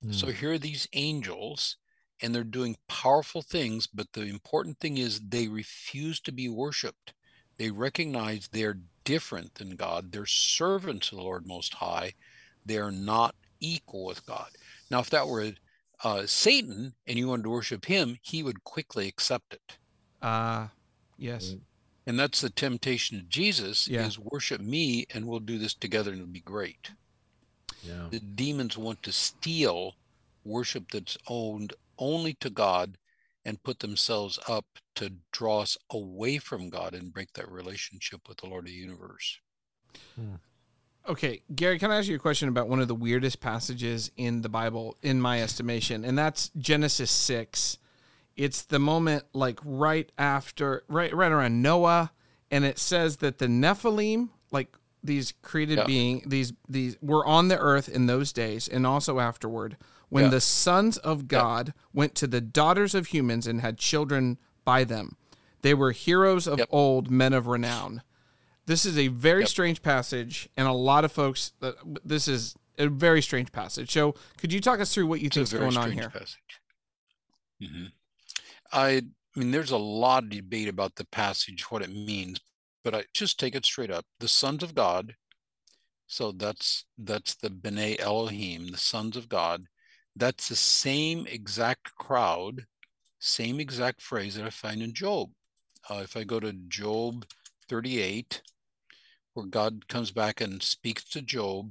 Mm. 0.02 0.14
So 0.14 0.28
hmm. 0.28 0.32
here 0.32 0.52
are 0.52 0.58
these 0.58 0.88
angels 0.94 1.76
and 2.22 2.34
they're 2.34 2.44
doing 2.44 2.76
powerful 2.88 3.42
things, 3.42 3.86
but 3.86 4.12
the 4.12 4.22
important 4.22 4.78
thing 4.78 4.98
is 4.98 5.20
they 5.20 5.48
refuse 5.48 6.20
to 6.20 6.32
be 6.32 6.48
worshiped. 6.48 7.12
They 7.58 7.70
recognize 7.70 8.48
they're 8.48 8.78
different 9.04 9.54
than 9.54 9.76
God. 9.76 10.12
They're 10.12 10.26
servants 10.26 11.12
of 11.12 11.18
the 11.18 11.24
Lord 11.24 11.46
Most 11.46 11.74
High. 11.74 12.14
They're 12.64 12.90
not 12.90 13.34
equal 13.60 14.04
with 14.04 14.24
God. 14.26 14.48
Now, 14.90 15.00
if 15.00 15.10
that 15.10 15.28
were 15.28 15.52
uh, 16.02 16.26
Satan 16.26 16.94
and 17.06 17.18
you 17.18 17.28
wanted 17.28 17.44
to 17.44 17.50
worship 17.50 17.84
him, 17.86 18.18
he 18.22 18.42
would 18.42 18.64
quickly 18.64 19.08
accept 19.08 19.54
it. 19.54 19.78
Ah, 20.22 20.64
uh, 20.64 20.68
yes. 21.18 21.54
And 22.06 22.18
that's 22.18 22.40
the 22.40 22.50
temptation 22.50 23.18
of 23.18 23.28
Jesus 23.28 23.88
yeah. 23.88 24.06
is 24.06 24.18
worship 24.18 24.60
me 24.60 25.06
and 25.14 25.26
we'll 25.26 25.40
do 25.40 25.58
this 25.58 25.74
together 25.74 26.10
and 26.10 26.20
it'll 26.20 26.32
be 26.32 26.40
great. 26.40 26.90
Yeah. 27.82 28.08
The 28.10 28.20
demons 28.20 28.76
want 28.76 29.02
to 29.04 29.12
steal 29.12 29.94
worship 30.44 30.90
that's 30.90 31.16
owned 31.26 31.72
only 31.98 32.34
to 32.40 32.50
God 32.50 32.98
and 33.44 33.62
put 33.62 33.80
themselves 33.80 34.38
up 34.48 34.64
to 34.94 35.12
draw 35.32 35.60
us 35.60 35.76
away 35.90 36.38
from 36.38 36.70
God 36.70 36.94
and 36.94 37.12
break 37.12 37.32
that 37.34 37.50
relationship 37.50 38.28
with 38.28 38.38
the 38.38 38.46
Lord 38.46 38.64
of 38.64 38.70
the 38.70 38.76
universe. 38.76 39.38
Hmm. 40.14 40.36
Okay, 41.06 41.42
Gary, 41.54 41.78
can 41.78 41.90
I 41.90 41.98
ask 41.98 42.08
you 42.08 42.16
a 42.16 42.18
question 42.18 42.48
about 42.48 42.68
one 42.68 42.80
of 42.80 42.88
the 42.88 42.94
weirdest 42.94 43.40
passages 43.40 44.10
in 44.16 44.40
the 44.40 44.48
Bible, 44.48 44.96
in 45.02 45.20
my 45.20 45.42
estimation, 45.42 46.02
and 46.02 46.16
that's 46.16 46.50
Genesis 46.56 47.10
six. 47.10 47.76
It's 48.36 48.62
the 48.62 48.78
moment 48.78 49.24
like 49.34 49.60
right 49.62 50.10
after, 50.16 50.82
right, 50.88 51.14
right 51.14 51.30
around 51.30 51.60
Noah, 51.60 52.10
and 52.50 52.64
it 52.64 52.78
says 52.78 53.18
that 53.18 53.36
the 53.36 53.46
Nephilim, 53.46 54.30
like 54.50 54.74
these 55.02 55.34
created 55.42 55.76
yeah. 55.76 55.84
being, 55.84 56.22
these 56.26 56.54
these 56.66 56.96
were 57.02 57.26
on 57.26 57.48
the 57.48 57.58
earth 57.58 57.90
in 57.90 58.06
those 58.06 58.32
days, 58.32 58.66
and 58.66 58.86
also 58.86 59.20
afterward, 59.20 59.76
when 60.14 60.26
yeah. 60.26 60.30
the 60.30 60.40
sons 60.40 60.96
of 60.98 61.26
God 61.26 61.72
yeah. 61.74 61.82
went 61.92 62.14
to 62.14 62.28
the 62.28 62.40
daughters 62.40 62.94
of 62.94 63.08
humans 63.08 63.48
and 63.48 63.60
had 63.62 63.78
children 63.78 64.38
by 64.64 64.84
them. 64.84 65.16
They 65.62 65.74
were 65.74 65.90
heroes 65.90 66.46
of 66.46 66.60
yep. 66.60 66.68
old, 66.70 67.10
men 67.10 67.32
of 67.32 67.48
renown. 67.48 68.00
This 68.66 68.86
is 68.86 68.96
a 68.96 69.08
very 69.08 69.40
yep. 69.40 69.48
strange 69.48 69.82
passage, 69.82 70.48
and 70.56 70.68
a 70.68 70.72
lot 70.72 71.04
of 71.04 71.10
folks. 71.10 71.50
Uh, 71.60 71.72
this 72.04 72.28
is 72.28 72.54
a 72.78 72.86
very 72.86 73.20
strange 73.22 73.50
passage. 73.50 73.90
So, 73.90 74.14
could 74.38 74.52
you 74.52 74.60
talk 74.60 74.78
us 74.78 74.94
through 74.94 75.08
what 75.08 75.20
you 75.20 75.28
think 75.28 75.42
is 75.42 75.52
going 75.52 75.76
on 75.76 75.90
here? 75.90 76.12
Mm-hmm. 77.60 77.86
I, 78.72 78.88
I 78.88 79.02
mean, 79.34 79.50
there's 79.50 79.72
a 79.72 79.76
lot 79.76 80.22
of 80.22 80.30
debate 80.30 80.68
about 80.68 80.94
the 80.94 81.06
passage, 81.06 81.72
what 81.72 81.82
it 81.82 81.90
means, 81.90 82.38
but 82.84 82.94
I 82.94 83.02
just 83.14 83.40
take 83.40 83.56
it 83.56 83.66
straight 83.66 83.90
up. 83.90 84.06
The 84.20 84.28
sons 84.28 84.62
of 84.62 84.76
God. 84.76 85.16
So 86.06 86.30
that's 86.30 86.84
that's 86.96 87.34
the 87.34 87.50
B'nai 87.50 87.98
Elohim, 87.98 88.68
the 88.68 88.78
sons 88.78 89.16
of 89.16 89.28
God. 89.28 89.66
That's 90.16 90.48
the 90.48 90.56
same 90.56 91.26
exact 91.26 91.94
crowd, 91.96 92.66
same 93.18 93.58
exact 93.58 94.00
phrase 94.00 94.36
that 94.36 94.46
I 94.46 94.50
find 94.50 94.82
in 94.82 94.92
Job. 94.94 95.30
Uh, 95.90 96.00
if 96.02 96.16
I 96.16 96.24
go 96.24 96.40
to 96.40 96.52
Job 96.68 97.26
38, 97.68 98.42
where 99.34 99.46
God 99.46 99.88
comes 99.88 100.10
back 100.12 100.40
and 100.40 100.62
speaks 100.62 101.04
to 101.10 101.22
Job. 101.22 101.66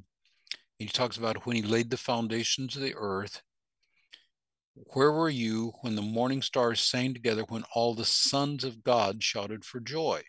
and 0.80 0.88
He 0.88 0.88
talks 0.88 1.18
about 1.18 1.46
when 1.46 1.56
he 1.56 1.62
laid 1.62 1.90
the 1.90 1.98
foundations 1.98 2.76
of 2.76 2.82
the 2.82 2.96
earth. 2.96 3.42
Where 4.76 5.12
were 5.12 5.30
you 5.30 5.74
when 5.82 5.96
the 5.96 6.02
morning 6.02 6.42
stars 6.42 6.82
sang 6.82 7.14
together, 7.14 7.44
when 7.48 7.64
all 7.74 7.94
the 7.94 8.06
sons 8.06 8.64
of 8.64 8.84
God 8.84 9.24
shouted 9.24 9.64
for 9.64 9.80
joy? 9.80 10.24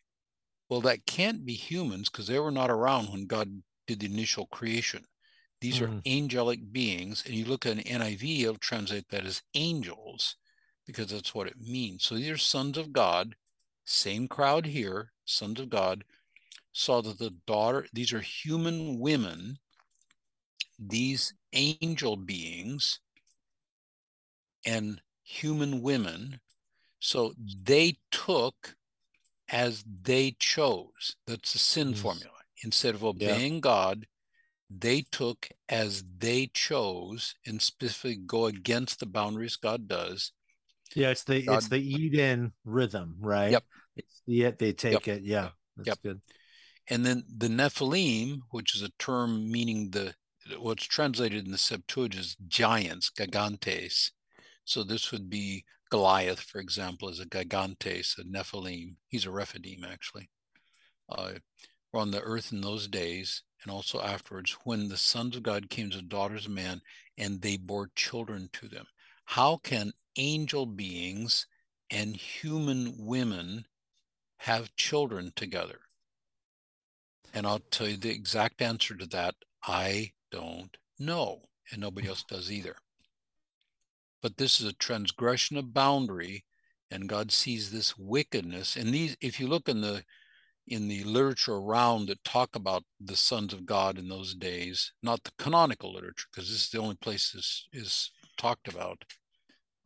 Well, 0.68 0.82
that 0.82 1.06
can't 1.06 1.44
be 1.44 1.54
humans 1.54 2.08
because 2.08 2.26
they 2.26 2.38
were 2.38 2.50
not 2.50 2.70
around 2.70 3.08
when 3.10 3.26
God 3.26 3.62
did 3.86 4.00
the 4.00 4.06
initial 4.06 4.46
creation. 4.46 5.04
These 5.64 5.80
mm. 5.80 5.88
are 5.88 6.02
angelic 6.04 6.72
beings. 6.72 7.22
And 7.24 7.34
you 7.34 7.46
look 7.46 7.64
at 7.64 7.78
an 7.78 7.82
NIV, 7.84 8.42
it'll 8.42 8.56
translate 8.56 9.08
that 9.08 9.24
as 9.24 9.40
angels 9.54 10.36
because 10.86 11.06
that's 11.06 11.34
what 11.34 11.46
it 11.46 11.58
means. 11.58 12.04
So 12.04 12.16
these 12.16 12.28
are 12.28 12.36
sons 12.36 12.76
of 12.76 12.92
God, 12.92 13.34
same 13.86 14.28
crowd 14.28 14.66
here, 14.66 15.12
sons 15.24 15.58
of 15.58 15.70
God, 15.70 16.04
saw 16.72 17.00
that 17.00 17.18
the 17.18 17.30
daughter, 17.46 17.86
these 17.94 18.12
are 18.12 18.20
human 18.20 18.98
women, 19.00 19.56
these 20.78 21.32
angel 21.54 22.16
beings, 22.16 23.00
and 24.66 25.00
human 25.22 25.80
women. 25.80 26.40
So 27.00 27.32
they 27.38 27.96
took 28.10 28.76
as 29.48 29.82
they 30.02 30.36
chose. 30.38 31.16
That's 31.26 31.54
a 31.54 31.58
sin 31.58 31.92
yes. 31.92 32.00
formula. 32.00 32.34
Instead 32.62 32.94
of 32.94 33.02
obeying 33.02 33.54
yeah. 33.54 33.60
God, 33.60 34.06
they 34.80 35.02
took 35.10 35.48
as 35.68 36.04
they 36.18 36.50
chose 36.52 37.34
and 37.46 37.60
specifically 37.60 38.16
go 38.16 38.46
against 38.46 39.00
the 39.00 39.06
boundaries 39.06 39.56
God 39.56 39.88
does. 39.88 40.32
Yeah, 40.94 41.10
it's 41.10 41.24
the 41.24 41.42
God, 41.42 41.58
it's 41.58 41.68
the 41.68 41.80
Eden 41.80 42.52
rhythm, 42.64 43.16
right? 43.20 43.52
Yep. 43.52 43.64
It's 43.96 44.22
yet 44.26 44.58
they 44.58 44.72
take 44.72 45.06
yep. 45.06 45.18
it. 45.18 45.22
Yeah. 45.24 45.50
That's 45.76 45.88
yep. 45.88 46.02
good. 46.02 46.20
And 46.88 47.04
then 47.04 47.24
the 47.36 47.48
Nephilim, 47.48 48.40
which 48.50 48.74
is 48.74 48.82
a 48.82 48.90
term 48.98 49.50
meaning 49.50 49.90
the 49.90 50.14
what's 50.58 50.84
translated 50.84 51.46
in 51.46 51.52
the 51.52 51.58
Septuagint 51.58 52.20
is 52.20 52.36
giants, 52.48 53.10
gigantes. 53.18 54.10
So 54.64 54.82
this 54.82 55.10
would 55.10 55.30
be 55.30 55.64
Goliath, 55.90 56.40
for 56.40 56.58
example, 56.58 57.08
is 57.08 57.20
a 57.20 57.26
gigantes, 57.26 58.18
a 58.18 58.24
Nephilim. 58.24 58.96
He's 59.08 59.26
a 59.26 59.30
Rephaim, 59.30 59.84
actually. 59.84 60.28
Uh, 61.08 61.34
on 61.92 62.10
the 62.10 62.20
earth 62.20 62.52
in 62.52 62.60
those 62.60 62.88
days, 62.88 63.42
and 63.64 63.72
also 63.72 64.00
afterwards, 64.00 64.56
when 64.64 64.88
the 64.88 64.96
sons 64.96 65.36
of 65.36 65.42
God 65.42 65.70
came 65.70 65.90
to 65.90 65.96
the 65.96 66.02
daughters 66.02 66.44
of 66.46 66.52
man, 66.52 66.82
and 67.16 67.40
they 67.40 67.56
bore 67.56 67.90
children 67.96 68.50
to 68.52 68.68
them. 68.68 68.86
How 69.24 69.56
can 69.56 69.92
angel 70.16 70.66
beings 70.66 71.46
and 71.90 72.14
human 72.14 72.94
women 72.98 73.66
have 74.38 74.76
children 74.76 75.32
together? 75.34 75.80
And 77.32 77.46
I'll 77.46 77.60
tell 77.70 77.88
you 77.88 77.96
the 77.96 78.10
exact 78.10 78.60
answer 78.60 78.94
to 78.94 79.06
that. 79.06 79.34
I 79.66 80.12
don't 80.30 80.76
know, 80.98 81.42
and 81.72 81.80
nobody 81.80 82.08
else 82.08 82.22
does 82.22 82.52
either. 82.52 82.76
But 84.22 84.36
this 84.36 84.60
is 84.60 84.66
a 84.66 84.74
transgression 84.74 85.56
of 85.56 85.72
boundary, 85.72 86.44
and 86.90 87.08
God 87.08 87.32
sees 87.32 87.70
this 87.70 87.96
wickedness. 87.96 88.76
And 88.76 88.92
these, 88.92 89.16
if 89.20 89.40
you 89.40 89.48
look 89.48 89.68
in 89.68 89.80
the 89.80 90.04
in 90.66 90.88
the 90.88 91.04
literature 91.04 91.54
around 91.54 92.08
that 92.08 92.24
talk 92.24 92.56
about 92.56 92.84
the 93.00 93.16
sons 93.16 93.52
of 93.52 93.66
God 93.66 93.98
in 93.98 94.08
those 94.08 94.34
days, 94.34 94.92
not 95.02 95.22
the 95.24 95.32
canonical 95.38 95.92
literature, 95.92 96.26
because 96.32 96.48
this 96.48 96.64
is 96.64 96.70
the 96.70 96.78
only 96.78 96.96
place 96.96 97.32
this 97.32 97.68
is 97.72 98.10
talked 98.38 98.68
about. 98.68 99.04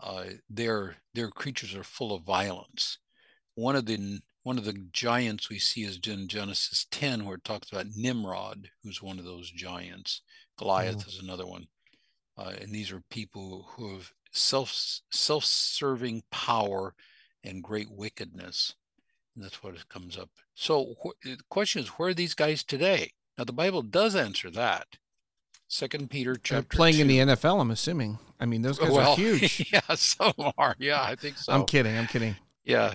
Uh, 0.01 0.24
their 0.49 0.97
their 1.14 1.31
creatures 1.31 1.74
are 1.74 1.83
full 1.83 2.14
of 2.14 2.22
violence. 2.22 2.99
One 3.57 3.74
of 3.74 3.87
the 3.87 4.20
one 4.45 4.57
of 4.57 4.64
the 4.64 4.87
giants 4.93 5.51
we 5.51 5.59
see 5.59 5.83
is 5.83 5.99
in 6.07 6.29
Genesis 6.29 6.87
10, 6.91 7.24
where 7.24 7.35
it 7.35 7.45
talks 7.45 7.70
about 7.70 7.87
Nimrod, 7.95 8.70
who's 8.83 9.03
one 9.03 9.18
of 9.18 9.24
those 9.24 9.51
giants. 9.51 10.22
Goliath 10.57 11.05
mm. 11.05 11.09
is 11.09 11.18
another 11.22 11.47
one. 11.47 11.66
Uh, 12.37 12.53
and 12.61 12.72
these 12.72 12.93
are 12.93 13.03
people 13.11 13.68
who 13.72 13.93
have 13.93 14.11
self 14.33 15.01
self-serving 15.11 16.22
power 16.31 16.95
and 17.45 17.62
great 17.62 17.91
wickedness. 17.91 18.74
And 19.39 19.45
that's 19.45 19.62
what 19.62 19.89
comes 19.89 20.18
up. 20.18 20.30
So 20.57 20.97
wh- 21.05 21.24
the 21.24 21.39
question 21.49 21.80
is, 21.80 21.91
where 21.91 22.09
are 22.09 22.14
these 22.14 22.34
guys 22.34 22.64
today? 22.64 23.12
Now 23.39 23.45
the 23.45 23.53
Bible 23.53 23.82
does 23.82 24.16
answer 24.16 24.51
that. 24.51 24.99
Second 25.68 26.11
Peter 26.11 26.34
chapter. 26.34 26.55
They're 26.55 26.76
playing 26.76 26.97
two. 26.97 27.03
in 27.03 27.07
the 27.07 27.18
NFL, 27.18 27.61
I'm 27.61 27.70
assuming. 27.70 28.18
I 28.41 28.47
mean, 28.47 28.62
those 28.62 28.80
guys 28.80 28.91
well, 28.91 29.12
are 29.12 29.16
huge. 29.16 29.72
Yeah, 29.72 29.95
some 29.95 30.32
are. 30.59 30.74
Yeah, 30.80 31.01
I 31.01 31.14
think 31.14 31.39
so. 31.39 31.53
I'm 31.53 31.66
kidding. 31.66 31.97
I'm 31.97 32.09
kidding. 32.09 32.34
Yeah, 32.64 32.95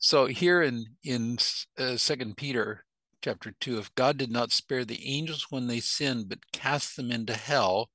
so 0.00 0.26
here 0.26 0.62
in 0.62 0.96
in 1.04 1.36
uh, 1.76 1.98
Second 1.98 2.38
Peter 2.38 2.86
chapter 3.20 3.52
two, 3.60 3.78
if 3.78 3.94
God 3.94 4.16
did 4.16 4.30
not 4.30 4.50
spare 4.50 4.84
the 4.84 5.06
angels 5.06 5.48
when 5.50 5.66
they 5.66 5.80
sinned, 5.80 6.30
but 6.30 6.52
cast 6.52 6.96
them 6.96 7.10
into 7.10 7.34
hell, 7.34 7.90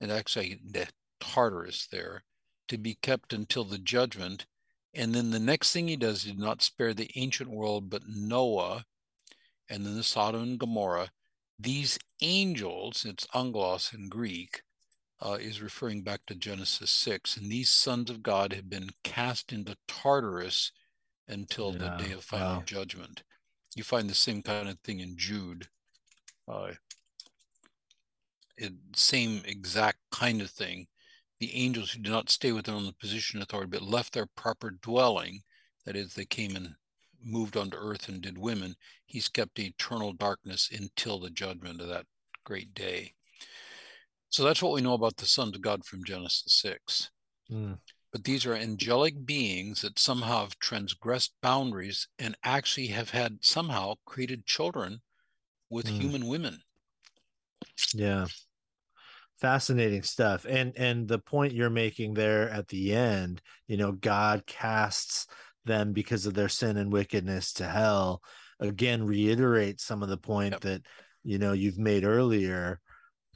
and 0.00 0.10
actually 0.10 0.58
the 0.64 0.88
Tartarus 1.20 1.86
there, 1.86 2.24
to 2.68 2.78
be 2.78 2.94
kept 2.94 3.34
until 3.34 3.64
the 3.64 3.78
judgment. 3.78 4.46
And 4.94 5.14
then 5.14 5.30
the 5.30 5.38
next 5.38 5.72
thing 5.72 5.88
he 5.88 5.96
does, 5.96 6.24
he 6.24 6.32
did 6.32 6.40
not 6.40 6.62
spare 6.62 6.94
the 6.94 7.10
ancient 7.14 7.50
world, 7.50 7.90
but 7.90 8.08
Noah, 8.08 8.84
and 9.68 9.86
then 9.86 9.96
the 9.96 10.02
Sodom 10.02 10.42
and 10.42 10.58
Gomorrah. 10.58 11.10
These 11.58 11.98
angels, 12.20 13.04
it's 13.04 13.26
angelos 13.34 13.92
in 13.94 14.08
Greek, 14.08 14.62
uh, 15.20 15.36
is 15.40 15.62
referring 15.62 16.02
back 16.02 16.20
to 16.26 16.34
Genesis 16.34 16.90
6. 16.90 17.36
And 17.36 17.50
these 17.50 17.70
sons 17.70 18.10
of 18.10 18.22
God 18.22 18.52
have 18.52 18.68
been 18.68 18.90
cast 19.04 19.52
into 19.52 19.76
Tartarus 19.86 20.72
until 21.28 21.72
yeah, 21.72 21.78
the 21.78 22.04
day 22.04 22.12
of 22.12 22.24
final 22.24 22.56
wow. 22.56 22.62
judgment. 22.64 23.22
You 23.76 23.84
find 23.84 24.10
the 24.10 24.14
same 24.14 24.42
kind 24.42 24.68
of 24.68 24.80
thing 24.80 25.00
in 25.00 25.16
Jude. 25.16 25.68
Uh, 26.48 26.72
it, 28.56 28.72
same 28.96 29.42
exact 29.44 29.98
kind 30.10 30.42
of 30.42 30.50
thing. 30.50 30.86
The 31.40 31.54
angels 31.54 31.90
who 31.90 32.02
did 32.02 32.12
not 32.12 32.30
stay 32.30 32.52
with 32.52 32.66
them 32.66 32.76
on 32.76 32.86
the 32.86 32.92
position 32.92 33.38
of 33.38 33.44
authority, 33.44 33.70
but 33.70 33.82
left 33.82 34.12
their 34.12 34.26
proper 34.26 34.70
dwelling, 34.70 35.40
that 35.84 35.96
is, 35.96 36.14
they 36.14 36.26
came 36.26 36.54
and 36.54 36.74
moved 37.22 37.56
onto 37.56 37.76
earth 37.76 38.08
and 38.08 38.20
did 38.20 38.38
women, 38.38 38.76
he's 39.06 39.28
kept 39.28 39.58
eternal 39.58 40.12
darkness 40.12 40.70
until 40.72 41.18
the 41.18 41.30
judgment 41.30 41.80
of 41.80 41.88
that 41.88 42.06
great 42.44 42.74
day. 42.74 43.14
So 44.28 44.44
that's 44.44 44.62
what 44.62 44.72
we 44.72 44.80
know 44.80 44.94
about 44.94 45.16
the 45.16 45.26
sons 45.26 45.56
of 45.56 45.62
God 45.62 45.84
from 45.84 46.04
Genesis 46.04 46.52
6. 46.54 47.10
Mm. 47.50 47.78
But 48.12 48.24
these 48.24 48.44
are 48.46 48.54
angelic 48.54 49.24
beings 49.24 49.82
that 49.82 49.98
somehow 49.98 50.40
have 50.40 50.58
transgressed 50.58 51.32
boundaries 51.40 52.08
and 52.18 52.36
actually 52.44 52.88
have 52.88 53.10
had 53.10 53.38
somehow 53.40 53.94
created 54.04 54.46
children 54.46 55.00
with 55.68 55.86
mm. 55.86 56.00
human 56.00 56.26
women. 56.26 56.60
Yeah. 57.94 58.26
Fascinating 59.40 60.02
stuff. 60.02 60.44
And 60.48 60.72
and 60.76 61.08
the 61.08 61.18
point 61.18 61.54
you're 61.54 61.70
making 61.70 62.14
there 62.14 62.48
at 62.50 62.68
the 62.68 62.94
end, 62.94 63.40
you 63.66 63.76
know, 63.76 63.92
God 63.92 64.46
casts 64.46 65.26
them 65.64 65.92
because 65.92 66.26
of 66.26 66.34
their 66.34 66.48
sin 66.48 66.76
and 66.76 66.92
wickedness 66.92 67.52
to 67.54 67.66
hell. 67.66 68.22
Again, 68.58 69.06
reiterate 69.06 69.80
some 69.80 70.02
of 70.02 70.08
the 70.08 70.18
point 70.18 70.52
yep. 70.52 70.60
that 70.60 70.82
you 71.24 71.38
know 71.38 71.52
you've 71.52 71.78
made 71.78 72.04
earlier 72.04 72.80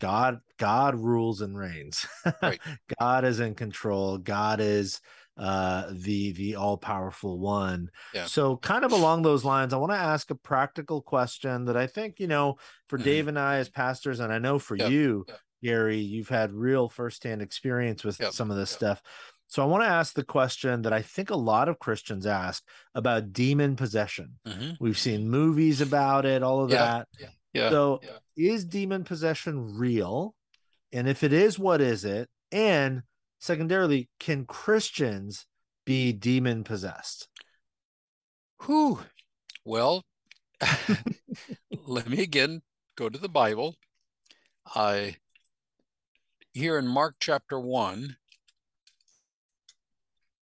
God 0.01 0.41
God 0.59 0.97
rules 0.97 1.41
and 1.41 1.57
reigns. 1.57 2.07
Right. 2.43 2.61
God 3.01 3.25
is 3.25 3.41
in 3.41 3.55
control. 3.55 4.19
God 4.19 4.61
is 4.61 5.01
uh 5.37 5.91
the 5.91 6.33
the 6.33 6.57
all-powerful 6.57 7.39
one. 7.39 7.89
Yeah. 8.13 8.27
So 8.27 8.57
kind 8.57 8.85
of 8.85 8.93
along 8.93 9.23
those 9.23 9.45
lines, 9.45 9.73
I 9.73 9.79
want 9.79 9.93
to 9.93 9.99
ask 9.99 10.31
a 10.31 10.35
practical 10.37 11.03
question 11.03 11.65
that 11.67 11.77
I 11.77 11.87
think, 11.87 12.21
you 12.21 12.27
know, 12.27 12.57
for 12.89 12.99
Mhm. 12.99 13.05
Dave 13.05 13.29
and 13.29 13.39
I 13.39 13.57
as 13.57 13.69
pastors, 13.69 14.21
and 14.21 14.33
I 14.33 14.39
know 14.39 14.59
for 14.59 14.77
Yep. 14.77 14.91
you, 14.91 15.25
Yep. 15.29 15.39
Gary, 15.63 15.99
you've 15.99 16.29
had 16.29 16.53
real 16.53 16.89
firsthand 16.89 17.43
experience 17.43 18.05
with 18.05 18.21
Yep. 18.21 18.33
some 18.33 18.51
of 18.51 18.57
this 18.57 18.73
Yep. 18.73 18.79
stuff. 18.79 19.03
So 19.47 19.63
I 19.63 19.67
want 19.67 19.83
to 19.85 19.89
ask 19.89 20.15
the 20.15 20.25
question 20.25 20.83
that 20.83 20.93
I 20.93 21.03
think 21.03 21.31
a 21.31 21.37
lot 21.37 21.69
of 21.69 21.79
Christians 21.79 22.27
ask 22.27 22.67
about 22.95 23.33
demon 23.33 23.77
possession. 23.77 24.39
Mhm. 24.47 24.77
We've 24.81 24.99
seen 24.99 25.29
movies 25.31 25.81
about 25.81 26.25
it, 26.25 26.43
all 26.43 26.65
of 26.65 26.71
Yeah. 26.71 27.05
that. 27.19 27.31
Yeah. 27.53 27.71
So, 27.71 28.01
yeah. 28.03 28.19
is 28.37 28.65
demon 28.65 29.05
possession 29.05 29.77
real? 29.77 30.35
And 30.93 31.09
if 31.09 31.23
it 31.23 31.33
is, 31.33 31.59
what 31.59 31.81
is 31.81 32.05
it? 32.05 32.29
And 32.51 33.03
secondarily, 33.39 34.09
can 34.19 34.45
Christians 34.47 35.47
be 35.85 36.13
demon 36.13 36.65
possessed? 36.65 37.29
Who? 38.63 39.01
Well, 39.65 40.05
let 41.71 42.09
me 42.09 42.23
again 42.23 42.63
go 42.97 43.09
to 43.09 43.19
the 43.19 43.29
Bible. 43.29 43.77
I 44.67 45.17
here 46.55 46.79
in 46.79 46.87
Mark 46.87 47.17
chapter 47.19 47.59
one, 47.59 48.17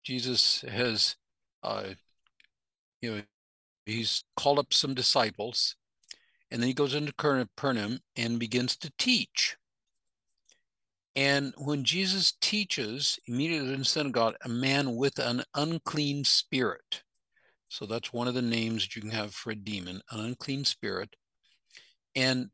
Jesus 0.04 0.62
has, 0.62 1.18
uh, 1.62 1.84
you 3.02 3.12
know, 3.12 3.22
he's 3.86 4.24
called 4.38 4.58
up 4.58 4.74
some 4.74 4.94
disciples, 4.94 5.76
and 6.50 6.62
then 6.62 6.68
he 6.68 6.74
goes 6.74 6.96
into 6.96 7.14
Capernaum 7.14 8.00
and 8.16 8.40
begins 8.40 8.78
to 8.78 8.92
teach. 8.98 9.58
And 11.14 11.54
when 11.58 11.84
Jesus 11.84 12.34
teaches, 12.40 13.20
immediately 13.28 13.74
in 13.74 13.80
the 13.80 13.86
synagogue, 13.86 14.36
a 14.46 14.50
man 14.50 14.96
with 14.96 15.20
an 15.20 15.44
unclean 15.56 16.24
spirit. 16.24 17.04
So 17.68 17.86
that's 17.86 18.14
one 18.14 18.30
of 18.30 18.34
the 18.34 18.42
names 18.42 18.96
you 18.96 19.02
can 19.02 19.12
have 19.12 19.34
for 19.34 19.52
a 19.52 19.56
demon, 19.56 20.02
an 20.12 20.22
unclean 20.22 20.64
spirit. 20.64 21.16
And 22.16 22.52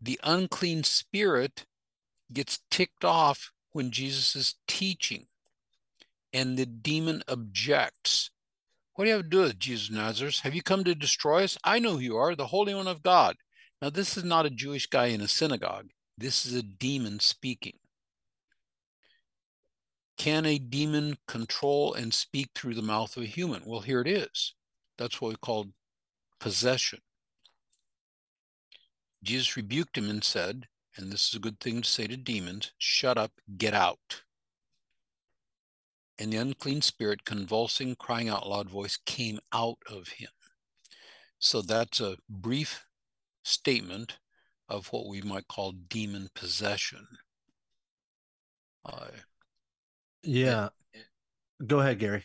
the 0.00 0.18
unclean 0.24 0.82
spirit 0.82 1.64
gets 2.32 2.60
ticked 2.70 3.04
off 3.04 3.52
when 3.72 3.90
Jesus 3.90 4.36
is 4.36 4.54
teaching. 4.66 5.26
And 6.32 6.56
the 6.56 6.66
demon 6.66 7.22
objects. 7.26 8.30
What 8.94 9.04
do 9.04 9.10
you 9.10 9.16
have 9.16 9.24
to 9.24 9.30
do 9.30 9.40
with 9.42 9.58
Jesus 9.58 9.90
Nazareth? 9.90 10.40
Have 10.40 10.54
you 10.54 10.62
come 10.62 10.84
to 10.84 10.94
destroy 10.94 11.44
us? 11.44 11.56
I 11.64 11.78
know 11.78 11.92
who 11.92 12.00
you 12.00 12.16
are, 12.16 12.34
the 12.34 12.48
Holy 12.48 12.74
One 12.74 12.88
of 12.88 13.02
God. 13.02 13.36
Now, 13.80 13.90
this 13.90 14.16
is 14.16 14.24
not 14.24 14.44
a 14.44 14.50
Jewish 14.50 14.88
guy 14.88 15.06
in 15.06 15.20
a 15.20 15.28
synagogue. 15.28 15.90
This 16.18 16.44
is 16.44 16.54
a 16.54 16.62
demon 16.62 17.20
speaking. 17.20 17.74
Can 20.16 20.44
a 20.44 20.58
demon 20.58 21.16
control 21.28 21.94
and 21.94 22.12
speak 22.12 22.50
through 22.54 22.74
the 22.74 22.82
mouth 22.82 23.16
of 23.16 23.22
a 23.22 23.26
human? 23.26 23.62
Well, 23.64 23.80
here 23.80 24.00
it 24.00 24.08
is. 24.08 24.54
That's 24.98 25.20
what 25.20 25.28
we 25.28 25.36
call 25.36 25.68
possession. 26.40 26.98
Jesus 29.22 29.56
rebuked 29.56 29.96
him 29.96 30.10
and 30.10 30.24
said, 30.24 30.66
and 30.96 31.12
this 31.12 31.28
is 31.28 31.34
a 31.34 31.40
good 31.40 31.60
thing 31.60 31.82
to 31.82 31.88
say 31.88 32.06
to 32.06 32.16
demons 32.16 32.72
shut 32.78 33.18
up, 33.18 33.32
get 33.56 33.74
out. 33.74 34.22
And 36.18 36.32
the 36.32 36.38
unclean 36.38 36.82
spirit, 36.82 37.24
convulsing, 37.24 37.94
crying 37.94 38.28
out 38.28 38.48
loud 38.48 38.68
voice, 38.68 38.98
came 39.06 39.38
out 39.52 39.78
of 39.88 40.08
him. 40.08 40.30
So 41.38 41.62
that's 41.62 42.00
a 42.00 42.16
brief 42.28 42.84
statement 43.44 44.18
of 44.68 44.88
what 44.88 45.06
we 45.06 45.20
might 45.22 45.46
call 45.46 45.72
demon 45.72 46.28
possession. 46.34 47.06
Uh, 48.84 49.08
Yeah. 50.22 50.70
Go 51.64 51.80
ahead, 51.80 51.98
Gary. 51.98 52.24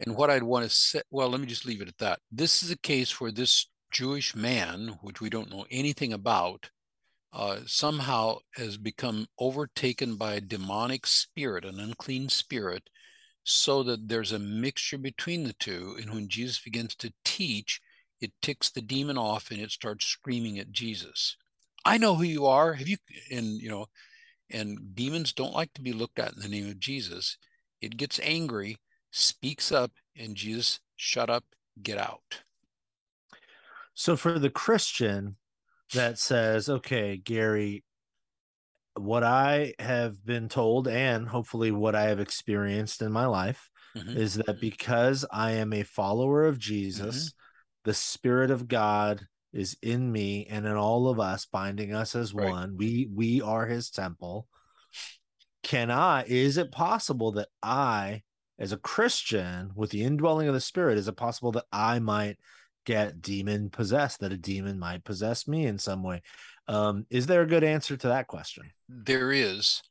And 0.00 0.16
what 0.16 0.30
I'd 0.30 0.42
want 0.44 0.64
to 0.64 0.70
say, 0.70 1.02
well, 1.10 1.28
let 1.28 1.40
me 1.40 1.46
just 1.46 1.66
leave 1.66 1.82
it 1.82 1.88
at 1.88 1.98
that. 1.98 2.20
This 2.30 2.62
is 2.62 2.70
a 2.70 2.78
case 2.78 3.20
where 3.20 3.32
this 3.32 3.66
Jewish 3.90 4.34
man, 4.34 4.98
which 5.02 5.20
we 5.20 5.30
don't 5.30 5.50
know 5.50 5.66
anything 5.70 6.12
about, 6.12 6.70
uh, 7.32 7.60
somehow 7.66 8.38
has 8.54 8.76
become 8.76 9.26
overtaken 9.38 10.16
by 10.16 10.34
a 10.34 10.40
demonic 10.40 11.06
spirit, 11.06 11.64
an 11.64 11.78
unclean 11.78 12.28
spirit, 12.28 12.88
so 13.44 13.82
that 13.82 14.08
there's 14.08 14.32
a 14.32 14.38
mixture 14.38 14.98
between 14.98 15.44
the 15.44 15.52
two. 15.54 15.96
And 16.00 16.12
when 16.12 16.28
Jesus 16.28 16.58
begins 16.58 16.94
to 16.96 17.12
teach, 17.24 17.80
it 18.20 18.32
ticks 18.42 18.70
the 18.70 18.82
demon 18.82 19.16
off 19.16 19.50
and 19.50 19.60
it 19.60 19.70
starts 19.70 20.06
screaming 20.06 20.58
at 20.58 20.72
Jesus. 20.72 21.36
I 21.84 21.98
know 21.98 22.14
who 22.16 22.24
you 22.24 22.46
are. 22.46 22.74
Have 22.74 22.88
you? 22.88 22.96
And, 23.30 23.60
you 23.60 23.70
know, 23.70 23.86
and 24.50 24.94
demons 24.94 25.32
don't 25.32 25.54
like 25.54 25.72
to 25.74 25.82
be 25.82 25.92
looked 25.92 26.18
at 26.18 26.34
in 26.34 26.40
the 26.40 26.48
name 26.48 26.68
of 26.68 26.80
Jesus. 26.80 27.36
It 27.80 27.96
gets 27.96 28.20
angry, 28.22 28.78
speaks 29.10 29.70
up, 29.70 29.92
and 30.16 30.34
Jesus, 30.34 30.80
shut 30.96 31.30
up, 31.30 31.44
get 31.82 31.98
out. 31.98 32.40
So 33.98 34.14
for 34.14 34.38
the 34.38 34.48
Christian 34.48 35.34
that 35.92 36.20
says, 36.20 36.68
okay, 36.68 37.16
Gary, 37.16 37.82
what 38.94 39.24
I 39.24 39.74
have 39.80 40.24
been 40.24 40.48
told 40.48 40.86
and 40.86 41.26
hopefully 41.28 41.72
what 41.72 41.96
I 41.96 42.04
have 42.04 42.20
experienced 42.20 43.02
in 43.02 43.10
my 43.10 43.26
life 43.26 43.68
Mhm. 43.96 44.16
is 44.16 44.34
that 44.34 44.60
because 44.60 45.26
I 45.32 45.50
am 45.52 45.72
a 45.72 45.82
follower 45.82 46.44
of 46.44 46.60
Jesus, 46.60 47.34
the 47.82 47.92
Spirit 47.92 48.52
of 48.52 48.68
God 48.68 49.26
is 49.52 49.76
in 49.82 50.12
me 50.12 50.46
and 50.46 50.64
in 50.64 50.74
all 50.74 51.08
of 51.08 51.18
us, 51.18 51.46
binding 51.46 51.92
us 51.92 52.14
as 52.14 52.32
Right. 52.32 52.52
one. 52.52 52.76
We 52.76 53.08
we 53.12 53.42
are 53.42 53.66
His 53.66 53.90
temple. 53.90 54.46
Can 55.64 55.90
I? 55.90 56.22
Is 56.28 56.56
it 56.56 56.70
possible 56.70 57.32
that 57.32 57.48
I, 57.64 58.22
as 58.60 58.70
a 58.70 58.78
Christian, 58.78 59.72
with 59.74 59.90
the 59.90 60.04
indwelling 60.04 60.46
of 60.46 60.54
the 60.54 60.60
Spirit, 60.60 60.98
is 60.98 61.08
it 61.08 61.16
possible 61.16 61.50
that 61.50 61.66
I 61.72 61.98
might 61.98 62.38
get 62.88 63.20
demon 63.20 63.68
possessed? 63.68 64.20
That 64.20 64.32
a 64.32 64.36
demon 64.36 64.78
might 64.78 65.04
possess 65.04 65.46
me 65.46 65.66
in 65.66 65.78
some 65.78 66.02
way? 66.02 66.22
Um, 66.66 67.06
is 67.10 67.26
there 67.26 67.42
a 67.42 67.46
good 67.46 67.62
answer 67.62 67.96
to 67.98 68.08
that 68.08 68.26
question? 68.26 68.64
There 68.88 69.30
is, 69.30 69.82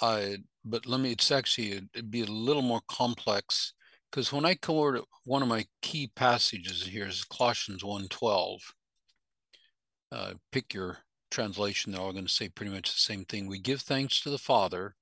uh, 0.00 0.22
but 0.64 0.86
let 0.86 1.00
me, 1.00 1.10
it's 1.12 1.32
actually, 1.32 1.88
it'd 1.92 2.10
be 2.10 2.22
a 2.22 2.26
little 2.26 2.62
more 2.62 2.82
complex 2.88 3.74
because 4.10 4.32
when 4.32 4.44
I 4.44 4.54
come 4.54 4.76
over 4.76 4.98
to 4.98 5.04
one 5.24 5.42
of 5.42 5.48
my 5.48 5.66
key 5.82 6.10
passages 6.14 6.86
here 6.86 7.06
is 7.06 7.24
Colossians 7.24 7.82
1.12. 7.82 8.58
Uh, 10.12 10.32
pick 10.52 10.72
your 10.72 10.98
translation, 11.30 11.92
they're 11.92 12.00
all 12.00 12.12
going 12.12 12.26
to 12.26 12.32
say 12.32 12.48
pretty 12.48 12.72
much 12.72 12.92
the 12.92 13.00
same 13.00 13.24
thing. 13.24 13.46
We 13.46 13.60
give 13.60 13.80
thanks 13.80 14.20
to 14.22 14.30
the 14.30 14.38
Father, 14.38 14.94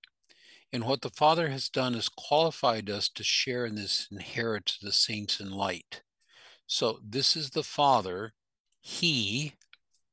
and 0.73 0.85
what 0.85 1.03
the 1.03 1.11
Father 1.11 1.49
has 1.49 1.69
done 1.69 1.95
is 1.95 2.09
qualified 2.09 2.91
us 2.91 3.09
to 3.11 3.23
share 3.23 3.65
in 3.67 3.75
this 3.75 4.09
inheritance 4.11 4.79
of 4.81 4.87
the 4.87 4.93
saints 4.93 5.41
in 5.41 5.51
light. 5.51 6.03
So 6.69 7.01
this 7.03 7.35
is 7.35 7.51
the 7.51 7.63
Father, 7.63 8.35
He, 8.81 9.55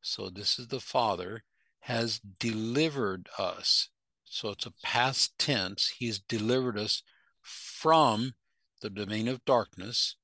so 0.01 0.29
this 0.29 0.57
is 0.57 0.69
the 0.69 0.79
Father, 0.79 1.43
has 1.81 2.19
delivered 2.19 3.27
us. 3.37 3.89
So 4.23 4.49
it's 4.49 4.65
a 4.65 4.73
past 4.81 5.37
tense. 5.37 5.95
He's 5.99 6.17
delivered 6.17 6.79
us 6.79 7.03
from 7.41 8.35
the 8.81 8.89
domain 8.89 9.27
of 9.27 9.43
darkness. 9.43 10.15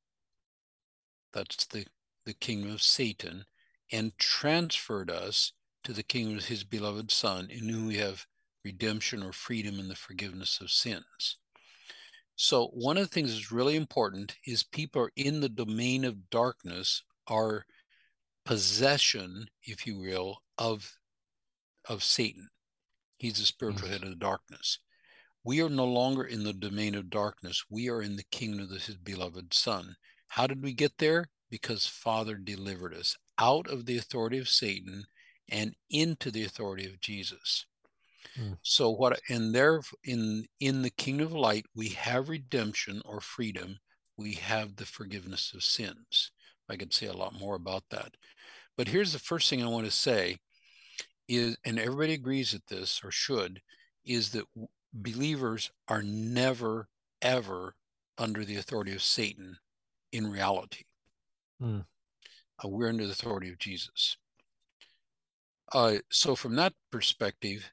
That's 1.34 1.66
the, 1.66 1.86
the 2.26 2.34
kingdom 2.34 2.72
of 2.72 2.82
Satan, 2.82 3.44
and 3.92 4.18
transferred 4.18 5.12
us 5.12 5.52
to 5.84 5.92
the 5.92 6.02
kingdom 6.02 6.38
of 6.38 6.46
his 6.46 6.64
beloved 6.64 7.12
Son, 7.12 7.50
in 7.50 7.68
whom 7.68 7.88
we 7.88 7.98
have 7.98 8.26
redemption 8.64 9.22
or 9.22 9.34
freedom 9.34 9.80
and 9.80 9.90
the 9.90 9.96
forgiveness 9.96 10.62
of 10.62 10.72
sins. 10.72 11.38
So, 12.36 12.68
one 12.68 12.98
of 12.98 13.04
the 13.04 13.14
things 13.14 13.34
that's 13.34 13.52
really 13.52 13.76
important 13.76 14.36
is 14.46 14.64
people 14.64 15.04
are 15.04 15.12
in 15.16 15.42
the 15.42 15.50
domain 15.50 16.06
of 16.06 16.30
darkness, 16.30 17.04
are 17.28 17.66
possession, 18.46 19.48
if 19.64 19.86
you 19.86 20.00
will, 20.00 20.42
of, 20.58 20.98
of 21.86 22.04
Satan. 22.04 22.50
He's 23.18 23.38
the 23.38 23.46
spiritual 23.46 23.88
Mhm. 23.88 23.92
head 23.92 24.04
of 24.04 24.10
the 24.10 24.16
darkness. 24.16 24.80
We 25.44 25.62
are 25.62 25.70
no 25.70 25.86
longer 25.86 26.24
in 26.24 26.44
the 26.44 26.54
domain 26.54 26.96
of 26.96 27.10
darkness. 27.10 27.64
We 27.70 27.90
are 27.90 28.02
in 28.02 28.16
the 28.16 28.24
kingdom 28.24 28.72
of 28.72 28.84
his 28.84 28.98
beloved 28.98 29.54
Son. 29.54 29.96
How 30.28 30.48
did 30.48 30.62
we 30.64 30.74
get 30.74 30.98
there? 30.98 31.30
Because 31.50 31.86
Father 31.86 32.38
delivered 32.38 32.94
us 32.94 33.18
out 33.38 33.68
of 33.68 33.86
the 33.86 33.98
authority 33.98 34.38
of 34.38 34.50
Satan 34.50 35.06
and 35.50 35.76
into 35.90 36.32
the 36.32 36.44
authority 36.44 36.86
of 36.86 37.00
Jesus. 37.00 37.66
Mm. 38.40 38.58
So 38.62 38.90
what 38.90 39.20
in 39.30 39.52
there 39.52 39.82
in 40.04 40.46
in 40.60 40.82
the 40.82 40.90
kingdom 40.90 41.28
of 41.28 41.34
light 41.34 41.66
we 41.76 41.90
have 41.90 42.30
redemption 42.30 43.02
or 43.06 43.22
freedom. 43.22 43.80
We 44.18 44.34
have 44.34 44.76
the 44.76 44.86
forgiveness 44.86 45.54
of 45.54 45.64
sins. 45.64 46.32
I 46.70 46.76
could 46.76 46.94
say 46.94 47.08
a 47.08 47.14
lot 47.14 47.34
more 47.38 47.56
about 47.56 47.84
that. 47.90 48.16
But 48.78 48.88
here's 48.88 49.14
the 49.14 49.20
first 49.20 49.50
thing 49.50 49.64
I 49.64 49.68
want 49.68 49.86
to 49.86 49.92
say 49.92 50.38
is 51.28 51.58
and 51.66 51.80
everybody 51.80 52.14
agrees 52.14 52.54
at 52.54 52.68
this 52.68 53.02
or 53.04 53.12
should 53.12 53.62
is 54.06 54.32
that 54.32 54.46
believers 54.94 55.72
are 55.88 56.04
never 56.04 56.88
ever 57.22 57.76
under 58.18 58.46
the 58.46 58.58
authority 58.58 58.94
of 58.94 59.02
Satan 59.02 59.58
in 60.12 60.30
reality. 60.30 60.84
Mm. 61.62 61.86
Uh, 62.64 62.68
we're 62.68 62.90
under 62.90 63.06
the 63.06 63.12
authority 63.12 63.50
of 63.50 63.58
Jesus. 63.58 64.18
Uh, 65.74 65.98
so 66.10 66.36
from 66.36 66.56
that 66.56 66.74
perspective, 66.92 67.72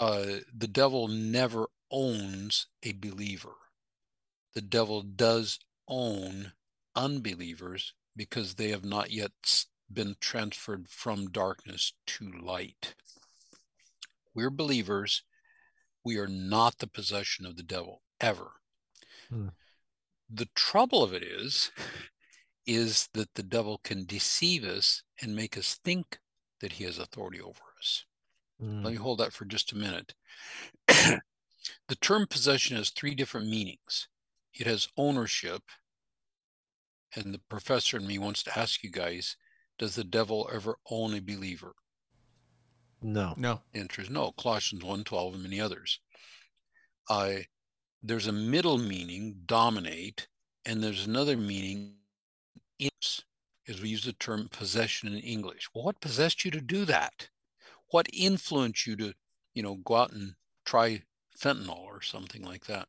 uh, 0.00 0.40
the 0.56 0.66
devil 0.66 1.08
never 1.08 1.66
owns 1.90 2.66
a 2.82 2.92
believer. 2.92 3.54
The 4.54 4.62
devil 4.62 5.02
does 5.02 5.58
own 5.86 6.52
unbelievers 6.96 7.92
because 8.16 8.54
they 8.54 8.70
have 8.70 8.84
not 8.84 9.10
yet 9.10 9.32
been 9.92 10.16
transferred 10.18 10.88
from 10.88 11.30
darkness 11.30 11.92
to 12.06 12.32
light. 12.32 12.94
We're 14.34 14.50
believers. 14.50 15.22
We 16.02 16.16
are 16.16 16.28
not 16.28 16.78
the 16.78 16.86
possession 16.86 17.44
of 17.44 17.56
the 17.56 17.62
devil 17.62 18.00
ever. 18.20 18.52
Hmm. 19.28 19.48
The 20.32 20.48
trouble 20.54 21.02
of 21.02 21.12
it 21.12 21.22
is, 21.22 21.70
is 22.66 23.10
that 23.12 23.34
the 23.34 23.42
devil 23.42 23.80
can 23.84 24.06
deceive 24.06 24.64
us 24.64 25.02
and 25.20 25.36
make 25.36 25.58
us 25.58 25.78
think 25.84 26.20
that 26.60 26.72
he 26.72 26.84
has 26.84 26.98
authority 26.98 27.40
over 27.40 27.60
us. 27.78 28.06
Hmm. 28.60 28.84
Let 28.84 28.92
me 28.92 28.98
hold 28.98 29.18
that 29.18 29.32
for 29.32 29.44
just 29.44 29.72
a 29.72 29.76
minute. 29.76 30.14
the 30.88 31.96
term 32.00 32.26
possession 32.28 32.76
has 32.76 32.90
three 32.90 33.14
different 33.14 33.48
meanings. 33.48 34.08
It 34.54 34.66
has 34.66 34.88
ownership, 34.96 35.62
and 37.14 37.32
the 37.34 37.40
professor 37.48 37.96
and 37.96 38.06
me 38.06 38.18
wants 38.18 38.42
to 38.44 38.58
ask 38.58 38.82
you 38.82 38.90
guys, 38.90 39.36
does 39.78 39.94
the 39.94 40.04
devil 40.04 40.48
ever 40.52 40.76
own 40.90 41.14
a 41.14 41.20
believer? 41.20 41.72
No. 43.02 43.34
No. 43.36 43.62
Answer 43.74 44.02
is 44.02 44.10
no. 44.10 44.32
Colossians 44.32 44.84
1.12 44.84 45.34
and 45.34 45.42
many 45.42 45.60
others. 45.60 46.00
Uh, 47.08 47.36
there's 48.02 48.26
a 48.26 48.32
middle 48.32 48.78
meaning, 48.78 49.36
dominate, 49.46 50.28
and 50.66 50.82
there's 50.82 51.06
another 51.06 51.36
meaning, 51.36 51.94
is, 52.78 53.22
as 53.68 53.80
we 53.80 53.88
use 53.88 54.04
the 54.04 54.12
term 54.12 54.48
possession 54.50 55.08
in 55.08 55.18
English. 55.18 55.68
Well, 55.74 55.84
what 55.84 56.00
possessed 56.00 56.44
you 56.44 56.50
to 56.50 56.60
do 56.60 56.84
that? 56.84 57.28
What 57.90 58.08
influenced 58.12 58.86
you 58.86 58.96
to, 58.96 59.14
you 59.54 59.62
know, 59.62 59.76
go 59.76 59.96
out 59.96 60.12
and 60.12 60.34
try 60.64 61.02
fentanyl 61.38 61.84
or 61.84 62.02
something 62.02 62.42
like 62.42 62.66
that? 62.66 62.88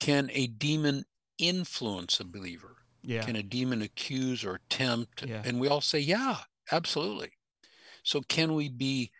Can 0.00 0.30
a 0.32 0.46
demon 0.46 1.04
influence 1.38 2.20
a 2.20 2.24
believer? 2.24 2.76
Yeah. 3.02 3.22
Can 3.22 3.36
a 3.36 3.42
demon 3.42 3.82
accuse 3.82 4.44
or 4.44 4.60
tempt? 4.68 5.24
Yeah. 5.26 5.42
And 5.44 5.60
we 5.60 5.68
all 5.68 5.80
say, 5.80 5.98
yeah, 5.98 6.38
absolutely. 6.70 7.30
So 8.02 8.20
can 8.20 8.54
we 8.54 8.68
be 8.68 9.10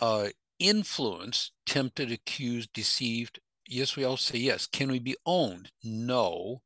uh, 0.00 0.28
influenced, 0.58 1.52
tempted, 1.66 2.10
accused, 2.10 2.72
deceived? 2.72 3.40
Yes, 3.66 3.96
we 3.96 4.04
all 4.04 4.16
say 4.16 4.38
yes. 4.38 4.66
Can 4.66 4.90
we 4.90 4.98
be 4.98 5.16
owned? 5.26 5.70
No. 5.84 6.62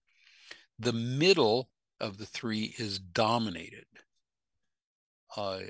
The 0.79 0.93
middle 0.93 1.69
of 2.01 2.19
the 2.19 2.27
three 2.27 2.75
is 2.79 2.99
dominated. 2.99 3.87
Uh, 5.37 5.61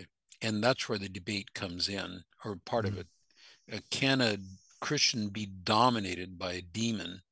and 0.43 0.63
that's 0.63 0.89
where 0.89 0.99
the 0.99 1.09
debate 1.09 1.55
comes 1.55 1.89
in, 1.89 2.25
or 2.45 2.57
part 2.65 2.85
mm-hmm. 2.85 2.99
of 2.99 3.01
it. 3.01 3.07
Uh, 3.73 3.79
can 3.91 4.21
a 4.21 4.39
Christian 4.81 5.29
be 5.29 5.47
dominated 5.47 6.39
by 6.39 6.53
a 6.53 6.63
demon? 6.63 7.23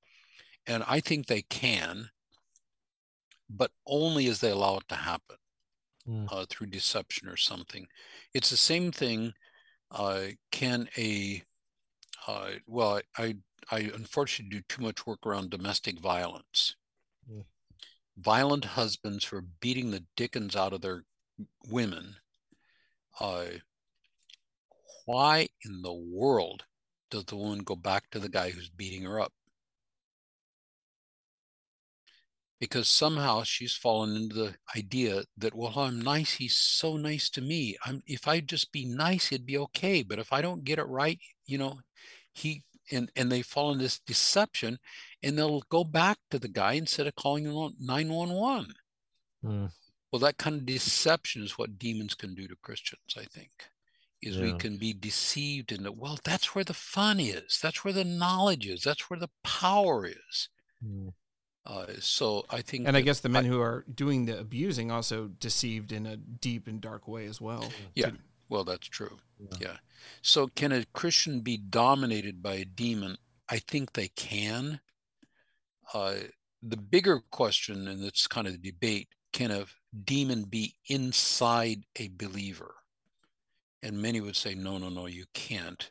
And 0.67 0.85
I 0.87 1.01
think 1.01 1.27
they 1.27 1.43
can, 1.43 2.11
but 3.49 3.73
only 3.87 4.27
as 4.29 4.41
they 4.41 4.51
allow 4.51 4.77
it 4.77 4.89
to 4.89 4.95
happen 4.95 5.37
mm. 6.09 6.29
uh, 6.31 6.47
through 6.49 6.69
deception 6.69 7.29
or 7.29 7.37
something. 7.37 7.87
It's 8.33 8.51
the 8.51 8.57
same 8.57 8.93
thing. 8.93 9.35
Uh, 9.91 10.21
can 10.53 10.89
a 10.97 11.43
uh, 12.27 12.51
well, 12.67 13.01
I 13.19 13.37
I 13.71 13.91
unfortunately 13.95 14.59
do 14.59 14.65
too 14.69 14.83
much 14.83 15.07
work 15.07 15.27
around 15.27 15.51
domestic 15.51 15.99
violence. 15.99 16.77
Mm. 17.31 17.45
Violent 18.17 18.65
husbands 18.65 19.25
who 19.25 19.37
are 19.37 19.45
beating 19.61 19.91
the 19.91 20.05
dickens 20.17 20.55
out 20.55 20.73
of 20.73 20.83
their 20.83 21.05
women. 21.69 22.17
Why 25.07 25.49
in 25.65 25.83
the 25.83 25.93
world 25.93 26.65
does 27.11 27.25
the 27.25 27.37
woman 27.37 27.61
go 27.61 27.77
back 27.77 28.11
to 28.11 28.19
the 28.19 28.29
guy 28.29 28.51
who's 28.51 28.71
beating 28.71 29.03
her 29.03 29.21
up? 29.21 29.33
because 32.61 32.89
somehow 32.89 33.43
she's 33.43 33.75
fallen 33.75 34.15
into 34.15 34.35
the 34.35 34.55
idea 34.77 35.23
that 35.39 35.55
well 35.55 35.73
i'm 35.77 36.01
nice 36.01 36.35
he's 36.35 36.57
so 36.57 36.97
nice 36.97 37.31
to 37.31 37.41
me 37.41 37.77
i'm 37.87 38.03
if 38.07 38.29
i 38.29 38.39
just 38.39 38.71
be 38.71 38.85
nice 38.85 39.33
it'd 39.33 39.47
be 39.47 39.59
okay 39.59 40.03
but 40.03 40.19
if 40.19 40.33
i 40.33 40.43
don't 40.43 40.63
get 40.63 40.79
it 40.79 40.87
right 40.87 41.19
you 41.47 41.59
know 41.59 41.79
he 42.35 42.63
and 42.93 43.11
and 43.17 43.33
they 43.33 43.43
fall 43.43 43.73
in 43.73 43.79
this 43.79 43.99
deception 44.01 44.79
and 45.23 45.37
they'll 45.37 45.63
go 45.71 45.83
back 45.83 46.19
to 46.31 46.39
the 46.39 46.49
guy 46.49 46.75
instead 46.75 47.07
of 47.07 47.15
calling 47.15 47.45
911 47.45 48.67
mm. 49.45 49.71
Well 50.13 50.21
that 50.21 50.39
kind 50.39 50.57
of 50.57 50.67
deception 50.67 51.43
is 51.43 51.59
what 51.59 51.79
demons 51.79 52.15
can 52.15 52.35
do 52.35 52.47
to 52.49 52.57
christians 52.63 53.17
i 53.17 53.25
think 53.25 53.51
is 54.23 54.37
yeah. 54.37 54.45
we 54.45 54.53
can 54.59 54.77
be 54.77 54.93
deceived 54.93 55.73
into 55.73 55.91
well 55.91 56.19
that's 56.25 56.55
where 56.55 56.65
the 56.65 56.75
fun 56.75 57.19
is 57.19 57.59
that's 57.63 57.85
where 57.85 57.95
the 57.95 58.05
knowledge 58.05 58.67
is 58.67 58.83
that's 58.83 59.09
where 59.09 59.19
the 59.19 59.31
power 59.43 60.07
is 60.07 60.49
mm. 60.85 61.13
Uh, 61.67 61.87
so 62.01 62.45
I 62.49 62.63
think, 62.63 62.89
and 62.89 62.97
I 62.97 63.03
guess 63.03 63.21
the 63.21 63.29
men 63.29 63.45
I, 63.45 63.49
who 63.49 63.61
are 63.61 63.85
doing 63.95 64.25
the 64.25 64.39
abusing 64.39 64.91
also 64.91 65.29
deceived 65.29 65.93
in 65.93 66.07
a 66.07 66.17
deep 66.17 66.67
and 66.67 66.81
dark 66.81 67.07
way 67.07 67.27
as 67.27 67.41
well. 67.41 67.71
Yeah, 67.95 68.11
well, 68.49 68.65
that's 68.65 68.89
true. 68.89 69.19
Yeah. 69.39 69.59
yeah. 69.61 69.77
So 70.23 70.49
can 70.49 70.73
a 70.73 70.85
Christian 70.93 71.41
be 71.41 71.59
dominated 71.59 72.43
by 72.43 72.55
a 72.55 72.65
demon? 72.65 73.19
I 73.49 73.59
think 73.59 73.93
they 73.93 74.09
can. 74.09 74.81
Uh, 75.93 76.15
the 76.63 76.77
bigger 76.77 77.21
question, 77.31 77.87
and 77.87 78.05
it's 78.05 78.27
kind 78.27 78.47
of 78.47 78.55
the 78.55 78.71
debate: 78.71 79.09
Can 79.33 79.51
a 79.51 79.67
demon 80.05 80.45
be 80.45 80.77
inside 80.87 81.85
a 81.97 82.09
believer? 82.09 82.75
And 83.83 84.03
many 84.03 84.21
would 84.21 84.37
say, 84.37 84.55
no, 84.55 84.79
no, 84.79 84.89
no, 84.89 85.07
you 85.07 85.25
can't. 85.33 85.91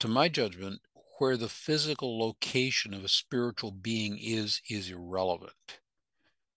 To 0.00 0.08
my 0.08 0.28
judgment, 0.28 0.80
where 1.18 1.36
the 1.36 1.48
physical 1.48 2.18
location 2.18 2.92
of 2.92 3.04
a 3.04 3.08
spiritual 3.08 3.70
being 3.70 4.18
is 4.18 4.60
is 4.68 4.90
irrelevant. 4.90 5.78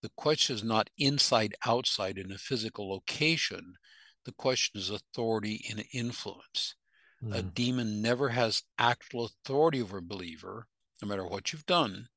The 0.02 0.10
question 0.16 0.56
is 0.56 0.64
not 0.64 0.90
inside 0.98 1.54
outside 1.66 2.18
in 2.18 2.32
a 2.32 2.38
physical 2.40 2.90
location. 2.90 3.76
The 4.24 4.32
question 4.32 4.80
is 4.80 4.90
authority 4.90 5.64
and 5.70 5.86
influence. 5.94 6.76
Mm. 7.24 7.36
A 7.36 7.42
hmm. 7.42 7.50
demon 7.50 8.02
never 8.02 8.30
has 8.30 8.64
actual 8.80 9.26
authority 9.26 9.82
over 9.82 10.00
a 10.00 10.02
believer, 10.02 10.68
no 11.02 11.08
matter 11.08 11.26
what 11.26 11.54
you've 11.54 11.66
done, 11.66 12.08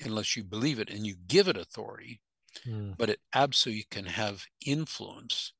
unless 0.00 0.36
you 0.36 0.44
believe 0.44 0.78
it 0.78 0.90
and 0.90 1.06
you 1.06 1.16
give 1.26 1.48
it 1.48 1.56
authority. 1.56 2.20
Mm. 2.66 2.96
But 2.96 3.10
it 3.10 3.20
absolutely 3.34 3.86
can 3.90 4.06
have 4.06 4.44
influence. 4.64 5.52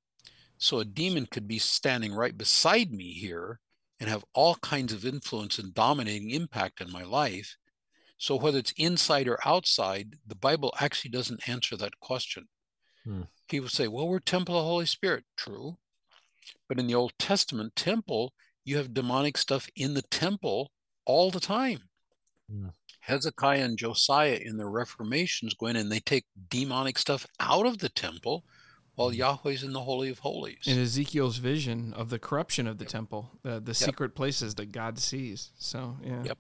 So 0.58 0.80
a 0.80 0.84
demon 0.84 1.26
could 1.26 1.46
be 1.46 1.58
standing 1.58 2.12
right 2.12 2.36
beside 2.36 2.92
me 2.92 3.12
here 3.12 3.60
and 4.00 4.08
have 4.08 4.24
all 4.34 4.56
kinds 4.56 4.92
of 4.92 5.04
influence 5.04 5.58
and 5.58 5.74
dominating 5.74 6.30
impact 6.30 6.80
in 6.80 6.90
my 6.90 7.04
life. 7.04 7.56
So, 8.16 8.34
whether 8.34 8.58
it's 8.58 8.72
inside 8.76 9.28
or 9.28 9.38
outside, 9.46 10.16
the 10.26 10.34
Bible 10.34 10.74
actually 10.80 11.12
doesn't 11.12 11.48
answer 11.48 11.76
that 11.76 12.00
question. 12.00 12.48
Hmm. 13.04 13.22
People 13.48 13.68
say, 13.68 13.86
well, 13.86 14.08
we're 14.08 14.18
temple 14.18 14.56
of 14.56 14.64
the 14.64 14.68
Holy 14.68 14.86
Spirit. 14.86 15.24
True. 15.36 15.78
But 16.68 16.80
in 16.80 16.88
the 16.88 16.96
Old 16.96 17.12
Testament 17.18 17.76
temple, 17.76 18.34
you 18.64 18.76
have 18.76 18.92
demonic 18.92 19.38
stuff 19.38 19.68
in 19.76 19.94
the 19.94 20.02
temple 20.02 20.72
all 21.06 21.30
the 21.30 21.40
time. 21.40 21.84
Hmm. 22.50 22.68
Hezekiah 23.08 23.64
and 23.64 23.78
Josiah 23.78 24.38
in 24.40 24.58
their 24.58 24.68
reformations 24.68 25.54
go 25.54 25.66
in 25.66 25.76
and 25.76 25.90
they 25.90 26.00
take 26.00 26.26
demonic 26.50 26.98
stuff 26.98 27.26
out 27.40 27.66
of 27.66 27.78
the 27.78 27.88
temple 27.88 28.44
while 28.96 29.12
Yahweh's 29.12 29.62
in 29.62 29.72
the 29.72 29.80
Holy 29.80 30.10
of 30.10 30.18
Holies. 30.18 30.66
In 30.66 30.78
Ezekiel's 30.78 31.38
vision 31.38 31.94
of 31.94 32.10
the 32.10 32.18
corruption 32.18 32.66
of 32.66 32.78
the 32.78 32.84
yep. 32.84 32.90
temple, 32.90 33.30
the, 33.42 33.60
the 33.60 33.70
yep. 33.70 33.76
secret 33.76 34.14
places 34.14 34.56
that 34.56 34.72
God 34.72 34.98
sees. 34.98 35.52
So, 35.58 35.96
yeah. 36.02 36.22
Yep. 36.24 36.38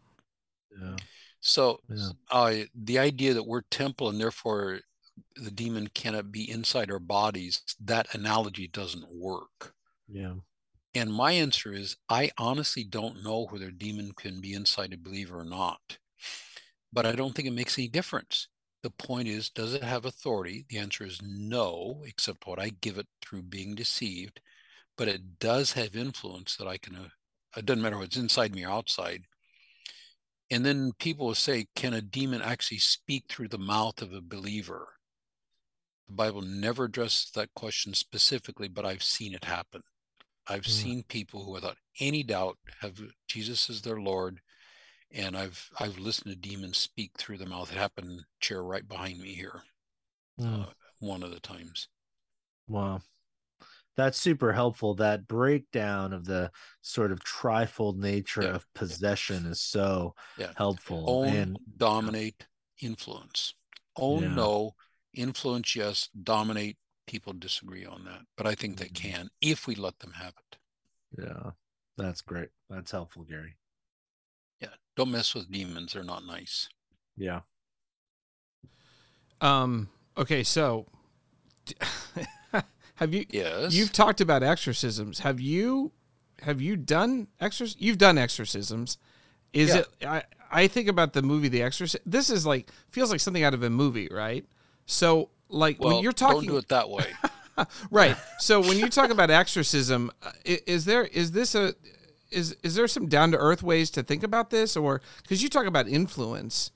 Yeah. 0.82 0.96
So, 1.40 1.80
yeah. 1.88 2.10
Uh, 2.30 2.54
the 2.74 2.98
idea 2.98 3.32
that 3.32 3.46
we're 3.46 3.62
temple 3.62 4.10
and 4.10 4.20
therefore 4.20 4.80
the 5.36 5.50
demon 5.50 5.88
cannot 5.94 6.30
be 6.30 6.50
inside 6.50 6.90
our 6.90 6.98
bodies, 6.98 7.62
that 7.82 8.14
analogy 8.14 8.68
doesn't 8.68 9.06
work. 9.10 9.74
Yeah. 10.06 10.34
And 10.94 11.12
my 11.12 11.32
answer 11.32 11.72
is 11.72 11.96
I 12.08 12.30
honestly 12.36 12.84
don't 12.84 13.22
know 13.22 13.46
whether 13.46 13.68
a 13.68 13.72
demon 13.72 14.12
can 14.12 14.40
be 14.40 14.52
inside 14.52 14.92
a 14.92 14.98
believer 14.98 15.38
or 15.38 15.44
not. 15.44 15.98
But 16.92 17.06
I 17.06 17.12
don't 17.12 17.34
think 17.34 17.46
it 17.48 17.52
makes 17.52 17.78
any 17.78 17.88
difference. 17.88 18.48
The 18.82 18.90
point 18.90 19.28
is, 19.28 19.50
does 19.50 19.74
it 19.74 19.82
have 19.82 20.04
authority? 20.04 20.64
The 20.68 20.78
answer 20.78 21.04
is 21.04 21.20
no, 21.22 22.02
except 22.06 22.46
what 22.46 22.58
I 22.58 22.70
give 22.80 22.96
it 22.96 23.08
through 23.20 23.42
being 23.42 23.74
deceived. 23.74 24.40
But 24.96 25.08
it 25.08 25.38
does 25.38 25.72
have 25.72 25.96
influence 25.96 26.56
that 26.56 26.68
I 26.68 26.78
can, 26.78 26.96
uh, 26.96 27.08
it 27.56 27.66
doesn't 27.66 27.82
matter 27.82 27.98
what's 27.98 28.16
inside 28.16 28.54
me 28.54 28.64
or 28.64 28.70
outside. 28.70 29.24
And 30.50 30.64
then 30.64 30.92
people 30.98 31.26
will 31.26 31.34
say, 31.34 31.66
can 31.76 31.92
a 31.92 32.00
demon 32.00 32.40
actually 32.40 32.78
speak 32.78 33.24
through 33.28 33.48
the 33.48 33.58
mouth 33.58 34.00
of 34.00 34.12
a 34.12 34.20
believer? 34.20 34.88
The 36.08 36.14
Bible 36.14 36.40
never 36.40 36.84
addresses 36.84 37.30
that 37.34 37.52
question 37.54 37.92
specifically, 37.92 38.68
but 38.68 38.86
I've 38.86 39.02
seen 39.02 39.34
it 39.34 39.44
happen. 39.44 39.82
I've 40.46 40.62
mm. 40.62 40.68
seen 40.68 41.02
people 41.06 41.44
who, 41.44 41.52
without 41.52 41.76
any 42.00 42.22
doubt, 42.22 42.56
have 42.80 42.98
Jesus 43.26 43.68
as 43.68 43.82
their 43.82 44.00
Lord 44.00 44.40
and 45.10 45.36
I've 45.36 45.70
I've 45.78 45.98
listened 45.98 46.32
to 46.32 46.48
demons 46.48 46.78
speak 46.78 47.12
through 47.18 47.38
the 47.38 47.46
mouth. 47.46 47.72
It 47.72 47.78
happened 47.78 48.24
chair 48.40 48.62
right 48.62 48.86
behind 48.86 49.18
me 49.20 49.34
here, 49.34 49.62
mm. 50.40 50.62
uh, 50.62 50.72
one 51.00 51.22
of 51.22 51.30
the 51.30 51.40
times. 51.40 51.88
Wow, 52.68 53.00
that's 53.96 54.20
super 54.20 54.52
helpful. 54.52 54.94
That 54.94 55.26
breakdown 55.26 56.12
of 56.12 56.24
the 56.24 56.50
sort 56.82 57.12
of 57.12 57.20
trifold 57.20 57.96
nature 57.96 58.42
Yeah. 58.42 58.56
of 58.56 58.66
possession 58.74 59.46
is 59.46 59.60
so 59.60 60.14
Yeah. 60.36 60.52
helpful. 60.56 61.04
Own, 61.06 61.28
and 61.28 61.58
dominate, 61.76 62.46
influence. 62.80 63.54
Own, 63.96 64.22
Yeah. 64.22 64.34
no. 64.34 64.74
Influence, 65.14 65.74
yes. 65.74 66.08
Dominate, 66.22 66.78
people 67.06 67.32
disagree 67.32 67.84
on 67.86 68.04
that. 68.04 68.22
But 68.36 68.46
I 68.46 68.54
think 68.54 68.78
they 68.78 68.88
Mhm. 68.88 68.94
can 68.94 69.30
if 69.40 69.66
we 69.66 69.74
let 69.74 69.98
them 70.00 70.12
have 70.12 70.34
it. 70.36 70.58
yeah, 71.18 71.50
that's 71.96 72.20
great. 72.22 72.50
That's 72.68 72.90
helpful, 72.90 73.24
Gary. 73.24 73.56
Yeah. 74.98 75.04
Don't 75.04 75.12
mess 75.12 75.34
with 75.34 75.50
demons. 75.50 75.92
They're 75.92 76.02
not 76.04 76.24
nice. 76.26 76.68
Yeah. 77.16 77.40
Um. 79.40 79.88
Okay. 80.16 80.42
So, 80.42 80.86
have 82.96 83.14
you 83.14 83.26
Yes. 83.30 83.72
you've 83.72 83.92
talked 83.92 84.20
about 84.20 84.42
exorcisms? 84.42 85.20
Have 85.20 85.40
you 85.40 85.92
have 86.42 86.60
you 86.60 86.76
done 86.76 87.28
exorc? 87.40 87.76
You've 87.78 87.98
done 87.98 88.18
exorcisms. 88.18 88.98
Is 89.52 89.70
Yeah. 89.70 89.76
it? 89.78 90.06
I 90.06 90.22
I 90.50 90.66
think 90.66 90.88
about 90.88 91.12
the 91.12 91.22
movie 91.22 91.48
The 91.48 91.62
Exorcist. 91.62 92.02
This 92.06 92.30
is 92.30 92.46
like 92.46 92.70
feels 92.90 93.10
like 93.10 93.20
something 93.20 93.44
out 93.44 93.54
of 93.54 93.62
a 93.62 93.70
movie, 93.70 94.08
right? 94.10 94.44
So, 94.86 95.30
like 95.48 95.78
well, 95.80 95.94
when 95.94 96.02
you're 96.02 96.12
talking, 96.12 96.48
don't 96.48 96.48
do 96.48 96.56
it 96.56 96.68
that 96.68 96.88
way. 96.90 97.06
right? 97.90 98.16
So 98.38 98.60
when 98.60 98.78
you 98.78 98.88
talk 98.88 99.10
about 99.10 99.30
exorcism, 99.30 100.10
uh, 100.22 100.30
is 100.44 100.84
there 100.84 101.04
is 101.04 101.32
this 101.32 101.54
a 101.54 101.74
is 102.30 102.56
is 102.62 102.74
there 102.74 102.88
some 102.88 103.06
down 103.06 103.30
to 103.32 103.38
earth 103.38 103.62
ways 103.62 103.90
to 103.90 104.02
think 104.02 104.22
about 104.22 104.50
this, 104.50 104.76
or 104.76 105.00
because 105.22 105.42
you 105.42 105.48
talk 105.48 105.66
about 105.66 105.88
influence 105.88 106.70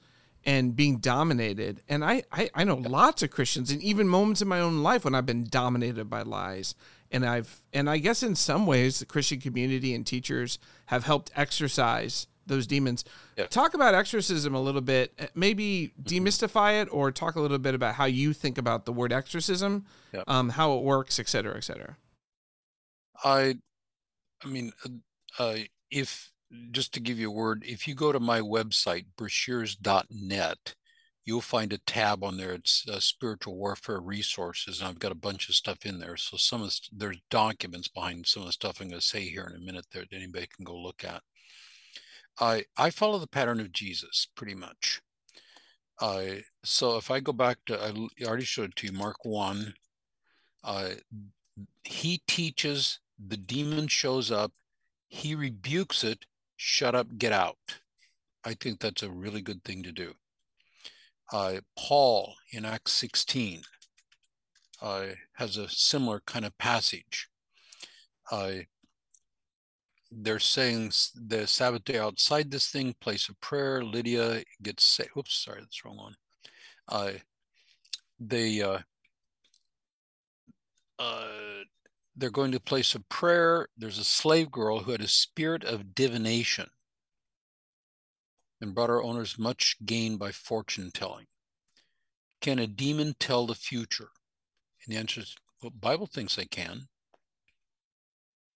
and 0.44 0.74
being 0.74 0.98
dominated, 0.98 1.82
and 1.88 2.04
I, 2.04 2.24
I 2.32 2.50
I 2.54 2.64
know 2.64 2.76
lots 2.76 3.22
of 3.22 3.30
Christians, 3.30 3.70
and 3.70 3.80
even 3.82 4.08
moments 4.08 4.42
in 4.42 4.48
my 4.48 4.60
own 4.60 4.82
life 4.82 5.04
when 5.04 5.14
I've 5.14 5.26
been 5.26 5.44
dominated 5.48 6.10
by 6.10 6.22
lies, 6.22 6.74
and 7.10 7.24
I've 7.24 7.60
and 7.72 7.88
I 7.88 7.98
guess 7.98 8.22
in 8.22 8.34
some 8.34 8.66
ways 8.66 8.98
the 8.98 9.06
Christian 9.06 9.40
community 9.40 9.94
and 9.94 10.06
teachers 10.06 10.58
have 10.86 11.04
helped 11.04 11.30
exorcise 11.36 12.26
those 12.44 12.66
demons. 12.66 13.04
Yeah. 13.38 13.46
Talk 13.46 13.72
about 13.74 13.94
exorcism 13.94 14.52
a 14.52 14.60
little 14.60 14.80
bit, 14.80 15.12
uh, 15.20 15.26
maybe 15.32 15.92
demystify 16.02 16.82
it, 16.82 16.88
or 16.90 17.12
talk 17.12 17.36
a 17.36 17.40
little 17.40 17.58
bit 17.58 17.72
about 17.72 17.94
how 17.94 18.06
you 18.06 18.32
think 18.32 18.58
about 18.58 18.84
the 18.84 18.92
word 18.92 19.12
exorcism, 19.12 19.86
Yeah. 20.12 20.24
um, 20.26 20.48
how 20.48 20.76
it 20.76 20.82
works, 20.82 21.20
et 21.20 21.28
cetera, 21.28 21.56
et 21.56 21.62
cetera. 21.62 21.96
I, 23.22 23.58
I 24.44 24.48
mean, 24.48 24.72
uh, 25.38 25.42
uh, 25.42 25.58
if 25.90 26.30
just 26.70 26.92
to 26.94 27.00
give 27.00 27.18
you 27.18 27.28
a 27.28 27.34
word, 27.34 27.64
if 27.66 27.88
you 27.88 27.94
go 27.94 28.12
to 28.12 28.20
my 28.20 28.40
website, 28.40 29.06
brashears.net, 29.18 30.74
you'll 31.24 31.40
find 31.40 31.72
a 31.72 31.78
tab 31.78 32.22
on 32.22 32.36
there. 32.36 32.52
It's 32.52 32.86
uh, 32.88 33.00
spiritual 33.00 33.56
warfare 33.56 34.00
resources, 34.00 34.80
and 34.80 34.88
I've 34.88 34.98
got 34.98 35.12
a 35.12 35.16
bunch 35.16 35.48
of 35.48 35.54
stuff 35.54 35.86
in 35.86 35.98
there. 35.98 36.16
So 36.16 36.36
some 36.36 36.62
of 36.62 36.68
the, 36.68 36.80
there's 36.92 37.20
documents 37.30 37.88
behind 37.88 38.26
some 38.26 38.42
of 38.42 38.48
the 38.48 38.52
stuff 38.52 38.80
I'm 38.80 38.88
going 38.88 39.00
to 39.00 39.06
say 39.06 39.22
here 39.22 39.50
in 39.50 39.60
a 39.60 39.64
minute 39.64 39.86
that 39.92 40.12
anybody 40.12 40.46
can 40.54 40.64
go 40.64 40.76
look 40.76 41.04
at. 41.04 41.22
I 42.40 42.64
I 42.76 42.90
follow 42.90 43.18
the 43.18 43.26
pattern 43.26 43.60
of 43.60 43.72
Jesus 43.72 44.26
pretty 44.34 44.54
much. 44.54 45.00
I 46.00 46.42
so 46.64 46.96
if 46.96 47.10
I 47.10 47.20
go 47.20 47.32
back 47.32 47.58
to 47.66 47.82
I 47.82 48.26
already 48.26 48.44
showed 48.44 48.74
to 48.76 48.86
you, 48.86 48.92
Mark 48.92 49.24
one. 49.24 49.74
Uh, 50.64 50.90
he 51.84 52.22
teaches, 52.28 53.00
the 53.18 53.36
demon 53.36 53.88
shows 53.88 54.30
up, 54.30 54.52
he 55.12 55.34
rebukes 55.34 56.02
it, 56.04 56.24
shut 56.56 56.94
up, 56.94 57.18
get 57.18 57.32
out. 57.32 57.58
I 58.46 58.54
think 58.54 58.80
that's 58.80 59.02
a 59.02 59.10
really 59.10 59.42
good 59.42 59.62
thing 59.62 59.82
to 59.82 59.92
do. 59.92 60.14
Uh, 61.30 61.60
Paul 61.76 62.36
in 62.50 62.64
Acts 62.64 62.92
16 62.92 63.60
uh, 64.80 65.04
has 65.34 65.58
a 65.58 65.68
similar 65.68 66.22
kind 66.24 66.46
of 66.46 66.56
passage. 66.56 67.28
Uh, 68.30 68.52
they're 70.10 70.38
saying 70.38 70.92
the 71.14 71.46
Sabbath 71.46 71.84
day 71.84 71.98
outside 71.98 72.50
this 72.50 72.68
thing, 72.68 72.94
place 72.98 73.28
of 73.28 73.38
prayer. 73.38 73.84
Lydia 73.84 74.42
gets. 74.62 74.98
Oops, 75.14 75.34
sorry, 75.34 75.60
that's 75.60 75.84
wrong 75.84 75.98
one. 75.98 76.14
Uh, 76.88 77.12
they 78.18 78.62
uh, 78.62 78.78
uh, 80.98 81.64
they're 82.16 82.30
going 82.30 82.50
to 82.52 82.58
a 82.58 82.60
place 82.60 82.94
of 82.94 83.08
prayer. 83.08 83.68
There's 83.76 83.98
a 83.98 84.04
slave 84.04 84.50
girl 84.50 84.80
who 84.80 84.92
had 84.92 85.00
a 85.00 85.08
spirit 85.08 85.64
of 85.64 85.94
divination 85.94 86.68
and 88.60 88.74
brought 88.74 88.90
her 88.90 89.02
owners 89.02 89.38
much 89.38 89.76
gain 89.84 90.16
by 90.16 90.30
fortune 90.30 90.90
telling. 90.92 91.26
Can 92.40 92.58
a 92.58 92.66
demon 92.66 93.14
tell 93.18 93.46
the 93.46 93.54
future? 93.54 94.08
And 94.84 94.94
the 94.94 94.98
answer 94.98 95.20
is, 95.20 95.34
well, 95.62 95.70
Bible 95.70 96.06
thinks 96.06 96.34
they 96.34 96.44
can. 96.44 96.88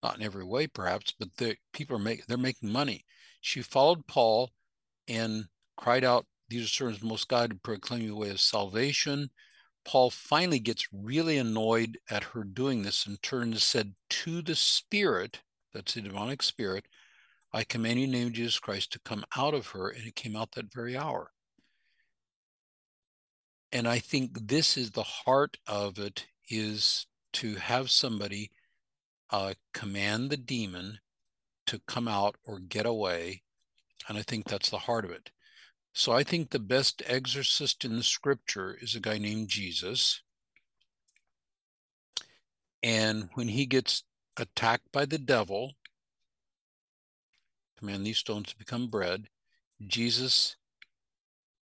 Not 0.03 0.17
in 0.17 0.23
every 0.23 0.45
way, 0.45 0.67
perhaps, 0.67 1.13
but 1.19 1.29
the 1.37 1.57
people 1.73 1.97
are 1.97 2.01
making 2.01 2.27
they're 2.29 2.37
making 2.37 2.71
money. 2.71 3.05
She 3.41 3.63
followed 3.63 4.07
Paul 4.07 4.51
and 5.09 5.47
cried 5.77 6.05
out, 6.05 6.27
These 6.49 6.65
are 6.65 6.69
servants 6.69 7.01
of 7.01 7.09
most 7.09 7.29
God 7.29 7.51
to 7.51 7.57
proclaim 7.57 8.07
the 8.07 8.15
way 8.15 8.31
of 8.31 8.41
salvation. 8.41 9.31
Paul 9.87 10.11
finally 10.11 10.59
gets 10.59 10.89
really 10.93 11.39
annoyed 11.39 11.99
at 12.11 12.24
her 12.24 12.43
doing 12.43 12.82
this 12.82 13.07
and 13.07 13.22
turned 13.22 13.53
and 13.53 13.62
said 13.62 13.95
to 14.11 14.43
the 14.43 14.57
spirit, 14.57 15.43
that's 15.72 15.95
the 15.95 16.03
demonic 16.03 16.43
spirit, 16.43 16.87
I 17.53 17.62
command 17.62 18.01
you 18.01 18.07
in 18.07 18.11
the 18.11 18.18
name 18.18 18.26
of 18.26 18.32
Jesus 18.32 18.59
Christ 18.59 18.93
to 18.93 18.99
come 18.99 19.24
out 19.37 19.55
of 19.55 19.68
her. 19.68 19.89
And 19.89 20.05
it 20.05 20.16
came 20.16 20.34
out 20.34 20.53
that 20.53 20.74
very 20.74 20.97
hour. 20.97 21.30
And 23.70 23.87
I 23.87 24.01
think 24.01 24.49
this 24.49 24.76
is 24.76 24.91
the 24.91 25.05
heart 25.05 25.57
of 25.68 26.01
it 26.01 26.26
is 26.51 27.07
to 27.34 27.55
have 27.55 27.89
somebody 27.89 28.51
uh, 29.30 29.55
command 29.72 30.30
the 30.30 30.37
demon 30.37 30.99
to 31.66 31.80
come 31.87 32.09
out 32.09 32.37
or 32.45 32.59
get 32.59 32.87
away. 32.87 33.43
And 34.09 34.18
I 34.18 34.22
think 34.22 34.47
that's 34.47 34.70
the 34.70 34.78
heart 34.78 35.05
of 35.05 35.12
it. 35.12 35.30
So 35.99 36.12
I 36.12 36.24
think 36.24 36.51
the 36.51 36.59
best 36.59 37.03
exorcist 37.07 37.82
in 37.82 37.97
the 37.97 38.03
scripture 38.03 38.76
is 38.82 38.94
a 38.94 39.01
guy 39.01 39.16
named 39.16 39.49
Jesus. 39.49 40.20
And 42.82 43.30
when 43.32 43.49
he 43.49 43.64
gets 43.64 44.05
attacked 44.36 44.92
by 44.92 45.07
the 45.07 45.16
devil, 45.16 45.72
command 47.78 48.05
these 48.05 48.18
stones 48.18 48.51
to 48.51 48.59
become 48.59 48.88
bread, 48.88 49.30
Jesus 49.86 50.57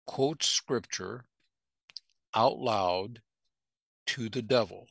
quotes 0.05 0.47
scripture 0.47 1.23
out 2.35 2.57
loud 2.57 3.21
to 4.07 4.27
the 4.27 4.41
devil, 4.41 4.87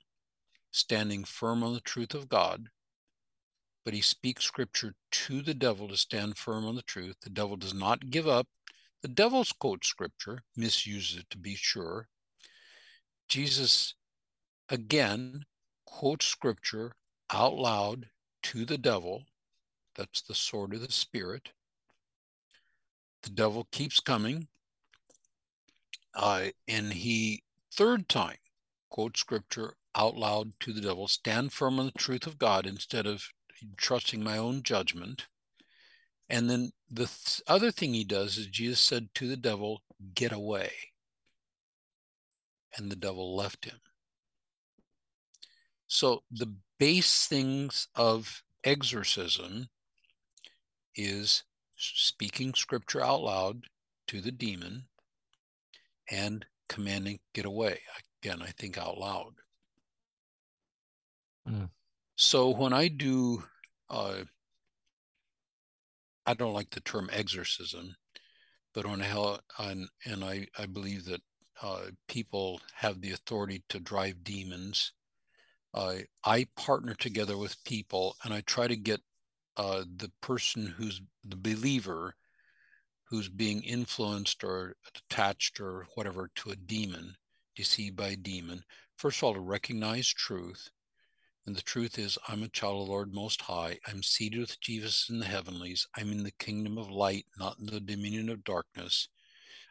standing 0.71 1.23
firm 1.23 1.63
on 1.63 1.75
the 1.75 1.81
truth 1.81 2.15
of 2.15 2.31
God. 2.31 2.71
But 3.85 3.93
he 3.93 4.01
speaks 4.01 4.47
scripture 4.47 4.95
to 5.11 5.43
the 5.43 5.53
devil 5.53 5.87
to 5.89 5.99
stand 5.99 6.39
firm 6.39 6.65
on 6.65 6.77
the 6.77 6.83
truth. 6.83 7.17
The 7.21 7.29
devil 7.29 7.59
does 7.59 7.75
not 7.75 8.09
give 8.09 8.27
up. 8.27 8.47
The 9.03 9.09
devil's 9.09 9.53
quote 9.53 9.85
scripture, 9.85 10.43
misuses 10.57 11.19
it 11.19 11.31
to 11.31 11.39
be 11.39 11.55
sure. 11.55 12.09
Jesus 13.29 13.95
again 14.69 15.45
quotes 15.85 16.27
scripture 16.27 16.93
out 17.31 17.55
loud 17.55 18.09
to 18.43 18.65
the 18.65 18.79
devil. 18.79 19.25
That's 19.95 20.23
the 20.23 20.35
sword 20.35 20.75
of 20.75 20.81
the 20.81 20.93
spirit. 20.93 21.51
The 23.23 23.31
devil 23.31 23.69
keeps 23.71 24.01
coming. 24.01 24.49
Uh, 26.15 26.47
and 26.67 26.93
he, 26.93 27.43
third 27.73 28.09
time, 28.09 28.39
quotes 28.91 29.21
scripture 29.21 29.75
out 29.95 30.17
loud 30.17 30.53
to 30.61 30.73
the 30.73 30.81
devil 30.81 31.09
stand 31.09 31.53
firm 31.53 31.79
on 31.79 31.87
the 31.87 31.93
truth 31.93 32.27
of 32.27 32.39
God 32.39 32.67
instead 32.67 33.07
of 33.07 33.29
trusting 33.77 34.23
my 34.23 34.39
own 34.39 34.63
judgment. 34.63 35.27
And 36.29 36.49
then 36.49 36.73
the 36.91 37.07
th- 37.07 37.43
other 37.47 37.71
thing 37.71 37.95
he 37.95 38.05
does 38.05 38.37
is 38.39 38.47
Jesus 38.47 38.81
said 38.81 39.09
to 39.15 39.29
the 39.29 39.37
devil, 39.37 39.83
Get 40.15 40.33
away. 40.33 40.71
And 42.77 42.91
the 42.91 42.97
devil 42.97 43.35
left 43.37 43.65
him. 43.65 43.79
So 45.87 46.23
the 46.31 46.55
base 46.79 47.27
things 47.27 47.89
of 47.95 48.43
exorcism 48.65 49.69
is 50.95 51.45
speaking 51.77 52.55
scripture 52.55 53.03
out 53.03 53.23
loud 53.23 53.65
to 54.09 54.21
the 54.21 54.33
demon 54.33 54.85
and 56.11 56.45
commanding 56.69 57.21
get 57.35 57.45
away 57.45 57.81
again 58.23 58.43
i 58.43 58.49
think 58.59 58.77
out 58.77 58.99
loud 58.99 59.33
Mm. 61.49 61.71
so 62.17 62.51
when 62.51 62.75
i 62.75 62.89
do 62.89 63.43
uh, 63.89 64.25
i 66.29 66.35
don't 66.35 66.55
like 66.55 66.71
the 66.71 66.81
term 66.81 67.11
exorcism 67.13 67.97
but 68.75 68.85
on 68.85 69.01
how 69.01 69.39
and, 69.59 69.89
and 70.05 70.23
i 70.23 70.47
i 70.59 70.67
believe 70.67 71.05
that 71.05 71.23
uh, 71.61 71.87
people 72.07 72.61
have 72.73 73.01
the 73.01 73.11
authority 73.11 73.65
to 73.69 73.81
drive 73.81 74.23
demons. 74.23 74.93
Uh, 75.75 75.97
i 76.25 76.47
partner 76.57 76.95
together 76.95 77.37
with 77.37 77.65
people 77.65 78.15
and 78.23 78.33
i 78.33 78.41
try 78.43 78.69
to 78.69 78.77
get 78.77 79.01
uh, 79.57 79.83
the 79.97 80.11
person 80.21 80.67
who's 80.79 81.03
the 81.25 81.37
believer 81.37 82.15
who's 83.09 83.29
being 83.29 83.63
influenced 83.63 84.45
or 84.45 84.77
attached 84.95 85.61
or 85.61 85.87
whatever 85.95 86.31
to 86.35 86.51
a 86.51 86.57
demon, 86.57 87.17
deceived 87.57 87.97
by 87.97 88.09
a 88.09 88.17
demon, 88.17 88.63
first 88.97 89.19
of 89.19 89.25
all, 89.25 89.35
to 89.35 89.41
recognize 89.41 90.09
truth, 90.09 90.71
And 91.49 91.57
the 91.57 91.63
truth 91.63 91.99
is, 91.99 92.19
I'm 92.29 92.43
a 92.43 92.49
child 92.49 92.83
of 92.83 92.87
the 92.89 92.93
Lord 92.93 93.15
Most 93.15 93.41
High. 93.41 93.79
I'm 93.87 94.03
seated 94.03 94.39
with 94.39 94.61
Jesus 94.61 95.09
in 95.09 95.19
the 95.19 95.25
heavenlies. 95.25 95.87
I'm 95.97 96.13
in 96.13 96.23
the 96.23 96.31
kingdom 96.33 96.77
of 96.77 96.91
light, 96.91 97.25
not 97.39 97.59
in 97.59 97.65
the 97.65 97.81
dominion 97.81 98.29
of 98.29 98.45
darkness. 98.45 99.09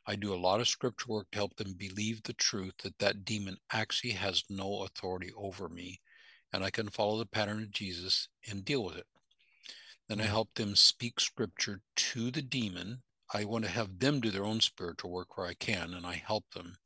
I 0.04 0.16
do 0.16 0.34
a 0.34 0.42
lot 0.42 0.60
of 0.60 0.68
scripture 0.68 1.06
work 1.08 1.30
to 1.30 1.38
help 1.38 1.56
them 1.56 1.76
believe 1.78 2.24
the 2.24 2.34
truth 2.34 2.74
that 2.82 2.98
that 2.98 3.26
demon 3.26 3.58
actually 3.72 4.14
has 4.14 4.44
no 4.50 4.86
authority 4.86 5.32
over 5.38 5.70
me, 5.70 6.02
and 6.52 6.64
I 6.64 6.72
can 6.72 6.90
follow 6.90 7.20
the 7.20 7.28
pattern 7.28 7.62
of 7.62 7.70
Jesus 7.70 8.28
and 8.50 8.66
deal 8.66 8.84
with 8.84 8.98
it. 8.98 9.06
Then 10.10 10.20
I 10.20 10.24
mm. 10.24 10.30
help 10.30 10.56
them 10.56 10.76
speak 10.76 11.20
scripture 11.20 11.82
to 11.96 12.32
the 12.32 12.42
demon. 12.42 13.04
I 13.32 13.46
want 13.46 13.66
to 13.66 13.70
have 13.70 14.00
them 14.00 14.20
do 14.20 14.32
their 14.32 14.46
own 14.46 14.62
spiritual 14.62 15.12
work 15.12 15.38
where 15.38 15.46
I 15.46 15.54
can, 15.54 15.94
and 15.94 16.08
I 16.08 16.24
help 16.26 16.46
them. 16.56 16.78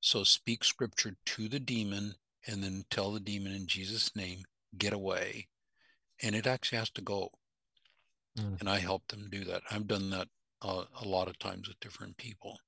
So 0.00 0.24
speak 0.24 0.62
scripture 0.62 1.16
to 1.24 1.48
the 1.48 1.58
demon 1.58 2.16
and 2.46 2.62
then 2.62 2.84
tell 2.90 3.12
the 3.12 3.20
demon 3.20 3.54
in 3.54 3.66
Jesus' 3.66 4.14
name, 4.14 4.42
get 4.76 4.92
away. 4.92 5.48
And 6.22 6.34
it 6.34 6.46
actually 6.46 6.78
has 6.78 6.90
to 6.90 7.02
go. 7.02 7.30
Mm. 8.38 8.60
And 8.60 8.68
I 8.68 8.78
help 8.78 9.06
them 9.08 9.28
do 9.30 9.44
that. 9.44 9.62
I've 9.70 9.86
done 9.86 10.10
that 10.10 10.28
uh, 10.62 10.84
a 11.02 11.08
lot 11.08 11.28
of 11.28 11.38
times 11.38 11.68
with 11.68 11.80
different 11.80 12.16
people. 12.16 12.58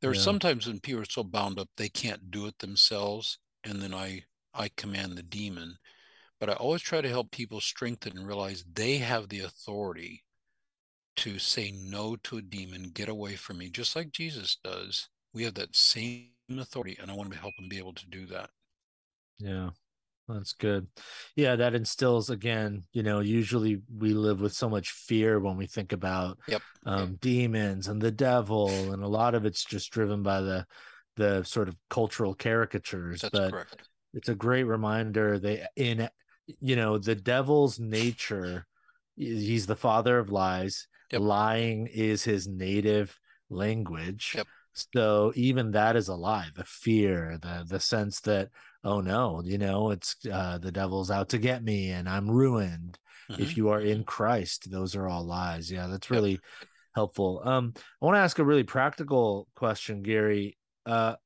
There 0.00 0.12
yeah. 0.12 0.18
are 0.18 0.22
sometimes 0.22 0.66
when 0.66 0.80
people 0.80 1.02
are 1.02 1.06
so 1.06 1.24
bound 1.24 1.58
up 1.58 1.68
they 1.76 1.88
can't 1.88 2.30
do 2.30 2.46
it 2.46 2.58
themselves, 2.58 3.38
and 3.64 3.82
then 3.82 3.92
I 3.92 4.24
I 4.54 4.70
command 4.76 5.16
the 5.16 5.22
demon. 5.22 5.76
But 6.40 6.50
I 6.50 6.52
always 6.54 6.82
try 6.82 7.00
to 7.00 7.08
help 7.08 7.30
people 7.32 7.60
strengthen 7.60 8.16
and 8.16 8.26
realize 8.26 8.64
they 8.72 8.98
have 8.98 9.28
the 9.28 9.40
authority 9.40 10.22
to 11.16 11.38
say 11.40 11.72
no 11.72 12.14
to 12.22 12.38
a 12.38 12.42
demon, 12.42 12.90
get 12.94 13.08
away 13.08 13.34
from 13.34 13.58
me, 13.58 13.70
just 13.70 13.96
like 13.96 14.12
Jesus 14.12 14.56
does. 14.62 15.08
We 15.34 15.42
have 15.42 15.54
that 15.54 15.74
same 15.74 16.28
authority, 16.48 16.96
and 17.00 17.10
I 17.10 17.14
want 17.14 17.32
to 17.32 17.38
help 17.38 17.56
them 17.56 17.68
be 17.68 17.78
able 17.78 17.94
to 17.94 18.08
do 18.08 18.24
that. 18.26 18.50
Yeah. 19.38 19.70
That's 20.28 20.52
good. 20.52 20.88
Yeah, 21.36 21.56
that 21.56 21.74
instills 21.74 22.28
again, 22.28 22.84
you 22.92 23.02
know, 23.02 23.20
usually 23.20 23.80
we 23.96 24.12
live 24.12 24.42
with 24.42 24.52
so 24.52 24.68
much 24.68 24.90
fear 24.90 25.40
when 25.40 25.56
we 25.56 25.66
think 25.66 25.92
about 25.92 26.38
yep. 26.46 26.60
um, 26.84 27.16
demons 27.18 27.88
and 27.88 27.98
the 27.98 28.10
devil, 28.10 28.92
and 28.92 29.02
a 29.02 29.08
lot 29.08 29.34
of 29.34 29.46
it's 29.46 29.64
just 29.64 29.90
driven 29.90 30.22
by 30.22 30.42
the 30.42 30.66
the 31.16 31.42
sort 31.44 31.66
of 31.66 31.76
cultural 31.88 32.34
caricatures. 32.34 33.22
That's 33.22 33.32
but 33.32 33.50
correct. 33.52 33.88
it's 34.12 34.28
a 34.28 34.34
great 34.34 34.64
reminder 34.64 35.38
they 35.38 35.64
in 35.76 36.10
you 36.60 36.76
know, 36.76 36.98
the 36.98 37.14
devil's 37.14 37.78
nature, 37.78 38.66
he's 39.16 39.66
the 39.66 39.76
father 39.76 40.18
of 40.18 40.30
lies. 40.30 40.86
Yep. 41.10 41.20
Lying 41.22 41.86
is 41.86 42.24
his 42.24 42.46
native 42.46 43.18
language. 43.50 44.34
Yep. 44.36 44.46
So 44.94 45.32
even 45.34 45.72
that 45.72 45.96
is 45.96 46.08
a 46.08 46.14
lie. 46.14 46.48
The 46.54 46.64
fear, 46.64 47.38
the 47.40 47.64
the 47.66 47.80
sense 47.80 48.20
that 48.20 48.50
oh 48.84 49.00
no, 49.00 49.42
you 49.44 49.58
know, 49.58 49.90
it's 49.90 50.16
uh, 50.30 50.58
the 50.58 50.72
devil's 50.72 51.10
out 51.10 51.30
to 51.30 51.38
get 51.38 51.62
me 51.62 51.90
and 51.90 52.08
I'm 52.08 52.30
ruined. 52.30 52.98
Mm-hmm. 53.30 53.42
If 53.42 53.56
you 53.56 53.70
are 53.70 53.80
in 53.80 54.04
Christ, 54.04 54.70
those 54.70 54.94
are 54.96 55.08
all 55.08 55.24
lies. 55.24 55.70
Yeah, 55.70 55.86
that's 55.88 56.10
really 56.10 56.32
yep. 56.32 56.40
helpful. 56.94 57.42
Um, 57.44 57.74
I 57.76 58.04
want 58.04 58.16
to 58.16 58.20
ask 58.20 58.38
a 58.38 58.44
really 58.44 58.62
practical 58.62 59.48
question, 59.54 60.02
Gary, 60.02 60.56
uh, 60.86 61.16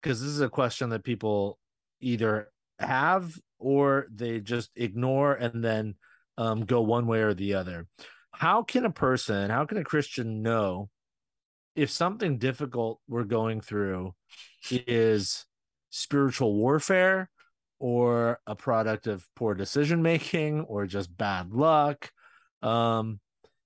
because 0.00 0.20
this 0.20 0.30
is 0.30 0.40
a 0.40 0.48
question 0.48 0.90
that 0.90 1.04
people 1.04 1.58
either 2.00 2.48
have 2.78 3.34
or 3.58 4.06
they 4.14 4.40
just 4.40 4.70
ignore 4.76 5.34
and 5.34 5.64
then 5.64 5.94
um, 6.38 6.64
go 6.64 6.82
one 6.82 7.06
way 7.06 7.20
or 7.20 7.34
the 7.34 7.54
other. 7.54 7.86
How 8.30 8.62
can 8.62 8.84
a 8.84 8.90
person, 8.90 9.50
how 9.50 9.64
can 9.64 9.78
a 9.78 9.84
Christian 9.84 10.42
know 10.42 10.90
if 11.74 11.90
something 11.90 12.38
difficult 12.38 13.00
we're 13.08 13.24
going 13.24 13.60
through 13.60 14.14
is 14.70 15.44
spiritual 15.96 16.54
warfare 16.54 17.30
or 17.78 18.38
a 18.46 18.54
product 18.54 19.06
of 19.06 19.26
poor 19.34 19.54
decision 19.54 20.02
making 20.02 20.60
or 20.62 20.86
just 20.86 21.16
bad 21.16 21.52
luck. 21.52 22.10
Um 22.62 23.20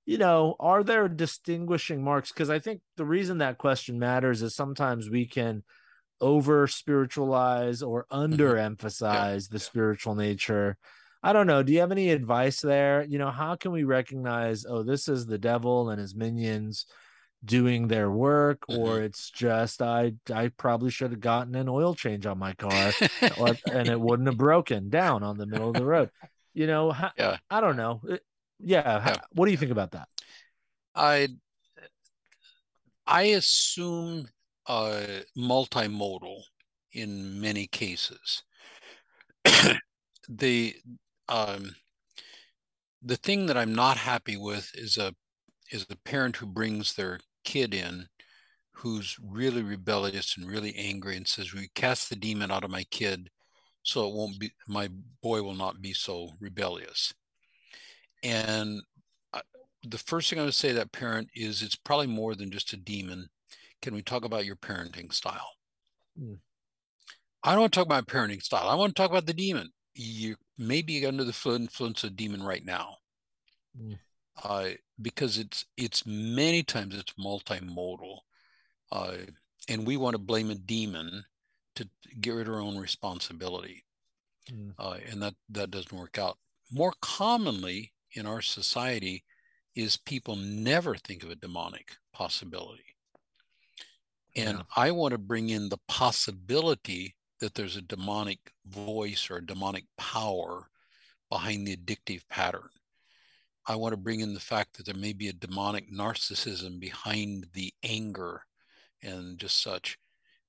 you 0.06 0.18
know 0.18 0.54
are 0.60 0.82
there 0.82 1.08
distinguishing 1.08 2.02
marks? 2.02 2.32
Because 2.32 2.50
i 2.50 2.58
think 2.58 2.80
the 2.96 3.04
reason 3.04 3.38
that 3.38 3.58
question 3.58 3.98
matters 3.98 4.42
is 4.42 4.54
sometimes 4.54 5.10
we 5.10 5.26
can 5.26 5.62
over 6.20 6.66
spiritualize 6.66 7.82
or 7.82 8.06
under 8.10 8.56
emphasize 8.56 9.46
mm-hmm. 9.46 9.52
yeah. 9.52 9.56
the 9.56 9.58
spiritual 9.58 10.14
nature. 10.14 10.76
I 11.22 11.32
don't 11.32 11.46
know. 11.46 11.62
Do 11.62 11.72
you 11.72 11.80
have 11.80 11.92
any 11.92 12.10
advice 12.10 12.60
there? 12.60 13.04
You 13.04 13.18
know 13.18 13.30
how 13.30 13.56
can 13.56 13.72
we 13.72 13.84
recognize 13.84 14.64
oh 14.68 14.82
this 14.84 15.08
is 15.08 15.26
the 15.26 15.38
devil 15.38 15.90
and 15.90 16.00
his 16.00 16.14
minions 16.14 16.86
doing 17.45 17.88
their 17.88 18.11
work 18.11 18.66
mm-hmm. 18.68 18.80
or 18.80 19.01
it's 19.01 19.30
just 19.30 19.80
i 19.80 20.12
i 20.32 20.49
probably 20.49 20.91
should 20.91 21.11
have 21.11 21.20
gotten 21.20 21.55
an 21.55 21.68
oil 21.68 21.95
change 21.95 22.26
on 22.26 22.38
my 22.38 22.53
car 22.55 22.93
or, 23.38 23.57
and 23.72 23.88
it 23.88 24.01
wouldn't 24.01 24.28
have 24.28 24.36
broken 24.36 24.91
down 24.91 25.22
on 25.22 25.38
the 25.38 25.47
middle 25.47 25.68
of 25.68 25.74
the 25.74 25.84
road 25.84 26.11
you 26.53 26.66
know 26.66 26.95
yeah. 27.16 27.38
i 27.51 27.61
don't 27.61 27.76
know 27.76 28.01
yeah, 28.59 29.07
yeah. 29.07 29.16
what 29.32 29.47
do 29.47 29.53
you 29.53 29.57
think 29.57 29.72
about 29.72 29.93
that 29.93 30.09
i 30.95 31.28
i 33.07 33.22
assume 33.22 34.28
uh 34.66 35.01
multimodal 35.36 36.43
in 36.93 37.41
many 37.41 37.66
cases 37.66 38.43
the 40.28 40.74
um 41.30 41.74
the 43.03 43.16
thing 43.16 43.47
that 43.47 43.57
i'm 43.57 43.74
not 43.74 43.97
happy 43.97 44.36
with 44.36 44.70
is 44.74 44.99
a 44.99 45.14
is 45.70 45.86
a 45.88 45.97
parent 45.97 46.36
who 46.36 46.47
brings 46.47 46.95
their 46.95 47.20
kid 47.51 47.74
in 47.74 48.07
who's 48.70 49.18
really 49.20 49.61
rebellious 49.61 50.36
and 50.36 50.48
really 50.48 50.72
angry 50.76 51.16
and 51.16 51.26
says, 51.26 51.53
We 51.53 51.68
cast 51.74 52.09
the 52.09 52.14
demon 52.16 52.53
out 52.53 52.62
of 52.62 52.70
my 52.70 52.84
kid 52.84 53.28
so 53.82 54.09
it 54.09 54.14
won't 54.14 54.38
be, 54.38 54.53
my 54.68 54.88
boy 55.20 55.42
will 55.42 55.57
not 55.57 55.82
be 55.82 55.92
so 55.92 56.30
rebellious. 56.38 57.12
And 58.22 58.80
I, 59.34 59.40
the 59.82 59.98
first 59.98 60.30
thing 60.30 60.38
I 60.38 60.44
would 60.44 60.55
say 60.55 60.68
to 60.68 60.74
say 60.74 60.78
that 60.78 60.92
parent 60.92 61.28
is 61.34 61.61
it's 61.61 61.74
probably 61.74 62.07
more 62.07 62.36
than 62.36 62.53
just 62.53 62.72
a 62.72 62.76
demon. 62.76 63.28
Can 63.82 63.94
we 63.94 64.03
talk 64.03 64.24
about 64.24 64.44
your 64.44 64.57
parenting 64.57 65.12
style? 65.12 65.51
Mm. 66.20 66.38
I 67.42 67.53
don't 67.53 67.62
want 67.62 67.72
to 67.72 67.80
talk 67.80 67.86
about 67.86 68.07
parenting 68.07 68.42
style. 68.42 68.68
I 68.68 68.76
want 68.76 68.94
to 68.94 69.03
talk 69.03 69.11
about 69.11 69.26
the 69.26 69.34
demon. 69.34 69.70
You 69.94 70.36
maybe 70.57 71.05
under 71.05 71.24
the 71.24 71.36
influence 71.46 72.05
of 72.05 72.11
a 72.11 72.14
demon 72.14 72.44
right 72.44 72.64
now. 72.64 72.98
Mm 73.76 73.98
uh, 74.43 74.70
because 75.01 75.38
it's 75.38 75.66
it's 75.76 76.07
many 76.07 76.62
times 76.62 76.95
it's 76.97 77.12
multimodal, 77.18 78.18
uh, 78.93 79.16
and 79.68 79.86
we 79.86 79.97
want 79.97 80.14
to 80.14 80.18
blame 80.18 80.51
a 80.51 80.55
demon 80.55 81.24
to 81.76 81.88
get 82.20 82.34
rid 82.34 82.49
of 82.49 82.55
our 82.55 82.61
own 82.61 82.78
responsibility, 82.78 83.84
mm. 84.51 84.72
uh, 84.78 84.97
and 85.11 85.22
that 85.22 85.34
that 85.51 85.70
doesn't 85.70 85.97
work 85.99 86.18
out. 86.18 86.38
More 86.72 86.95
commonly 87.01 87.93
in 88.12 88.26
our 88.26 88.43
society 88.43 89.24
is 89.74 89.97
people 89.97 90.36
never 90.36 90.97
think 90.97 91.22
of 91.22 91.30
a 91.30 91.36
demonic 91.36 91.97
possibility, 92.12 92.97
and 94.36 94.59
yeah. 94.59 94.64
I 94.76 94.91
want 94.91 95.12
to 95.12 95.18
bring 95.18 95.51
in 95.51 95.68
the 95.68 95.80
possibility 95.88 97.16
that 97.41 97.55
there's 97.55 97.76
a 97.76 97.82
demonic 97.82 98.38
voice 98.66 99.28
or 99.30 99.36
a 99.36 99.47
demonic 99.47 99.84
power 99.97 100.68
behind 101.30 101.66
the 101.66 101.76
addictive 101.76 102.22
pattern 102.28 102.68
I 103.66 103.76
want 103.76 103.92
to 103.92 103.96
bring 103.96 104.20
in 104.20 104.34
the 104.34 104.40
fact 104.40 104.76
that 104.76 104.86
there 104.86 104.94
may 104.94 105.12
be 105.12 105.28
a 105.28 105.32
demonic 105.32 105.92
narcissism 105.92 106.80
behind 106.80 107.46
the 107.52 107.72
anger 107.82 108.42
and 109.02 109.38
just 109.38 109.62
such. 109.62 109.98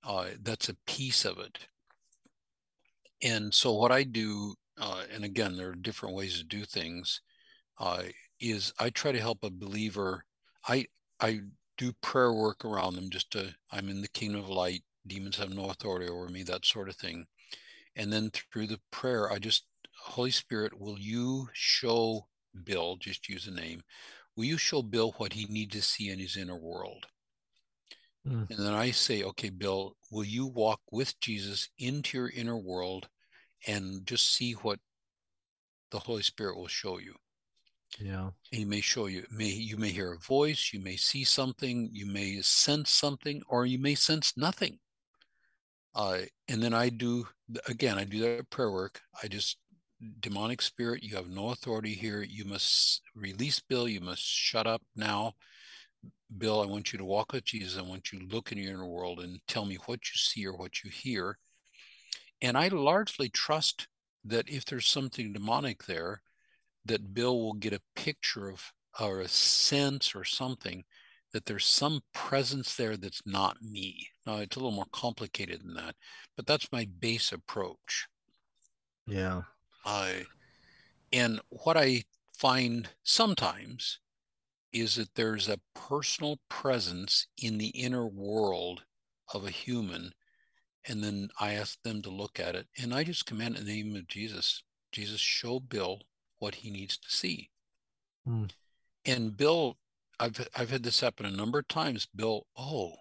Uh, 0.04 0.28
that's 0.42 0.70
a 0.70 0.78
piece 0.88 1.26
of 1.26 1.38
it. 1.38 1.60
And 3.22 3.54
so, 3.54 3.74
what 3.74 3.92
I 3.92 4.04
do, 4.04 4.56
uh, 4.80 5.04
and 5.14 5.24
again, 5.24 5.56
there 5.56 5.70
are 5.70 5.76
different 5.76 6.16
ways 6.16 6.38
to 6.38 6.44
do 6.44 6.66
things, 6.66 7.22
uh, 7.80 8.04
is 8.40 8.74
I 8.80 8.90
try 8.90 9.12
to 9.12 9.20
help 9.20 9.44
a 9.44 9.52
believer. 9.52 10.26
I 10.68 10.88
I 11.20 11.42
do 11.78 11.94
prayer 12.02 12.34
work 12.34 12.66
around 12.66 12.96
them. 12.96 13.10
Just 13.10 13.32
to, 13.32 13.54
I'm 13.72 13.90
in 13.90 14.02
the 14.02 14.08
kingdom 14.08 14.42
of 14.42 14.50
light. 14.50 14.84
Demons 15.06 15.38
have 15.38 15.52
no 15.52 15.66
authority 15.66 16.08
over 16.10 16.28
me. 16.30 16.44
That 16.44 16.66
sort 16.66 16.90
of 16.90 16.96
thing. 16.96 17.26
And 17.96 18.12
then 18.12 18.32
through 18.32 18.68
the 18.68 18.80
prayer, 18.92 19.32
I 19.32 19.38
just 19.38 19.66
Holy 20.02 20.32
Spirit, 20.32 20.80
will 20.80 20.98
you 20.98 21.48
show 21.54 22.28
Bill, 22.64 22.98
just 22.98 23.30
use 23.30 23.48
a 23.48 23.52
name, 23.52 23.82
will 24.36 24.46
you 24.46 24.58
show 24.58 24.82
Bill 24.82 25.14
what 25.18 25.34
he 25.34 25.46
needs 25.46 25.76
to 25.76 25.82
see 25.82 26.10
in 26.10 26.20
his 26.20 26.38
inner 26.38 26.58
world? 26.58 27.06
Mm. 28.28 28.50
And 28.50 28.60
then 28.60 28.74
I 28.74 28.92
say, 28.92 29.24
okay, 29.24 29.50
Bill, 29.50 29.96
will 30.12 30.24
you 30.24 30.46
walk 30.46 30.82
with 30.92 31.20
Jesus 31.20 31.70
into 31.80 32.18
your 32.18 32.30
inner 32.30 32.58
world 32.58 33.08
and 33.68 34.06
just 34.06 34.34
see 34.34 34.54
what 34.54 34.80
the 35.92 36.00
Holy 36.00 36.24
Spirit 36.24 36.58
will 36.58 36.68
show 36.68 37.00
you? 37.00 37.16
Yeah. 38.00 38.30
And 38.52 38.60
he 38.60 38.66
may 38.66 38.82
show 38.82 39.08
you, 39.08 39.26
may 39.32 39.48
you 39.48 39.78
may 39.78 39.90
hear 39.90 40.14
a 40.14 40.20
voice, 40.20 40.72
you 40.74 40.80
may 40.80 40.96
see 40.96 41.24
something, 41.24 41.90
you 41.92 42.06
may 42.06 42.42
sense 42.42 42.92
something, 42.92 43.42
or 43.50 43.66
you 43.66 43.80
may 43.80 43.96
sense 43.96 44.38
nothing. 44.38 44.80
Uh, 45.94 46.20
and 46.48 46.64
then 46.64 46.74
I 46.74 46.90
do 46.90 47.28
again, 47.68 47.98
I 47.98 48.06
do 48.06 48.20
that 48.22 48.50
prayer 48.50 48.72
work. 48.72 49.02
I 49.22 49.28
just 49.28 49.58
demonic 50.20 50.62
spirit, 50.62 51.04
you 51.04 51.16
have 51.16 51.30
no 51.30 51.50
authority 51.50 51.94
here. 51.94 52.24
You 52.24 52.46
must 52.46 53.02
release 53.16 53.60
Bill. 53.60 53.88
You 53.88 54.02
must 54.02 54.24
shut 54.24 54.68
up 54.68 54.82
now. 54.96 55.34
Bill, 56.38 56.62
I 56.62 56.66
want 56.66 56.94
you 56.94 57.00
to 57.00 57.06
walk 57.06 57.34
with 57.34 57.44
Jesus. 57.44 57.78
I 57.78 57.82
want 57.82 58.12
you 58.12 58.20
to 58.20 58.26
look 58.26 58.52
in 58.52 58.58
your 58.58 58.74
inner 58.74 58.88
world 58.88 59.20
and 59.20 59.40
tell 59.48 59.66
me 59.66 59.78
what 59.86 60.00
you 60.00 60.16
see 60.16 60.46
or 60.46 60.56
what 60.56 60.84
you 60.84 60.90
hear. 60.90 61.38
And 62.42 62.58
I 62.58 62.70
largely 62.70 63.30
trust 63.30 63.88
that 64.26 64.50
if 64.50 64.66
there's 64.66 64.88
something 64.88 65.34
demonic 65.34 65.86
there, 65.86 66.22
that 66.86 67.14
Bill 67.14 67.40
will 67.40 67.54
get 67.54 67.74
a 67.74 67.82
picture 67.96 68.50
of 68.50 68.72
or 69.00 69.22
a 69.22 69.28
sense 69.28 70.16
or 70.16 70.24
something 70.24 70.84
that 71.34 71.46
there's 71.46 71.66
some 71.66 72.02
presence 72.14 72.76
there 72.76 72.98
that's 72.98 73.22
not 73.26 73.62
me. 73.62 74.08
Now 74.26 74.38
it's 74.38 74.56
a 74.56 74.60
little 74.60 74.76
more 74.76 74.86
complicated 74.92 75.62
than 75.62 75.76
that, 75.76 75.96
but 76.36 76.46
that's 76.46 76.72
my 76.72 76.88
base 77.00 77.32
approach. 77.32 78.08
Yeah. 79.08 79.44
I 79.86 80.26
and 81.14 81.42
what 81.50 81.78
I 81.78 82.04
find 82.38 82.90
sometimes 83.04 84.00
is 84.72 84.96
that 84.96 85.16
there's 85.16 85.50
a 85.50 85.60
personal 85.76 86.40
presence 86.50 87.28
in 87.38 87.58
the 87.58 87.68
inner 87.68 88.08
world 88.08 88.84
of 89.34 89.46
a 89.46 89.52
human. 89.52 90.14
And 90.88 91.04
then 91.04 91.30
I 91.40 91.54
ask 91.54 91.82
them 91.84 92.02
to 92.04 92.10
look 92.10 92.40
at 92.40 92.56
it. 92.56 92.68
And 92.82 92.94
I 92.94 93.04
just 93.04 93.26
command 93.26 93.58
in 93.58 93.66
the 93.66 93.84
name 93.84 93.96
of 93.96 94.08
Jesus, 94.08 94.64
Jesus, 94.92 95.20
show 95.20 95.60
Bill 95.60 96.00
what 96.40 96.56
he 96.56 96.72
needs 96.72 96.98
to 96.98 97.10
see. 97.10 97.50
Hmm. 98.26 98.46
And 99.06 99.36
Bill, 99.36 99.78
I've 100.20 100.48
I've 100.56 100.70
had 100.70 100.84
this 100.84 101.02
happen 101.02 101.26
a 101.26 101.32
number 101.32 101.60
of 101.60 101.68
times. 101.68 102.08
Bill, 102.16 102.48
oh, 102.58 102.94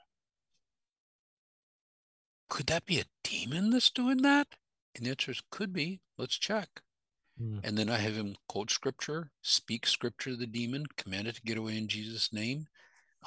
could 2.48 2.66
that 2.66 2.86
be 2.86 2.98
a 2.98 3.04
demon 3.22 3.70
that's 3.70 3.90
doing 3.90 4.22
that? 4.22 4.48
And 4.96 5.06
the 5.06 5.10
answer 5.10 5.30
is 5.30 5.42
could 5.50 5.72
be. 5.72 6.00
Let's 6.18 6.38
check. 6.38 6.68
Mm. 7.40 7.60
And 7.64 7.78
then 7.78 7.88
I 7.88 7.98
have 7.98 8.14
him 8.14 8.36
quote 8.48 8.70
scripture, 8.70 9.30
speak 9.42 9.86
scripture 9.86 10.30
to 10.30 10.36
the 10.36 10.46
demon, 10.46 10.86
command 10.96 11.28
it 11.28 11.36
to 11.36 11.42
get 11.42 11.58
away 11.58 11.78
in 11.78 11.88
Jesus' 11.88 12.32
name. 12.32 12.66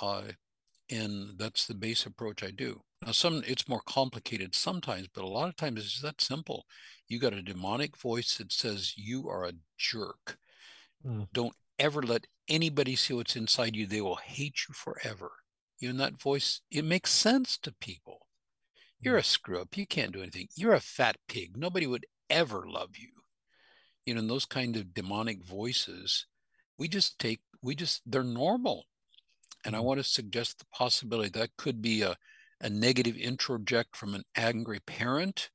Uh, 0.01 0.23
and 0.91 1.37
that's 1.37 1.65
the 1.65 1.73
base 1.73 2.05
approach 2.05 2.43
I 2.43 2.51
do. 2.51 2.81
Now, 3.05 3.11
some 3.11 3.43
it's 3.45 3.67
more 3.67 3.81
complicated 3.85 4.55
sometimes, 4.55 5.07
but 5.13 5.23
a 5.23 5.27
lot 5.27 5.49
of 5.49 5.55
times 5.55 5.81
it's 5.81 6.01
that 6.01 6.21
simple. 6.21 6.65
You 7.07 7.19
got 7.19 7.33
a 7.33 7.41
demonic 7.41 7.97
voice 7.97 8.37
that 8.37 8.51
says 8.51 8.93
you 8.95 9.27
are 9.29 9.45
a 9.45 9.53
jerk. 9.77 10.37
Mm. 11.05 11.27
Don't 11.33 11.55
ever 11.79 12.01
let 12.01 12.27
anybody 12.47 12.95
see 12.95 13.13
what's 13.13 13.35
inside 13.35 13.75
you. 13.75 13.87
They 13.87 14.01
will 14.01 14.15
hate 14.15 14.67
you 14.67 14.73
forever. 14.73 15.31
You 15.79 15.91
know, 15.91 16.03
that 16.03 16.21
voice, 16.21 16.61
it 16.71 16.85
makes 16.85 17.11
sense 17.11 17.57
to 17.59 17.73
people. 17.73 18.22
You're 19.03 19.17
a 19.17 19.23
screw 19.23 19.61
up. 19.61 19.77
You 19.77 19.85
can't 19.85 20.13
do 20.13 20.21
anything. 20.21 20.47
You're 20.55 20.73
a 20.73 20.79
fat 20.79 21.17
pig. 21.27 21.57
Nobody 21.57 21.87
would 21.87 22.05
ever 22.29 22.65
love 22.67 22.97
you 22.97 23.09
you 24.05 24.13
know, 24.13 24.19
and 24.19 24.29
those 24.29 24.45
kind 24.45 24.75
of 24.75 24.93
demonic 24.93 25.43
voices, 25.43 26.25
we 26.77 26.87
just 26.87 27.19
take, 27.19 27.41
we 27.61 27.75
just, 27.75 28.01
they're 28.05 28.23
normal. 28.23 28.85
And 29.65 29.75
I 29.75 29.79
mm-hmm. 29.79 29.87
want 29.87 29.99
to 29.99 30.03
suggest 30.03 30.59
the 30.59 30.65
possibility 30.73 31.29
that 31.29 31.55
could 31.57 31.81
be 31.81 32.01
a, 32.01 32.17
a 32.59 32.69
negative 32.69 33.15
introject 33.15 33.95
from 33.95 34.13
an 34.13 34.23
angry 34.35 34.79
parent. 34.79 35.49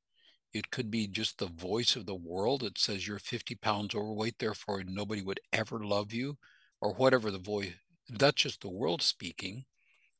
It 0.55 0.71
could 0.71 0.91
be 0.91 1.07
just 1.07 1.39
the 1.39 1.47
voice 1.47 1.95
of 1.95 2.07
the 2.07 2.15
world 2.15 2.63
that 2.63 2.79
says 2.79 3.07
you're 3.07 3.19
50 3.19 3.55
pounds 3.57 3.95
overweight, 3.95 4.39
therefore 4.39 4.83
nobody 4.87 5.23
would 5.23 5.41
ever 5.53 5.85
love 5.85 6.13
you, 6.13 6.39
or 6.81 6.95
whatever 6.95 7.31
the 7.31 7.39
voice. 7.39 7.73
That's 8.09 8.43
just 8.43 8.63
the 8.63 8.71
world 8.71 9.03
speaking, 9.03 9.67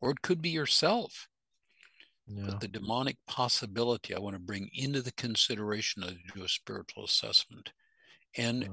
or 0.03 0.11
it 0.11 0.21
could 0.21 0.43
be 0.43 0.51
yourself. 0.51 1.29
Yeah. 2.29 2.45
But 2.47 2.61
the 2.61 2.69
demonic 2.69 3.17
possibility 3.27 4.15
I 4.15 4.19
want 4.19 4.37
to 4.37 4.41
bring 4.41 4.71
into 4.75 5.01
the 5.01 5.13
consideration 5.13 6.03
to 6.03 6.15
do 6.35 6.45
a 6.45 6.49
spiritual 6.49 7.05
assessment. 7.05 7.73
And 8.37 8.69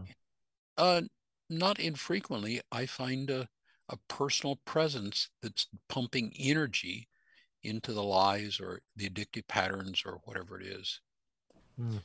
uh, 0.78 1.02
not 1.50 1.80
infrequently, 1.80 2.62
I 2.72 2.86
find 2.86 3.30
a, 3.30 3.48
a 3.90 3.98
personal 4.10 4.58
presence 4.66 5.30
that's 5.42 5.68
pumping 5.88 6.34
energy 6.38 7.08
into 7.64 7.94
the 7.94 8.04
lies 8.04 8.60
or 8.60 8.82
the 8.96 9.10
addictive 9.10 9.48
patterns 9.48 10.04
or 10.06 10.20
whatever 10.26 10.60
it 10.60 10.68
is. 10.68 11.00
Mm. 11.80 12.02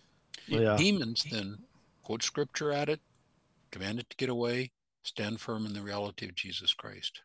Well, 0.50 0.62
yeah. 0.62 0.76
Demons 0.76 1.24
then 1.30 1.58
quote 2.02 2.22
scripture 2.22 2.72
at 2.72 2.88
it, 2.88 3.00
command 3.70 3.98
it 3.98 4.08
to 4.10 4.16
get 4.16 4.28
away, 4.28 4.70
stand 5.02 5.40
firm 5.40 5.66
in 5.66 5.74
the 5.74 5.82
reality 5.82 6.26
of 6.26 6.34
Jesus 6.34 6.72
Christ. 6.74 7.22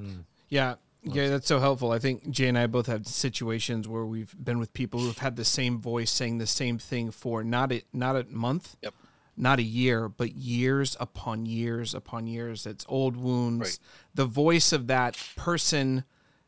Mm. 0.00 0.24
Yeah. 0.48 0.74
Yeah, 1.04 1.28
that's 1.28 1.48
so 1.48 1.58
helpful. 1.58 1.90
I 1.90 1.98
think 1.98 2.30
Jay 2.30 2.48
and 2.48 2.56
I 2.56 2.66
both 2.66 2.86
have 2.86 3.06
situations 3.06 3.88
where 3.88 4.04
we've 4.04 4.34
been 4.42 4.58
with 4.58 4.72
people 4.72 5.00
who 5.00 5.08
have 5.08 5.18
had 5.18 5.36
the 5.36 5.44
same 5.44 5.80
voice 5.80 6.10
saying 6.10 6.38
the 6.38 6.46
same 6.46 6.78
thing 6.78 7.10
for 7.10 7.42
not 7.42 7.72
a 7.72 7.82
not 7.92 8.14
a 8.14 8.24
month, 8.24 8.76
yep 8.82 8.94
not 9.36 9.58
a 9.58 9.62
year, 9.62 10.08
but 10.08 10.32
years 10.32 10.96
upon 11.00 11.46
years 11.46 11.94
upon 11.94 12.26
years. 12.26 12.66
It's 12.66 12.84
old 12.88 13.16
wounds. 13.16 13.60
Right. 13.60 13.78
The 14.14 14.26
voice 14.26 14.72
of 14.72 14.86
that 14.88 15.18
person 15.36 16.04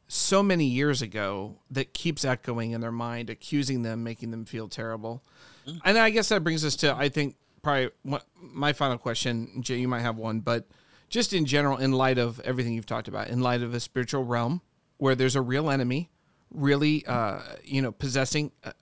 so 0.07 0.43
many 0.43 0.67
years 0.67 1.01
ago 1.01 1.57
that 1.71 1.95
keeps 1.95 2.25
echoing 2.25 2.73
in 2.73 2.81
their 2.81 2.93
mind, 2.93 3.31
accusing 3.31 3.83
them, 3.83 4.05
making 4.05 4.31
them 4.31 4.45
feel 4.45 4.69
terrible. 4.69 5.23
Mm-hmm. 5.67 5.79
And 5.85 5.99
I 5.99 6.11
guess 6.11 6.29
that 6.29 6.45
brings 6.45 6.65
us 6.65 6.77
to, 6.77 6.95
I 6.95 7.09
think, 7.09 7.37
probably 7.63 7.91
my 8.39 8.75
final 8.75 8.99
question. 8.99 9.63
Jay, 9.63 9.77
you 9.77 9.89
might 9.89 10.03
have 10.03 10.17
one, 10.17 10.41
but 10.41 10.67
just 11.15 11.33
in 11.33 11.47
general, 11.47 11.79
in 11.79 11.93
light 11.93 12.19
of 12.19 12.41
everything 12.41 12.73
you've 12.73 12.87
talked 12.87 13.07
about, 13.07 13.29
in 13.29 13.41
light 13.41 13.63
of 13.63 13.73
a 13.73 13.79
spiritual 13.79 14.25
realm 14.25 14.61
where 14.97 15.15
there's 15.15 15.37
a 15.37 15.41
real 15.41 15.71
enemy, 15.71 16.11
really, 16.51 17.07
uh, 17.07 17.39
you 17.63 17.81
know, 17.81 17.93
possessing, 17.93 18.51
uh, 18.65 18.73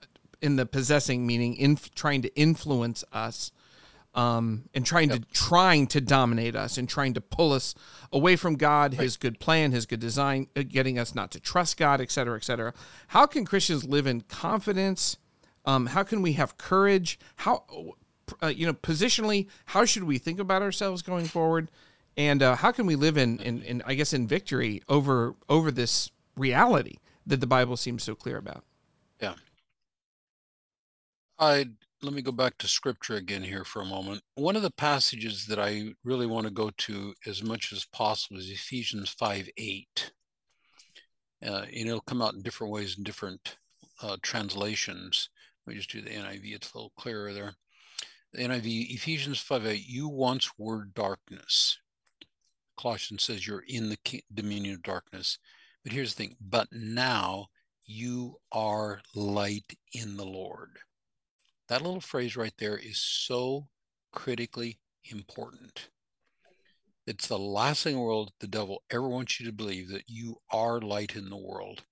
in 0.40 0.56
the 0.56 0.64
possessing 0.64 1.26
meaning, 1.26 1.54
in 1.56 1.76
trying 1.94 2.22
to 2.22 2.34
influence 2.34 3.04
us 3.12 3.52
um, 4.14 4.64
and 4.72 4.86
trying 4.86 5.10
yep. 5.10 5.20
to 5.20 5.26
trying 5.34 5.86
to 5.88 6.00
dominate 6.00 6.56
us 6.56 6.78
and 6.78 6.88
trying 6.88 7.12
to 7.12 7.20
pull 7.20 7.52
us 7.52 7.74
away 8.10 8.36
from 8.36 8.54
God, 8.54 8.94
right. 8.94 9.02
His 9.02 9.18
good 9.18 9.38
plan, 9.38 9.72
His 9.72 9.84
good 9.84 10.00
design, 10.00 10.46
uh, 10.56 10.62
getting 10.66 10.98
us 10.98 11.14
not 11.14 11.32
to 11.32 11.40
trust 11.40 11.76
God, 11.76 12.00
et 12.00 12.10
cetera, 12.10 12.36
et 12.36 12.44
cetera. 12.44 12.72
How 13.08 13.26
can 13.26 13.44
Christians 13.44 13.84
live 13.84 14.06
in 14.06 14.22
confidence? 14.22 15.18
Um, 15.66 15.84
how 15.84 16.02
can 16.02 16.22
we 16.22 16.32
have 16.32 16.56
courage? 16.56 17.18
How, 17.36 17.64
uh, 18.42 18.46
you 18.46 18.64
know, 18.64 18.72
positionally, 18.72 19.48
how 19.66 19.84
should 19.84 20.04
we 20.04 20.16
think 20.16 20.40
about 20.40 20.62
ourselves 20.62 21.02
going 21.02 21.26
forward? 21.26 21.70
And 22.16 22.42
uh, 22.42 22.56
how 22.56 22.72
can 22.72 22.86
we 22.86 22.96
live 22.96 23.16
in, 23.16 23.38
in, 23.38 23.62
in, 23.62 23.82
I 23.86 23.94
guess, 23.94 24.12
in 24.12 24.26
victory 24.26 24.82
over 24.88 25.34
over 25.48 25.70
this 25.70 26.10
reality 26.36 26.96
that 27.26 27.40
the 27.40 27.46
Bible 27.46 27.76
seems 27.76 28.02
so 28.02 28.14
clear 28.14 28.36
about? 28.36 28.64
Yeah. 29.20 29.34
I 31.38 31.66
let 32.02 32.12
me 32.12 32.22
go 32.22 32.32
back 32.32 32.58
to 32.58 32.68
scripture 32.68 33.14
again 33.14 33.44
here 33.44 33.64
for 33.64 33.80
a 33.80 33.86
moment. 33.86 34.22
One 34.34 34.56
of 34.56 34.62
the 34.62 34.72
passages 34.72 35.46
that 35.46 35.58
I 35.58 35.94
really 36.04 36.26
want 36.26 36.46
to 36.46 36.52
go 36.52 36.70
to 36.70 37.14
as 37.26 37.42
much 37.42 37.72
as 37.72 37.84
possible 37.84 38.38
is 38.38 38.50
Ephesians 38.50 39.10
5 39.10 39.48
8. 39.56 40.12
Uh, 41.44 41.48
and 41.48 41.88
it'll 41.88 42.00
come 42.00 42.20
out 42.20 42.34
in 42.34 42.42
different 42.42 42.72
ways 42.72 42.96
in 42.98 43.04
different 43.04 43.56
uh, 44.02 44.16
translations. 44.22 45.28
Let 45.66 45.72
me 45.72 45.78
just 45.78 45.90
do 45.90 46.00
the 46.00 46.10
NIV, 46.10 46.54
it's 46.54 46.72
a 46.72 46.76
little 46.76 46.92
clearer 46.96 47.32
there. 47.32 47.54
The 48.32 48.42
NIV, 48.42 48.94
Ephesians 48.94 49.38
5 49.38 49.66
8, 49.66 49.86
you 49.86 50.08
once 50.08 50.50
were 50.58 50.84
darkness. 50.84 51.78
Colossians 52.78 53.22
says 53.24 53.46
you're 53.46 53.64
in 53.66 53.88
the 53.88 54.22
dominion 54.32 54.74
of 54.74 54.82
darkness. 54.82 55.38
But 55.82 55.92
here's 55.92 56.14
the 56.14 56.24
thing, 56.24 56.36
but 56.40 56.68
now 56.72 57.48
you 57.84 58.36
are 58.52 59.00
light 59.14 59.76
in 59.92 60.16
the 60.16 60.24
Lord. 60.24 60.78
That 61.68 61.82
little 61.82 62.00
phrase 62.00 62.36
right 62.36 62.54
there 62.58 62.76
is 62.76 62.98
so 62.98 63.68
critically 64.12 64.78
important. 65.04 65.88
It's 67.06 67.26
the 67.26 67.38
last 67.38 67.82
thing 67.82 67.94
in 67.94 67.98
the 67.98 68.04
world 68.04 68.32
the 68.38 68.46
devil 68.46 68.82
ever 68.90 69.08
wants 69.08 69.40
you 69.40 69.46
to 69.46 69.52
believe 69.52 69.88
that 69.88 70.08
you 70.08 70.36
are 70.50 70.80
light 70.80 71.16
in 71.16 71.30
the 71.30 71.36
world. 71.36 71.82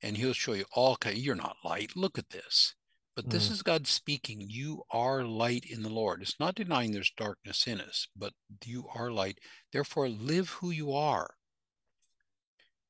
And 0.00 0.16
he'll 0.16 0.32
show 0.32 0.52
you 0.52 0.64
all 0.72 0.96
kind 0.96 1.16
you're 1.16 1.34
not 1.34 1.56
light. 1.64 1.96
Look 1.96 2.18
at 2.18 2.30
this. 2.30 2.74
But 3.14 3.28
this 3.28 3.48
mm. 3.48 3.52
is 3.52 3.62
God 3.62 3.86
speaking. 3.86 4.46
You 4.48 4.82
are 4.90 5.24
light 5.24 5.64
in 5.68 5.82
the 5.82 5.90
Lord. 5.90 6.22
It's 6.22 6.40
not 6.40 6.54
denying 6.54 6.92
there's 6.92 7.12
darkness 7.16 7.66
in 7.66 7.80
us, 7.80 8.08
but 8.16 8.32
you 8.64 8.86
are 8.94 9.10
light. 9.10 9.38
Therefore, 9.72 10.08
live 10.08 10.48
who 10.48 10.70
you 10.70 10.92
are. 10.92 11.34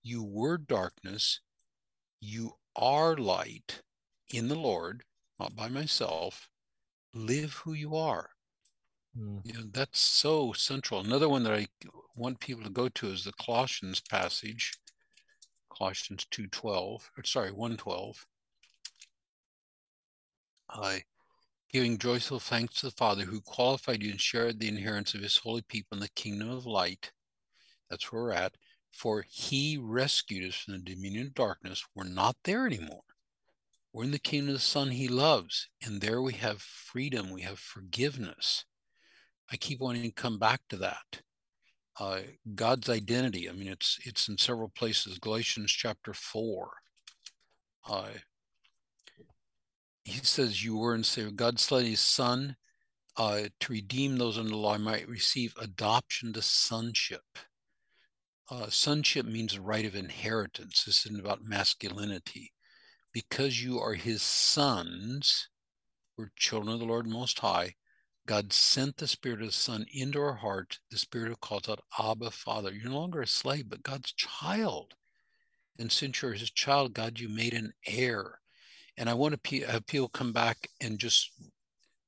You 0.03 0.23
were 0.23 0.59
darkness. 0.59 1.41
You 2.21 2.53
are 2.77 3.17
light 3.17 3.83
in 4.33 4.49
the 4.49 4.55
Lord 4.55 5.03
not 5.43 5.57
by 5.57 5.69
myself. 5.69 6.49
Live 7.15 7.55
who 7.55 7.73
you 7.73 7.97
are. 7.97 8.31
Mm. 9.19 9.41
You 9.45 9.53
know, 9.55 9.65
that's 9.73 9.99
so 9.99 10.53
central. 10.53 11.01
Another 11.01 11.29
one 11.29 11.43
that 11.43 11.53
I 11.53 11.67
want 12.15 12.39
people 12.39 12.63
to 12.63 12.71
go 12.71 12.89
to 12.89 13.09
is 13.09 13.25
the 13.25 13.33
Colossians 13.33 14.01
passage, 14.01 14.73
Colossians 15.69 16.27
2.12, 16.31 17.01
or 17.19 17.25
sorry, 17.25 17.51
1.12. 17.51 18.25
I 20.73 21.03
giving 21.71 21.97
joyful 21.97 22.39
thanks 22.39 22.81
to 22.81 22.87
the 22.87 22.93
Father 22.93 23.25
who 23.25 23.41
qualified 23.41 24.03
you 24.03 24.11
and 24.11 24.21
shared 24.21 24.61
the 24.61 24.69
inheritance 24.69 25.15
of 25.15 25.23
his 25.23 25.39
holy 25.39 25.63
people 25.63 25.97
in 25.97 26.01
the 26.01 26.09
kingdom 26.11 26.51
of 26.51 26.67
light. 26.67 27.13
That's 27.89 28.13
where 28.13 28.23
we're 28.23 28.33
at. 28.33 28.55
For 28.91 29.25
he 29.27 29.79
rescued 29.81 30.47
us 30.49 30.55
from 30.55 30.75
the 30.75 30.81
dominion 30.81 31.29
of 31.29 31.35
darkness. 31.35 31.83
We're 31.95 32.05
not 32.05 32.37
there 32.45 32.67
anymore. 32.67 33.05
We're 33.93 34.05
in 34.05 34.11
the 34.11 34.19
kingdom 34.19 34.51
of 34.51 34.55
the 34.55 34.61
Son 34.61 34.91
he 34.91 35.09
loves, 35.09 35.69
and 35.85 36.01
there 36.01 36.23
we 36.23 36.35
have 36.35 36.63
freedom, 36.63 37.31
we 37.31 37.43
have 37.43 37.59
forgiveness. 37.59 38.65
I 39.51 39.57
keep 39.57 39.81
wanting 39.81 40.03
to 40.03 40.13
come 40.13 40.39
back 40.39 40.61
to 40.71 40.77
that. 40.77 41.23
Uh, 42.01 42.21
God's 42.55 42.89
identity. 42.89 43.51
I 43.51 43.53
mean, 43.53 43.69
it's 43.69 43.99
it's 44.05 44.29
in 44.29 44.39
several 44.39 44.73
places. 44.75 45.19
Galatians 45.19 45.71
chapter 45.73 46.15
four. 46.15 46.71
Uh, 47.87 48.09
he 50.05 50.19
says, 50.19 50.65
"You 50.65 50.77
were 50.77 50.95
in 50.95 51.05
say 51.05 51.31
God 51.31 51.61
sent 51.61 51.87
His 51.87 52.01
Son 52.01 52.57
uh, 53.17 53.43
to 53.61 53.73
redeem 53.73 54.17
those 54.17 54.39
under 54.39 54.51
the 54.51 54.57
law, 54.57 54.79
might 54.79 55.09
receive 55.09 55.55
adoption 55.61 56.33
to 56.33 56.43
sonship. 56.43 57.39
Uh, 58.51 58.69
sonship 58.71 59.27
means 59.27 59.59
right 59.59 59.85
of 59.85 59.95
inheritance. 59.95 60.85
This 60.85 61.07
isn't 61.07 61.21
about 61.21 61.45
masculinity. 61.45 62.53
Because 63.13 63.63
you 63.63 63.79
are 63.79 63.95
his 63.95 64.23
sons, 64.23 65.49
we're 66.17 66.31
children 66.37 66.73
of 66.73 66.81
the 66.81 66.87
Lord 66.87 67.07
Most 67.07 67.41
High. 67.41 67.75
God 68.27 68.53
sent 68.53 68.97
the 68.97 69.09
Spirit 69.09 69.41
of 69.41 69.49
the 69.49 69.53
Son 69.53 69.85
into 69.93 70.21
our 70.21 70.37
heart, 70.37 70.79
the 70.91 70.97
Spirit 70.97 71.29
who 71.29 71.37
calls 71.37 71.69
out 71.69 71.85
Abba, 71.99 72.31
Father. 72.31 72.73
You're 72.73 72.91
no 72.91 73.01
longer 73.01 73.21
a 73.21 73.27
slave, 73.27 73.69
but 73.69 73.83
God's 73.83 74.13
child. 74.13 74.95
And 75.79 75.91
since 75.91 76.23
you're 76.23 76.33
his 76.33 76.51
child, 76.51 76.95
God, 76.95 77.19
you 77.19 77.29
made 77.29 77.53
an 77.53 77.73
heir. 77.87 78.42
And 78.97 79.09
I 79.09 79.15
want 79.15 79.43
to 79.43 79.61
have 79.61 79.87
people 79.87 80.09
come 80.09 80.33
back 80.33 80.69
and 80.81 80.99
just 80.99 81.31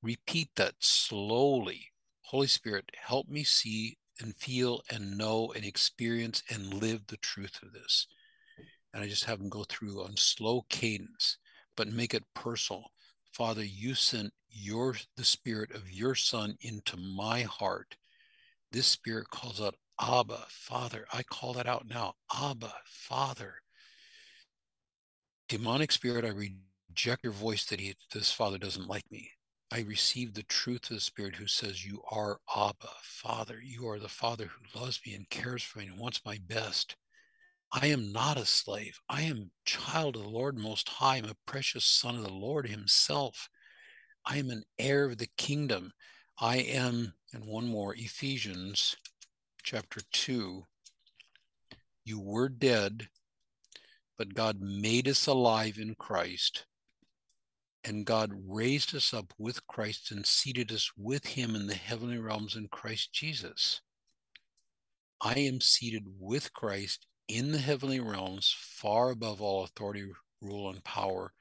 repeat 0.03 0.51
that 0.57 0.75
slowly. 0.81 1.93
Holy 2.23 2.47
Spirit, 2.47 2.91
help 2.97 3.29
me 3.29 3.43
see 3.43 3.97
and 4.21 4.37
feel 4.37 4.83
and 4.91 5.17
know 5.17 5.53
and 5.55 5.65
experience 5.65 6.43
and 6.51 6.75
live 6.75 7.07
the 7.07 7.17
truth 7.17 7.61
of 7.63 7.73
this. 7.73 8.07
And 8.93 9.03
I 9.03 9.09
just 9.09 9.25
have 9.25 9.39
them 9.39 9.49
go 9.49 9.65
through 9.65 10.03
on 10.05 10.17
slow 10.17 10.65
cadence, 10.69 11.39
but 11.77 11.89
make 11.89 12.15
it 12.15 12.25
personal. 12.35 12.93
Father, 13.33 13.65
you 13.65 13.95
sent 13.95 14.33
your 14.49 14.95
the 15.17 15.25
spirit 15.25 15.75
of 15.75 15.91
your 15.91 16.15
son 16.15 16.57
into 16.61 16.97
my 16.97 17.43
heart. 17.43 17.97
This 18.71 18.87
spirit 18.87 19.31
calls 19.31 19.61
out, 19.61 19.75
Abba, 20.01 20.47
Father. 20.49 21.07
I 21.13 21.25
call 21.25 21.55
that 21.55 21.67
out 21.67 21.89
now. 21.89 22.15
Abba, 22.33 22.73
Father. 22.87 23.55
Demonic 25.49 25.93
spirit, 25.93 26.25
I 26.25 26.29
reject 26.95 27.25
your 27.25 27.33
voice 27.33 27.65
that 27.65 27.81
he 27.81 27.93
this 28.13 28.31
father 28.31 28.57
doesn't 28.57 28.87
like 28.87 29.11
me. 29.11 29.29
I 29.73 29.81
receive 29.81 30.33
the 30.33 30.45
truth 30.45 30.89
of 30.91 30.97
the 30.97 31.01
Spirit 31.01 31.35
who 31.35 31.49
says, 31.49 31.85
You 31.85 32.01
are 32.09 32.39
Abba, 32.57 32.89
Father. 33.03 33.59
You 33.61 33.89
are 33.89 33.99
the 33.99 34.09
Father 34.09 34.45
who 34.45 34.79
loves 34.79 35.01
me 35.05 35.13
and 35.13 35.29
cares 35.29 35.65
for 35.65 35.81
me 35.81 35.87
and 35.87 35.99
wants 35.99 36.21
my 36.25 36.39
best. 36.47 36.95
I 37.73 37.89
am 37.89 38.13
not 38.13 38.37
a 38.37 38.47
slave. 38.47 39.01
I 39.09 39.23
am 39.23 39.51
child 39.65 40.15
of 40.15 40.23
the 40.23 40.29
Lord 40.29 40.57
Most 40.57 40.89
High. 40.89 41.17
I'm 41.17 41.25
a 41.25 41.35
precious 41.49 41.85
son 41.85 42.15
of 42.15 42.23
the 42.23 42.33
Lord 42.33 42.69
Himself. 42.69 43.49
I 44.25 44.37
am 44.37 44.51
an 44.51 44.63
heir 44.79 45.07
of 45.07 45.19
the 45.19 45.31
kingdom. 45.37 45.91
I 46.39 46.59
am, 46.59 47.15
and 47.33 47.45
one 47.45 47.67
more, 47.67 47.93
Ephesians 47.97 48.95
chapter 49.65 50.01
2. 50.13 50.63
You 52.05 52.21
were 52.21 52.49
dead, 52.49 53.09
but 54.17 54.33
God 54.33 54.61
made 54.61 55.09
us 55.09 55.27
alive 55.27 55.77
in 55.77 55.97
Christ 55.97 56.67
and 57.85 58.07
God 58.07 58.33
raised 58.49 58.95
us 58.95 59.13
up 59.13 59.35
with 59.39 59.67
Christ 59.67 60.11
and 60.11 60.25
seated 60.25 60.73
us 60.73 60.91
with 60.97 61.27
him 61.27 61.55
in 61.55 61.67
the 61.67 61.75
heavenly 61.75 62.19
realms 62.19 62.57
in 62.57 62.69
Christ 62.69 63.13
Jesus. 63.13 63.83
I 65.21 65.35
am 65.35 65.61
seated 65.61 66.05
with 66.19 66.53
Christ 66.55 67.07
in 67.29 67.53
the 67.53 67.59
heavenly 67.59 68.01
realms, 68.01 68.55
far 68.59 69.11
above 69.11 69.41
all 69.41 69.65
authority, 69.65 70.07
rule, 70.41 70.71
and 70.71 70.83
power. 70.85 71.33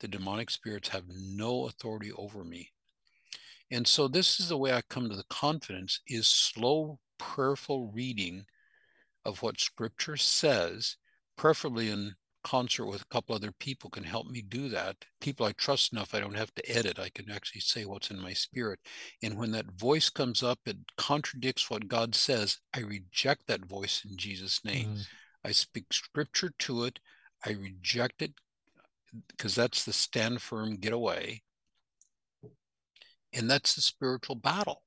The 0.00 0.08
demonic 0.08 0.50
spirits 0.50 0.88
have 0.88 1.04
no 1.08 1.66
authority 1.66 2.12
over 2.12 2.44
me. 2.44 2.70
And 3.70 3.86
so 3.86 4.08
this 4.08 4.40
is 4.40 4.48
the 4.48 4.58
way 4.58 4.72
I 4.72 4.82
come 4.82 5.08
to 5.08 5.16
the 5.16 5.24
confidence 5.30 6.00
is 6.06 6.26
slow, 6.26 6.98
prayerful 7.18 7.90
reading 7.94 8.44
of 9.24 9.42
what 9.42 9.60
scripture 9.60 10.16
says, 10.16 10.96
preferably 11.36 11.88
in 11.88 12.14
concert 12.42 12.86
with 12.86 13.02
a 13.02 13.06
couple 13.06 13.34
other 13.34 13.52
people 13.52 13.90
can 13.90 14.04
help 14.04 14.26
me 14.28 14.42
do 14.42 14.68
that. 14.68 14.96
People 15.20 15.46
I 15.46 15.52
trust 15.52 15.92
enough, 15.92 16.14
I 16.14 16.20
don't 16.20 16.36
have 16.36 16.54
to 16.54 16.70
edit. 16.70 16.98
I 16.98 17.08
can 17.08 17.30
actually 17.30 17.60
say 17.60 17.84
what's 17.84 18.10
in 18.10 18.20
my 18.20 18.32
spirit. 18.32 18.80
And 19.22 19.38
when 19.38 19.52
that 19.52 19.78
voice 19.78 20.10
comes 20.10 20.42
up, 20.42 20.58
it 20.66 20.76
contradicts 20.96 21.70
what 21.70 21.88
God 21.88 22.14
says. 22.14 22.58
I 22.74 22.80
reject 22.80 23.46
that 23.46 23.64
voice 23.64 24.04
in 24.08 24.16
Jesus' 24.16 24.64
name. 24.64 24.88
Mm. 24.88 25.06
I 25.44 25.52
speak 25.52 25.92
scripture 25.92 26.52
to 26.60 26.84
it. 26.84 27.00
I 27.44 27.52
reject 27.52 28.22
it 28.22 28.34
because 29.28 29.54
that's 29.54 29.84
the 29.84 29.92
stand 29.92 30.40
firm, 30.42 30.76
get 30.76 30.92
away. 30.92 31.42
And 33.32 33.50
that's 33.50 33.74
the 33.74 33.80
spiritual 33.80 34.36
battle. 34.36 34.82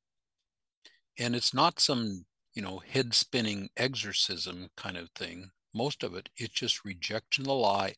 And 1.18 1.36
it's 1.36 1.53
not 1.53 1.80
some, 1.80 2.26
you 2.53 2.62
know, 2.62 2.80
head 2.80 3.14
spinning 3.14 3.70
exorcism 3.78 4.70
kind 4.78 4.97
of 4.97 5.10
thing 5.16 5.51
most 5.76 6.04
of 6.04 6.16
it, 6.16 6.30
it's 6.38 6.54
just 6.54 6.86
rejection 6.86 7.44
of 7.44 7.48
the 7.48 7.54
lie 7.54 7.96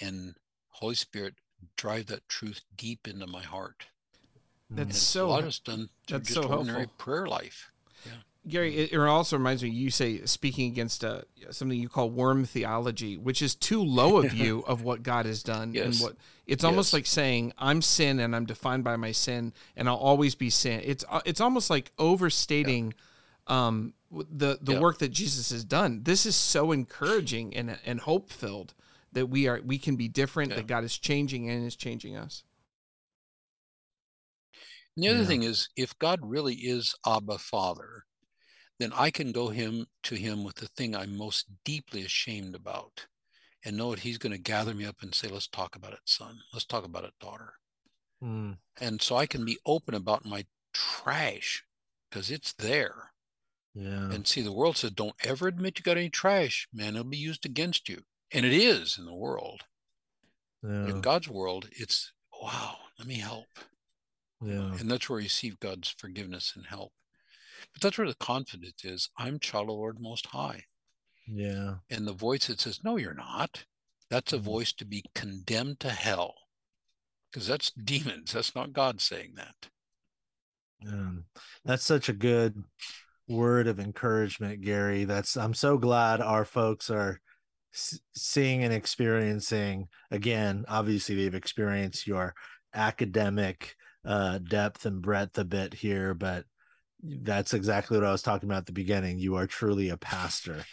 and 0.00 0.34
Holy 0.68 0.94
Spirit 0.94 1.34
drive 1.76 2.06
that 2.06 2.28
truth 2.28 2.62
deep 2.76 3.08
into 3.08 3.26
my 3.26 3.42
heart. 3.42 3.86
That's 4.70 4.98
so. 4.98 5.26
A 5.26 5.28
lot 5.28 5.44
of 5.44 5.64
done 5.64 5.88
that's 6.08 6.28
just 6.28 6.42
so 6.42 6.48
ordinary 6.48 6.80
helpful. 6.80 6.96
prayer 6.98 7.26
life. 7.26 7.70
Yeah. 8.04 8.12
Gary, 8.46 8.76
it, 8.76 8.98
also 8.98 9.36
reminds 9.36 9.62
me. 9.62 9.70
You 9.70 9.90
say 9.90 10.24
speaking 10.26 10.70
against 10.70 11.04
uh, 11.04 11.22
something 11.50 11.78
you 11.78 11.88
call 11.88 12.10
worm 12.10 12.44
theology, 12.44 13.16
which 13.16 13.40
is 13.40 13.54
too 13.54 13.82
low 13.82 14.18
a 14.18 14.22
view 14.28 14.64
of 14.66 14.82
what 14.82 15.02
God 15.02 15.26
has 15.26 15.42
done, 15.42 15.72
yes. 15.72 15.84
and 15.86 16.02
what 16.02 16.16
it's 16.46 16.62
yes. 16.62 16.68
almost 16.68 16.92
like 16.92 17.06
saying 17.06 17.52
I'm 17.56 17.82
sin 17.82 18.18
and 18.18 18.34
I'm 18.34 18.46
defined 18.46 18.84
by 18.84 18.96
my 18.96 19.12
sin, 19.12 19.52
and 19.76 19.88
I'll 19.88 19.96
always 19.96 20.34
be 20.34 20.50
sin. 20.50 20.80
It's 20.84 21.04
uh, 21.08 21.20
it's 21.24 21.40
almost 21.40 21.70
like 21.70 21.92
overstating. 21.98 22.86
Yeah 22.86 22.98
um, 23.46 23.94
the 24.30 24.58
the 24.60 24.80
work 24.80 24.98
that 24.98 25.10
Jesus 25.10 25.50
has 25.50 25.64
done. 25.64 26.02
This 26.04 26.26
is 26.26 26.36
so 26.36 26.72
encouraging 26.72 27.56
and 27.56 27.78
and 27.84 28.00
hope 28.00 28.30
filled 28.30 28.74
that 29.12 29.26
we 29.26 29.48
are 29.48 29.60
we 29.64 29.78
can 29.78 29.96
be 29.96 30.08
different. 30.08 30.54
That 30.54 30.66
God 30.66 30.84
is 30.84 30.98
changing 30.98 31.48
and 31.48 31.66
is 31.66 31.76
changing 31.76 32.16
us. 32.16 32.44
And 34.96 35.04
the 35.04 35.08
other 35.08 35.20
yeah. 35.20 35.24
thing 35.26 35.42
is, 35.42 35.68
if 35.76 35.98
God 35.98 36.20
really 36.22 36.54
is 36.54 36.94
Abba 37.04 37.38
Father, 37.38 38.04
then 38.78 38.92
I 38.94 39.10
can 39.10 39.32
go 39.32 39.48
him 39.48 39.86
to 40.04 40.14
him 40.14 40.44
with 40.44 40.56
the 40.56 40.68
thing 40.68 40.94
I'm 40.94 41.16
most 41.16 41.46
deeply 41.64 42.02
ashamed 42.04 42.54
about, 42.54 43.06
and 43.64 43.76
know 43.76 43.90
that 43.90 44.00
He's 44.00 44.18
going 44.18 44.32
to 44.32 44.38
gather 44.38 44.74
me 44.74 44.84
up 44.84 44.96
and 45.02 45.14
say, 45.14 45.28
"Let's 45.28 45.48
talk 45.48 45.76
about 45.76 45.94
it, 45.94 46.00
son. 46.04 46.38
Let's 46.52 46.66
talk 46.66 46.84
about 46.84 47.04
it, 47.04 47.14
daughter." 47.20 47.54
Mm. 48.22 48.58
And 48.80 49.02
so 49.02 49.16
I 49.16 49.26
can 49.26 49.44
be 49.44 49.58
open 49.66 49.94
about 49.94 50.24
my 50.24 50.44
trash 50.72 51.64
because 52.08 52.30
it's 52.30 52.52
there 52.52 53.13
yeah. 53.74 54.10
And 54.10 54.26
see, 54.26 54.40
the 54.40 54.52
world 54.52 54.76
says, 54.76 54.92
don't 54.92 55.14
ever 55.24 55.48
admit 55.48 55.78
you 55.78 55.82
got 55.82 55.96
any 55.96 56.10
trash, 56.10 56.68
man. 56.72 56.94
It'll 56.94 57.04
be 57.04 57.16
used 57.16 57.44
against 57.44 57.88
you. 57.88 58.02
And 58.32 58.46
it 58.46 58.52
is 58.52 58.98
in 58.98 59.04
the 59.04 59.14
world. 59.14 59.62
Yeah. 60.62 60.86
In 60.86 61.00
God's 61.00 61.28
world, 61.28 61.68
it's, 61.72 62.12
wow, 62.42 62.76
let 62.98 63.08
me 63.08 63.16
help. 63.16 63.46
Yeah. 64.40 64.74
And 64.78 64.90
that's 64.90 65.08
where 65.10 65.20
you 65.20 65.28
see 65.28 65.54
God's 65.60 65.94
forgiveness 65.98 66.52
and 66.56 66.66
help. 66.66 66.92
But 67.72 67.82
that's 67.82 67.98
where 67.98 68.06
the 68.06 68.14
confidence 68.14 68.84
is. 68.84 69.10
I'm 69.18 69.38
child 69.38 69.68
of 69.68 69.76
Lord 69.76 69.98
Most 70.00 70.26
High. 70.26 70.64
Yeah. 71.26 71.76
And 71.90 72.06
the 72.06 72.12
voice 72.12 72.46
that 72.46 72.60
says, 72.60 72.80
no, 72.84 72.96
you're 72.96 73.14
not. 73.14 73.64
That's 74.10 74.32
a 74.32 74.36
mm-hmm. 74.36 74.44
voice 74.44 74.72
to 74.74 74.84
be 74.84 75.04
condemned 75.14 75.80
to 75.80 75.90
hell. 75.90 76.34
Because 77.32 77.48
that's 77.48 77.70
demons. 77.72 78.32
That's 78.32 78.54
not 78.54 78.72
God 78.72 79.00
saying 79.00 79.32
that. 79.36 79.68
Yeah. 80.80 81.10
That's 81.64 81.84
such 81.84 82.08
a 82.08 82.12
good 82.12 82.62
word 83.28 83.66
of 83.66 83.80
encouragement, 83.80 84.60
Gary. 84.62 85.04
That's 85.04 85.36
I'm 85.36 85.54
so 85.54 85.78
glad 85.78 86.20
our 86.20 86.44
folks 86.44 86.90
are 86.90 87.20
seeing 87.72 88.62
and 88.62 88.72
experiencing. 88.72 89.88
Again, 90.10 90.64
obviously 90.68 91.16
they've 91.16 91.34
experienced 91.34 92.06
your 92.06 92.34
academic 92.74 93.74
uh, 94.04 94.38
depth 94.38 94.86
and 94.86 95.00
breadth 95.02 95.38
a 95.38 95.44
bit 95.44 95.74
here, 95.74 96.14
but 96.14 96.44
that's 97.02 97.54
exactly 97.54 97.98
what 97.98 98.06
I 98.06 98.12
was 98.12 98.22
talking 98.22 98.48
about 98.48 98.58
at 98.58 98.66
the 98.66 98.72
beginning. 98.72 99.18
You 99.18 99.36
are 99.36 99.46
truly 99.46 99.88
a 99.90 99.96
pastor 99.96 100.64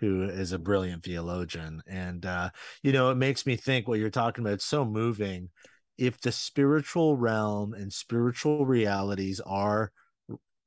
who 0.00 0.24
is 0.24 0.52
a 0.52 0.58
brilliant 0.58 1.04
theologian, 1.04 1.82
and 1.86 2.24
uh, 2.24 2.50
you 2.82 2.92
know 2.92 3.10
it 3.10 3.16
makes 3.16 3.46
me 3.46 3.56
think 3.56 3.86
what 3.86 3.98
you're 3.98 4.10
talking 4.10 4.44
about. 4.44 4.54
It's 4.54 4.64
so 4.64 4.84
moving. 4.84 5.50
If 5.98 6.20
the 6.20 6.32
spiritual 6.32 7.16
realm 7.16 7.74
and 7.74 7.92
spiritual 7.92 8.64
realities 8.64 9.40
are 9.40 9.92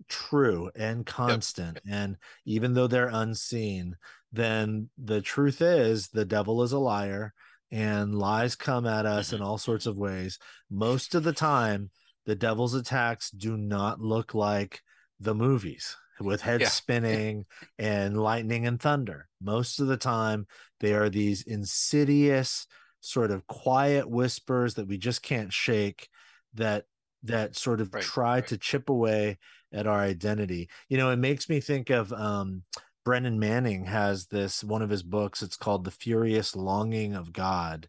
true 0.08 0.70
and 0.76 1.06
constant 1.06 1.80
yep. 1.86 1.96
and 1.96 2.18
even 2.46 2.74
though 2.74 2.88
they're 2.88 3.10
unseen 3.12 3.96
then 4.32 4.90
the 4.98 5.22
truth 5.22 5.62
is 5.62 6.10
the 6.10 6.26
devil 6.26 6.64
is 6.64 6.72
a 6.72 6.80
liar 6.80 7.34
and 7.72 8.16
lies 8.16 8.56
come 8.56 8.86
at 8.86 9.06
us 9.06 9.28
mm-hmm. 9.28 9.38
in 9.38 9.42
all 9.42 9.58
sorts 9.58 9.86
of 9.86 9.98
ways 9.98 10.40
most 10.70 11.16
of 11.16 11.24
the 11.24 11.34
time 11.34 11.90
the 12.26 12.36
devil's 12.36 12.74
attacks 12.74 13.30
do 13.32 13.58
not 13.58 14.00
look 14.00 14.34
like 14.34 14.82
the 15.20 15.36
movies 15.36 15.96
with 16.20 16.42
head 16.42 16.62
yeah. 16.62 16.68
spinning 16.68 17.46
and 17.80 18.18
lightning 18.18 18.68
and 18.68 18.80
thunder 18.80 19.28
most 19.42 19.80
of 19.80 19.88
the 19.88 19.98
time 19.98 20.46
they 20.80 20.94
are 20.94 21.10
these 21.10 21.42
insidious 21.44 22.68
sort 23.02 23.32
of 23.32 23.46
quiet 23.48 24.10
whispers 24.10 24.76
that 24.76 24.88
we 24.88 24.98
just 24.98 25.22
can't 25.22 25.52
shake 25.52 26.08
that 26.54 26.86
that 27.24 27.56
sort 27.56 27.82
of 27.82 27.94
right, 27.94 28.04
try 28.04 28.34
right. 28.36 28.48
to 28.48 28.58
chip 28.58 28.90
away 28.90 29.38
at 29.72 29.88
our 29.88 30.00
identity. 30.00 30.70
You 30.90 30.98
know, 30.98 31.10
it 31.10 31.18
makes 31.18 31.50
me 31.50 31.60
think 31.60 31.90
of 31.90 32.12
um, 32.14 32.64
Brennan 33.06 33.40
Manning 33.40 33.86
has 33.86 34.28
this 34.28 34.64
one 34.64 34.82
of 34.82 34.90
his 34.90 35.04
books. 35.04 35.42
It's 35.42 35.58
called 35.58 35.84
The 35.84 35.92
Furious 35.92 36.56
Longing 36.56 37.16
of 37.16 37.34
God. 37.34 37.88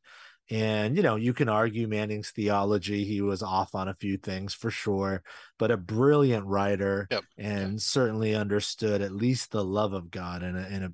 And, 0.51 0.97
you 0.97 1.03
know, 1.03 1.17
you 1.17 1.33
can 1.33 1.49
argue 1.49 1.89
Manning's 1.89 2.31
theology. 2.31 3.05
He 3.05 3.23
was 3.23 3.43
off 3.43 3.75
on 3.75 3.89
a 3.89 3.95
few 3.95 4.19
things 4.19 4.53
for 4.53 4.71
sure, 4.71 5.23
but 5.59 5.71
a 5.71 5.77
brilliant 5.77 6.47
writer 6.47 7.09
Yep. 7.11 7.25
and 7.39 7.73
Yep. 7.73 7.81
certainly 7.81 8.35
understood 8.35 9.01
at 9.01 9.13
least 9.13 9.51
the 9.51 9.65
love 9.65 9.95
of 9.95 10.11
God 10.11 10.43
in 10.43 10.55
a, 10.55 10.69
in 10.69 10.83
a 10.83 10.93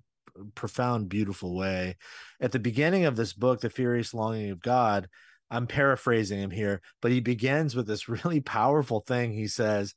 profound, 0.55 1.09
beautiful 1.09 1.57
way. 1.57 1.97
At 2.41 2.53
the 2.53 2.61
beginning 2.61 3.07
of 3.07 3.17
this 3.17 3.33
book, 3.33 3.61
The 3.61 3.71
Furious 3.71 4.15
Longing 4.15 4.51
of 4.51 4.61
God, 4.61 5.09
I'm 5.51 5.67
paraphrasing 5.67 6.39
him 6.39 6.51
here, 6.51 6.81
but 7.03 7.11
he 7.11 7.21
begins 7.21 7.75
with 7.75 7.87
this 7.87 8.09
really 8.09 8.41
powerful 8.41 9.01
thing. 9.01 9.33
He 9.33 9.49
says, 9.49 9.95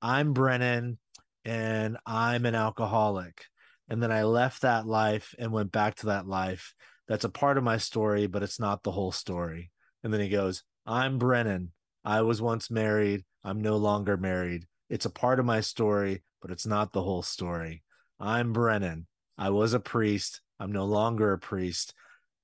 I'm 0.00 0.32
Brennan 0.32 0.98
and 1.44 1.96
I'm 2.06 2.46
an 2.46 2.54
alcoholic. 2.54 3.44
And 3.88 4.02
then 4.02 4.10
I 4.12 4.24
left 4.24 4.62
that 4.62 4.86
life 4.86 5.34
and 5.38 5.52
went 5.52 5.72
back 5.72 5.96
to 5.96 6.06
that 6.06 6.26
life. 6.26 6.74
That's 7.08 7.24
a 7.24 7.28
part 7.30 7.56
of 7.58 7.64
my 7.64 7.76
story, 7.78 8.26
but 8.26 8.42
it's 8.42 8.58
not 8.58 8.82
the 8.82 8.90
whole 8.90 9.12
story. 9.12 9.70
And 10.02 10.12
then 10.12 10.20
he 10.20 10.28
goes, 10.28 10.64
I'm 10.86 11.18
Brennan. 11.18 11.72
I 12.04 12.22
was 12.22 12.42
once 12.42 12.70
married. 12.70 13.24
I'm 13.44 13.62
no 13.62 13.76
longer 13.76 14.16
married. 14.16 14.66
It's 14.88 15.06
a 15.06 15.10
part 15.10 15.40
of 15.40 15.46
my 15.46 15.60
story, 15.60 16.22
but 16.42 16.50
it's 16.50 16.66
not 16.66 16.92
the 16.92 17.02
whole 17.02 17.22
story. 17.22 17.82
I'm 18.18 18.52
Brennan. 18.52 19.06
I 19.38 19.50
was 19.50 19.74
a 19.74 19.80
priest. 19.80 20.40
I'm 20.58 20.72
no 20.72 20.84
longer 20.84 21.32
a 21.32 21.38
priest. 21.38 21.94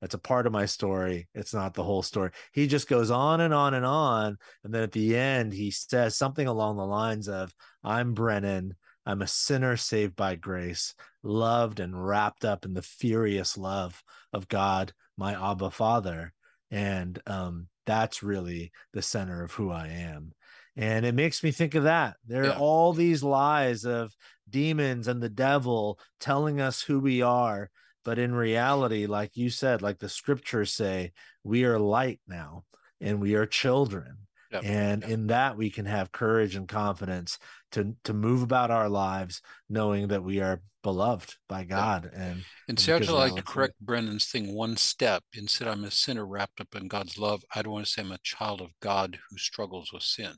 That's 0.02 0.14
a 0.14 0.18
part 0.18 0.48
of 0.48 0.52
my 0.52 0.66
story. 0.66 1.28
It's 1.32 1.54
not 1.54 1.74
the 1.74 1.84
whole 1.84 2.02
story. 2.02 2.32
He 2.52 2.66
just 2.66 2.88
goes 2.88 3.12
on 3.12 3.40
and 3.40 3.54
on 3.54 3.72
and 3.72 3.86
on. 3.86 4.36
And 4.64 4.74
then 4.74 4.82
at 4.82 4.90
the 4.90 5.16
end, 5.16 5.52
he 5.52 5.70
says 5.70 6.16
something 6.16 6.48
along 6.48 6.76
the 6.76 6.84
lines 6.84 7.28
of, 7.28 7.54
I'm 7.84 8.12
Brennan. 8.12 8.74
I'm 9.06 9.22
a 9.22 9.28
sinner 9.28 9.76
saved 9.76 10.16
by 10.16 10.34
grace, 10.34 10.94
loved 11.22 11.78
and 11.78 12.04
wrapped 12.04 12.44
up 12.44 12.64
in 12.64 12.74
the 12.74 12.82
furious 12.82 13.56
love 13.56 14.02
of 14.32 14.48
God, 14.48 14.92
my 15.16 15.52
Abba 15.52 15.70
Father. 15.70 16.32
And 16.70 17.20
um, 17.26 17.68
that's 17.86 18.24
really 18.24 18.72
the 18.92 19.02
center 19.02 19.44
of 19.44 19.52
who 19.52 19.70
I 19.70 19.86
am. 19.86 20.32
And 20.76 21.06
it 21.06 21.14
makes 21.14 21.44
me 21.44 21.52
think 21.52 21.76
of 21.76 21.84
that. 21.84 22.16
There 22.26 22.44
Yeah. 22.44 22.50
are 22.52 22.58
all 22.58 22.92
these 22.92 23.22
lies 23.22 23.84
of 23.84 24.12
demons 24.50 25.06
and 25.06 25.22
the 25.22 25.28
devil 25.28 26.00
telling 26.18 26.60
us 26.60 26.82
who 26.82 26.98
we 26.98 27.22
are. 27.22 27.70
But 28.04 28.18
in 28.18 28.34
reality, 28.34 29.06
like 29.06 29.36
you 29.36 29.50
said, 29.50 29.82
like 29.82 29.98
the 29.98 30.08
scriptures 30.08 30.72
say, 30.72 31.12
we 31.44 31.64
are 31.64 31.78
light 31.78 32.20
now 32.26 32.64
and 33.00 33.20
we 33.20 33.34
are 33.34 33.46
children. 33.46 34.18
Yep. 34.50 34.64
And 34.64 35.02
Yep. 35.02 35.10
in 35.10 35.26
that, 35.28 35.56
we 35.56 35.70
can 35.70 35.86
have 35.86 36.12
courage 36.12 36.56
and 36.56 36.68
confidence 36.68 37.38
to, 37.72 37.96
to 38.04 38.12
move 38.12 38.42
about 38.42 38.70
our 38.70 38.88
lives, 38.88 39.40
knowing 39.68 40.08
that 40.08 40.22
we 40.22 40.40
are 40.40 40.60
beloved 40.82 41.36
by 41.48 41.64
God. 41.64 42.10
And 42.14 42.42
And 42.68 42.78
see, 42.78 42.92
I'd 42.92 43.08
like 43.08 43.36
to 43.36 43.42
correct 43.42 43.74
Brendan's 43.80 44.26
thing 44.26 44.52
one 44.54 44.76
step. 44.76 45.22
Instead, 45.32 45.68
I'm 45.68 45.84
a 45.84 45.90
sinner 45.90 46.26
wrapped 46.26 46.60
up 46.60 46.74
in 46.74 46.88
God's 46.88 47.18
love. 47.18 47.42
I 47.54 47.62
don't 47.62 47.72
want 47.72 47.86
to 47.86 47.90
say 47.90 48.02
I'm 48.02 48.12
a 48.12 48.18
child 48.18 48.60
of 48.60 48.70
God 48.80 49.18
who 49.30 49.38
struggles 49.38 49.92
with 49.92 50.02
sin. 50.02 50.34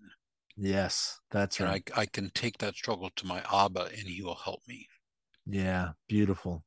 yes, 0.56 1.18
that's 1.30 1.58
And 1.60 1.68
right. 1.68 1.90
I, 1.96 2.02
I 2.02 2.06
can 2.06 2.30
take 2.30 2.58
that 2.58 2.74
struggle 2.74 3.10
to 3.16 3.26
my 3.26 3.42
Abba 3.52 3.84
and 3.86 4.08
he 4.08 4.22
will 4.22 4.36
help 4.36 4.60
me. 4.68 4.86
Yeah, 5.46 5.90
beautiful. 6.08 6.62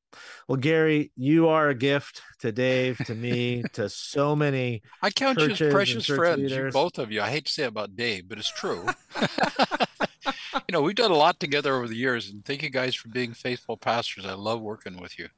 Well, 0.48 0.58
Gary, 0.58 1.12
you 1.16 1.48
are 1.48 1.70
a 1.70 1.76
gift 1.76 2.22
to 2.40 2.52
Dave, 2.52 2.98
to 3.06 3.16
me, 3.16 3.64
to 3.74 3.90
so 3.90 4.36
many. 4.36 4.84
I 5.02 5.10
count 5.10 5.40
you 5.40 5.50
as 5.50 5.60
precious 5.60 6.06
friends, 6.06 6.52
you 6.52 6.70
both 6.72 7.00
of 7.00 7.12
you. 7.12 7.22
I 7.22 7.30
hate 7.30 7.46
to 7.46 7.52
say 7.52 7.64
about 7.64 7.96
Dave, 7.96 8.30
but 8.30 8.38
it's 8.38 8.52
true. 8.52 8.86
you 10.68 10.72
know, 10.72 10.82
we've 10.82 10.96
done 10.96 11.12
a 11.12 11.16
lot 11.16 11.40
together 11.40 11.76
over 11.76 11.88
the 11.88 11.96
years, 11.96 12.30
and 12.30 12.46
thank 12.46 12.62
you 12.62 12.70
guys 12.70 12.96
for 12.96 13.10
being 13.10 13.34
faithful 13.34 13.78
pastors. 13.78 14.26
I 14.26 14.34
love 14.34 14.62
working 14.62 15.00
with 15.00 15.18
you. 15.18 15.30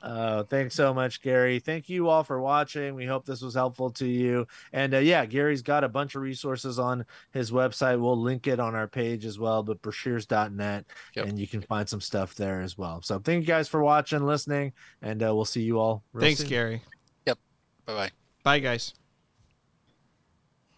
Uh, 0.00 0.44
thanks 0.44 0.76
so 0.76 0.94
much, 0.94 1.20
Gary. 1.22 1.58
Thank 1.58 1.88
you 1.88 2.08
all 2.08 2.22
for 2.22 2.40
watching. 2.40 2.94
We 2.94 3.04
hope 3.04 3.26
this 3.26 3.42
was 3.42 3.54
helpful 3.54 3.90
to 3.90 4.06
you. 4.06 4.46
And 4.72 4.94
uh, 4.94 4.98
yeah, 4.98 5.26
Gary's 5.26 5.62
got 5.62 5.82
a 5.82 5.88
bunch 5.88 6.14
of 6.14 6.22
resources 6.22 6.78
on 6.78 7.04
his 7.32 7.50
website. 7.50 8.00
We'll 8.00 8.16
link 8.20 8.46
it 8.46 8.60
on 8.60 8.76
our 8.76 8.86
page 8.86 9.24
as 9.24 9.38
well, 9.40 9.62
but 9.64 9.82
brashears.net, 9.82 10.84
Yep. 11.16 11.26
and 11.26 11.38
you 11.38 11.48
can 11.48 11.62
find 11.62 11.88
some 11.88 12.00
stuff 12.00 12.34
there 12.36 12.60
as 12.60 12.78
well. 12.78 13.02
So 13.02 13.18
thank 13.18 13.40
you 13.40 13.46
guys 13.48 13.66
for 13.68 13.82
watching, 13.82 14.24
listening, 14.24 14.72
and 15.02 15.20
uh, 15.22 15.34
we'll 15.34 15.44
see 15.44 15.62
you 15.62 15.80
all. 15.80 16.04
real 16.12 16.22
Thanks, 16.26 16.40
soon. 16.40 16.48
Gary. 16.48 16.82
Yep. 17.26 17.38
Bye 17.86 17.94
bye. 17.94 18.10
Bye, 18.44 18.58
guys. 18.60 18.94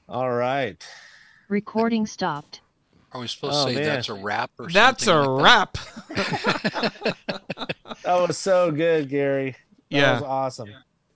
All 0.08 0.30
right. 0.32 0.82
Recording 1.48 2.06
stopped. 2.06 2.62
Are 3.12 3.20
we 3.20 3.26
supposed 3.26 3.54
Oh, 3.56 3.66
to 3.66 3.74
say 3.74 3.80
man. 3.80 3.84
that's 3.88 4.08
a 4.08 4.14
wrap 4.14 4.50
or 4.58 4.68
That's 4.68 5.02
a 5.02 5.06
something 5.06 5.30
like 5.32 5.44
wrap. 5.44 5.78
That 6.08 7.66
was 8.04 8.38
so 8.38 8.70
good, 8.70 9.08
Gary. 9.08 9.52
That 9.90 9.96
Yeah. 9.96 10.14
was 10.14 10.22
awesome. 10.22 10.74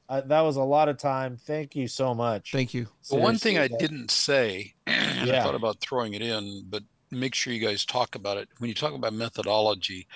Uh, 0.08 0.20
that 0.22 0.40
was 0.42 0.56
a 0.56 0.62
lot 0.62 0.88
of 0.88 0.98
time. 0.98 1.36
Thank 1.36 1.74
you 1.74 1.88
so 1.88 2.14
much. 2.14 2.52
Thank 2.52 2.74
you. 2.74 2.88
Well, 3.10 3.20
one 3.22 3.38
thing 3.38 3.56
I 3.58 3.68
that- 3.68 3.78
didn't 3.80 4.10
say, 4.10 4.74
and 4.86 5.28
Yeah. 5.28 5.40
I 5.40 5.42
thought 5.44 5.54
about 5.54 5.80
throwing 5.80 6.14
it 6.14 6.22
in, 6.22 6.64
but 6.68 6.82
make 7.10 7.34
sure 7.34 7.52
you 7.52 7.60
guys 7.66 7.84
talk 7.84 8.14
about 8.14 8.36
it. 8.36 8.48
When 8.58 8.68
you 8.68 8.74
talk 8.74 8.92
about 8.92 9.12
methodology, 9.14 10.06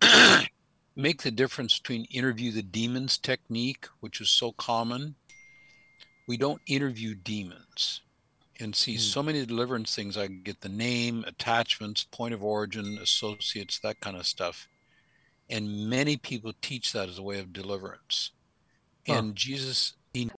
make 0.96 1.22
the 1.22 1.30
difference 1.30 1.78
between 1.78 2.04
interview 2.06 2.52
the 2.52 2.62
demons 2.62 3.18
technique, 3.18 3.86
which 4.00 4.20
is 4.20 4.30
so 4.30 4.52
common. 4.52 5.16
We 6.26 6.36
don't 6.36 6.62
interview 6.66 7.14
demons. 7.14 8.00
And 8.60 8.74
see, 8.76 8.94
Hmm. 8.94 9.00
so 9.00 9.22
many 9.22 9.44
deliverance 9.44 9.94
things, 9.94 10.16
I 10.16 10.28
get 10.28 10.60
the 10.60 10.68
name, 10.68 11.24
attachments, 11.26 12.04
point 12.04 12.32
of 12.32 12.42
origin, 12.44 12.98
associates, 12.98 13.78
that 13.80 14.00
kind 14.00 14.16
of 14.16 14.26
stuff. 14.26 14.68
And 15.48 15.88
many 15.88 16.16
people 16.16 16.52
teach 16.62 16.92
that 16.92 17.08
as 17.08 17.18
a 17.18 17.22
way 17.22 17.38
of 17.38 17.52
deliverance. 17.52 18.30
Huh. 19.06 19.14
And 19.14 19.36
Jesus 19.36 19.94